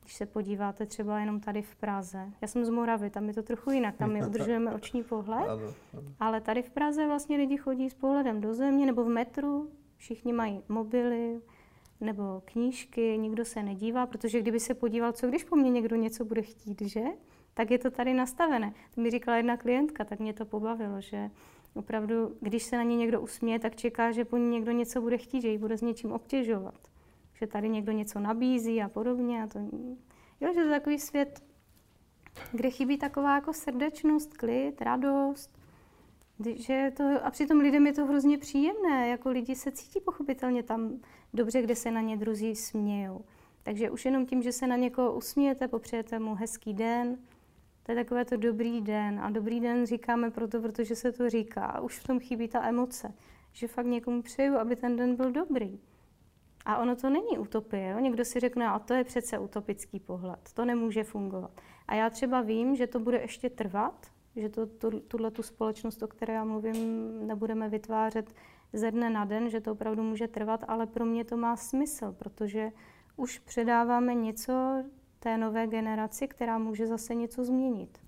Když 0.00 0.14
se 0.14 0.26
podíváte 0.26 0.86
třeba 0.86 1.18
jenom 1.20 1.40
tady 1.40 1.62
v 1.62 1.76
Praze. 1.76 2.32
Já 2.40 2.48
jsem 2.48 2.64
z 2.64 2.70
Moravy, 2.70 3.10
tam 3.10 3.28
je 3.28 3.34
to 3.34 3.42
trochu 3.42 3.70
jinak, 3.70 3.96
tam 3.96 4.12
my 4.12 4.26
udržujeme 4.26 4.74
oční 4.74 5.02
pohled. 5.02 5.48
Ano, 5.48 5.74
ano. 5.92 6.12
Ale 6.20 6.40
tady 6.40 6.62
v 6.62 6.70
Praze 6.70 7.06
vlastně 7.06 7.36
lidi 7.36 7.56
chodí 7.56 7.90
s 7.90 7.94
pohledem 7.94 8.40
do 8.40 8.54
země 8.54 8.86
nebo 8.86 9.04
v 9.04 9.08
metru, 9.08 9.70
všichni 9.96 10.32
mají 10.32 10.62
mobily 10.68 11.40
nebo 12.00 12.42
knížky, 12.44 13.18
nikdo 13.18 13.44
se 13.44 13.62
nedívá, 13.62 14.06
protože 14.06 14.40
kdyby 14.40 14.60
se 14.60 14.74
podíval, 14.74 15.12
co 15.12 15.26
když 15.26 15.44
po 15.44 15.56
mně 15.56 15.70
někdo 15.70 15.96
něco 15.96 16.24
bude 16.24 16.42
chtít, 16.42 16.80
že? 16.80 17.04
Tak 17.54 17.70
je 17.70 17.78
to 17.78 17.90
tady 17.90 18.14
nastavené. 18.14 18.74
To 18.94 19.00
mi 19.00 19.10
říkala 19.10 19.36
jedna 19.36 19.56
klientka, 19.56 20.04
tak 20.04 20.18
mě 20.18 20.32
to 20.32 20.44
pobavilo, 20.44 21.00
že 21.00 21.30
opravdu, 21.76 22.36
když 22.40 22.62
se 22.62 22.76
na 22.76 22.82
ně 22.82 22.96
někdo 22.96 23.20
usměje, 23.20 23.58
tak 23.58 23.76
čeká, 23.76 24.12
že 24.12 24.24
po 24.24 24.36
ní 24.36 24.48
někdo 24.48 24.72
něco 24.72 25.00
bude 25.00 25.18
chtít, 25.18 25.40
že 25.40 25.48
ji 25.48 25.58
bude 25.58 25.78
s 25.78 25.82
něčím 25.82 26.12
obtěžovat 26.12 26.88
že 27.40 27.46
tady 27.46 27.68
někdo 27.68 27.92
něco 27.92 28.20
nabízí 28.20 28.82
a 28.82 28.88
podobně. 28.88 29.42
A 29.42 29.46
to, 29.46 29.58
jo, 30.40 30.48
že 30.48 30.54
to 30.54 30.60
je 30.60 30.70
takový 30.70 30.98
svět, 30.98 31.44
kde 32.52 32.70
chybí 32.70 32.98
taková 32.98 33.34
jako 33.34 33.52
srdečnost, 33.52 34.36
klid, 34.36 34.82
radost. 34.82 35.58
Že 36.54 36.92
to, 36.96 37.04
a 37.22 37.30
přitom 37.30 37.58
lidem 37.58 37.86
je 37.86 37.92
to 37.92 38.06
hrozně 38.06 38.38
příjemné, 38.38 39.08
jako 39.08 39.30
lidi 39.30 39.56
se 39.56 39.72
cítí 39.72 40.00
pochopitelně 40.00 40.62
tam 40.62 41.00
dobře, 41.34 41.62
kde 41.62 41.76
se 41.76 41.90
na 41.90 42.00
ně 42.00 42.16
druzí 42.16 42.56
smějou. 42.56 43.24
Takže 43.62 43.90
už 43.90 44.04
jenom 44.04 44.26
tím, 44.26 44.42
že 44.42 44.52
se 44.52 44.66
na 44.66 44.76
někoho 44.76 45.14
usmějete, 45.14 45.68
popřejete 45.68 46.18
mu 46.18 46.34
hezký 46.34 46.74
den, 46.74 47.18
to 47.86 47.92
je 47.92 47.96
takové 47.96 48.24
to 48.24 48.36
dobrý 48.36 48.80
den. 48.80 49.20
A 49.20 49.30
dobrý 49.30 49.60
den 49.60 49.86
říkáme 49.86 50.30
proto, 50.30 50.60
protože 50.60 50.96
se 50.96 51.12
to 51.12 51.30
říká. 51.30 51.66
A 51.66 51.80
už 51.80 51.98
v 51.98 52.06
tom 52.06 52.20
chybí 52.20 52.48
ta 52.48 52.68
emoce, 52.68 53.14
že 53.52 53.68
fakt 53.68 53.86
někomu 53.86 54.22
přeju, 54.22 54.56
aby 54.56 54.76
ten 54.76 54.96
den 54.96 55.16
byl 55.16 55.32
dobrý. 55.32 55.80
A 56.64 56.78
ono 56.78 56.96
to 56.96 57.10
není 57.10 57.38
utopie. 57.38 57.90
Jo? 57.90 57.98
Někdo 57.98 58.24
si 58.24 58.40
řekne, 58.40 58.66
a 58.66 58.78
to 58.78 58.94
je 58.94 59.04
přece 59.04 59.38
utopický 59.38 60.00
pohled, 60.00 60.50
to 60.54 60.64
nemůže 60.64 61.04
fungovat. 61.04 61.50
A 61.88 61.94
já 61.94 62.10
třeba 62.10 62.40
vím, 62.40 62.76
že 62.76 62.86
to 62.86 63.00
bude 63.00 63.18
ještě 63.18 63.50
trvat, 63.50 64.06
že 64.36 64.48
to, 64.48 64.66
tu, 64.66 65.00
tuhle 65.00 65.30
tu 65.30 65.42
společnost, 65.42 66.02
o 66.02 66.08
které 66.08 66.34
já 66.34 66.44
mluvím, 66.44 67.10
nebudeme 67.26 67.68
vytvářet 67.68 68.34
ze 68.72 68.90
dne 68.90 69.10
na 69.10 69.24
den, 69.24 69.50
že 69.50 69.60
to 69.60 69.72
opravdu 69.72 70.02
může 70.02 70.28
trvat, 70.28 70.64
ale 70.68 70.86
pro 70.86 71.04
mě 71.04 71.24
to 71.24 71.36
má 71.36 71.56
smysl, 71.56 72.12
protože 72.12 72.72
už 73.16 73.38
předáváme 73.38 74.14
něco 74.14 74.84
té 75.26 75.38
nové 75.38 75.66
generaci, 75.66 76.28
která 76.28 76.58
může 76.58 76.86
zase 76.86 77.14
něco 77.14 77.44
změnit. 77.44 77.98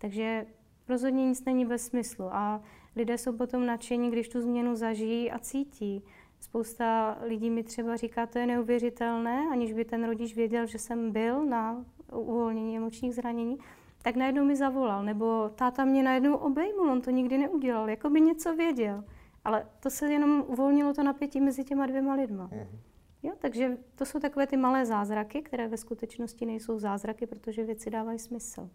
Takže 0.00 0.46
rozhodně 0.88 1.28
nic 1.28 1.44
není 1.44 1.64
bez 1.64 1.86
smyslu 1.86 2.24
a 2.34 2.60
lidé 2.96 3.18
jsou 3.18 3.36
potom 3.36 3.66
nadšení, 3.66 4.10
když 4.10 4.28
tu 4.28 4.40
změnu 4.40 4.76
zažijí 4.76 5.30
a 5.30 5.38
cítí. 5.38 6.04
Spousta 6.40 7.18
lidí 7.22 7.50
mi 7.50 7.62
třeba 7.62 7.96
říká, 7.96 8.26
to 8.26 8.38
je 8.38 8.46
neuvěřitelné, 8.46 9.48
aniž 9.52 9.72
by 9.72 9.84
ten 9.84 10.04
rodič 10.04 10.36
věděl, 10.36 10.66
že 10.66 10.78
jsem 10.78 11.12
byl 11.12 11.44
na 11.44 11.84
uvolnění 12.12 12.76
emočních 12.76 13.14
zranění, 13.14 13.58
tak 14.02 14.16
najednou 14.16 14.44
mi 14.44 14.56
zavolal, 14.56 15.04
nebo 15.04 15.48
táta 15.54 15.84
mě 15.84 16.02
najednou 16.02 16.34
obejmul, 16.34 16.90
on 16.90 17.00
to 17.00 17.10
nikdy 17.10 17.38
neudělal, 17.38 17.90
jako 17.90 18.10
by 18.10 18.20
něco 18.20 18.56
věděl. 18.56 19.04
Ale 19.44 19.66
to 19.80 19.90
se 19.90 20.12
jenom 20.12 20.44
uvolnilo 20.46 20.94
to 20.94 21.02
napětí 21.02 21.40
mezi 21.40 21.64
těma 21.64 21.86
dvěma 21.86 22.14
lidma. 22.14 22.48
Mm-hmm. 22.48 22.95
Jo, 23.22 23.32
takže 23.38 23.76
to 23.94 24.04
jsou 24.04 24.20
takové 24.20 24.46
ty 24.46 24.56
malé 24.56 24.86
zázraky, 24.86 25.42
které 25.42 25.68
ve 25.68 25.76
skutečnosti 25.76 26.46
nejsou 26.46 26.78
zázraky, 26.78 27.26
protože 27.26 27.64
věci 27.64 27.90
dávají 27.90 28.18
smysl. 28.18 28.70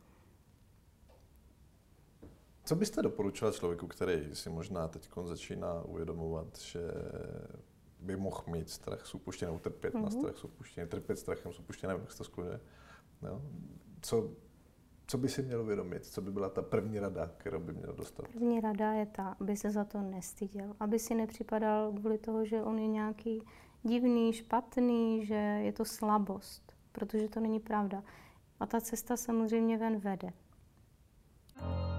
Co 2.65 2.75
byste 2.75 3.01
doporučila 3.01 3.51
člověku, 3.51 3.87
který 3.87 4.35
si 4.35 4.49
možná 4.49 4.87
teď 4.87 5.09
začíná 5.23 5.81
uvědomovat, 5.81 6.57
že 6.57 6.79
by 7.99 8.15
mohl 8.15 8.43
mít 8.47 8.69
strach 8.69 9.05
z 9.05 9.15
upuštění, 9.15 9.59
trpět 9.59 9.93
mm-hmm. 9.93 10.03
na 10.03 10.09
mhm. 10.09 10.19
strach 10.19 10.37
z 10.37 10.43
upuštění, 10.43 10.87
trpět 10.87 11.19
strachem 11.19 11.53
z 11.53 11.59
upuštění, 11.59 11.87
nevím, 11.87 12.01
jak 12.01 12.11
se 12.11 12.17
to 12.17 12.23
skloně. 12.23 12.59
No. 13.21 13.41
Co, 14.01 14.31
co 15.07 15.17
by 15.17 15.29
si 15.29 15.41
měl 15.41 15.61
uvědomit? 15.61 16.05
Co 16.05 16.21
by 16.21 16.31
byla 16.31 16.49
ta 16.49 16.61
první 16.61 16.99
rada, 16.99 17.31
kterou 17.37 17.59
by 17.59 17.73
měl 17.73 17.93
dostat? 17.93 18.27
První 18.27 18.61
rada 18.61 18.93
je 18.93 19.05
ta, 19.05 19.35
aby 19.39 19.57
se 19.57 19.71
za 19.71 19.83
to 19.83 20.01
nestyděl. 20.01 20.75
Aby 20.79 20.99
si 20.99 21.15
nepřipadal 21.15 21.91
kvůli 21.91 22.17
toho, 22.17 22.45
že 22.45 22.63
on 22.63 22.79
je 22.79 22.87
nějaký 22.87 23.43
divný, 23.83 24.33
špatný, 24.33 25.25
že 25.25 25.35
je 25.35 25.73
to 25.73 25.85
slabost. 25.85 26.73
Protože 26.91 27.29
to 27.29 27.39
není 27.39 27.59
pravda. 27.59 28.03
A 28.59 28.65
ta 28.65 28.81
cesta 28.81 29.17
samozřejmě 29.17 29.77
ven 29.77 29.99
vede. 29.99 30.33
thank 31.59 31.85
you 31.85 31.90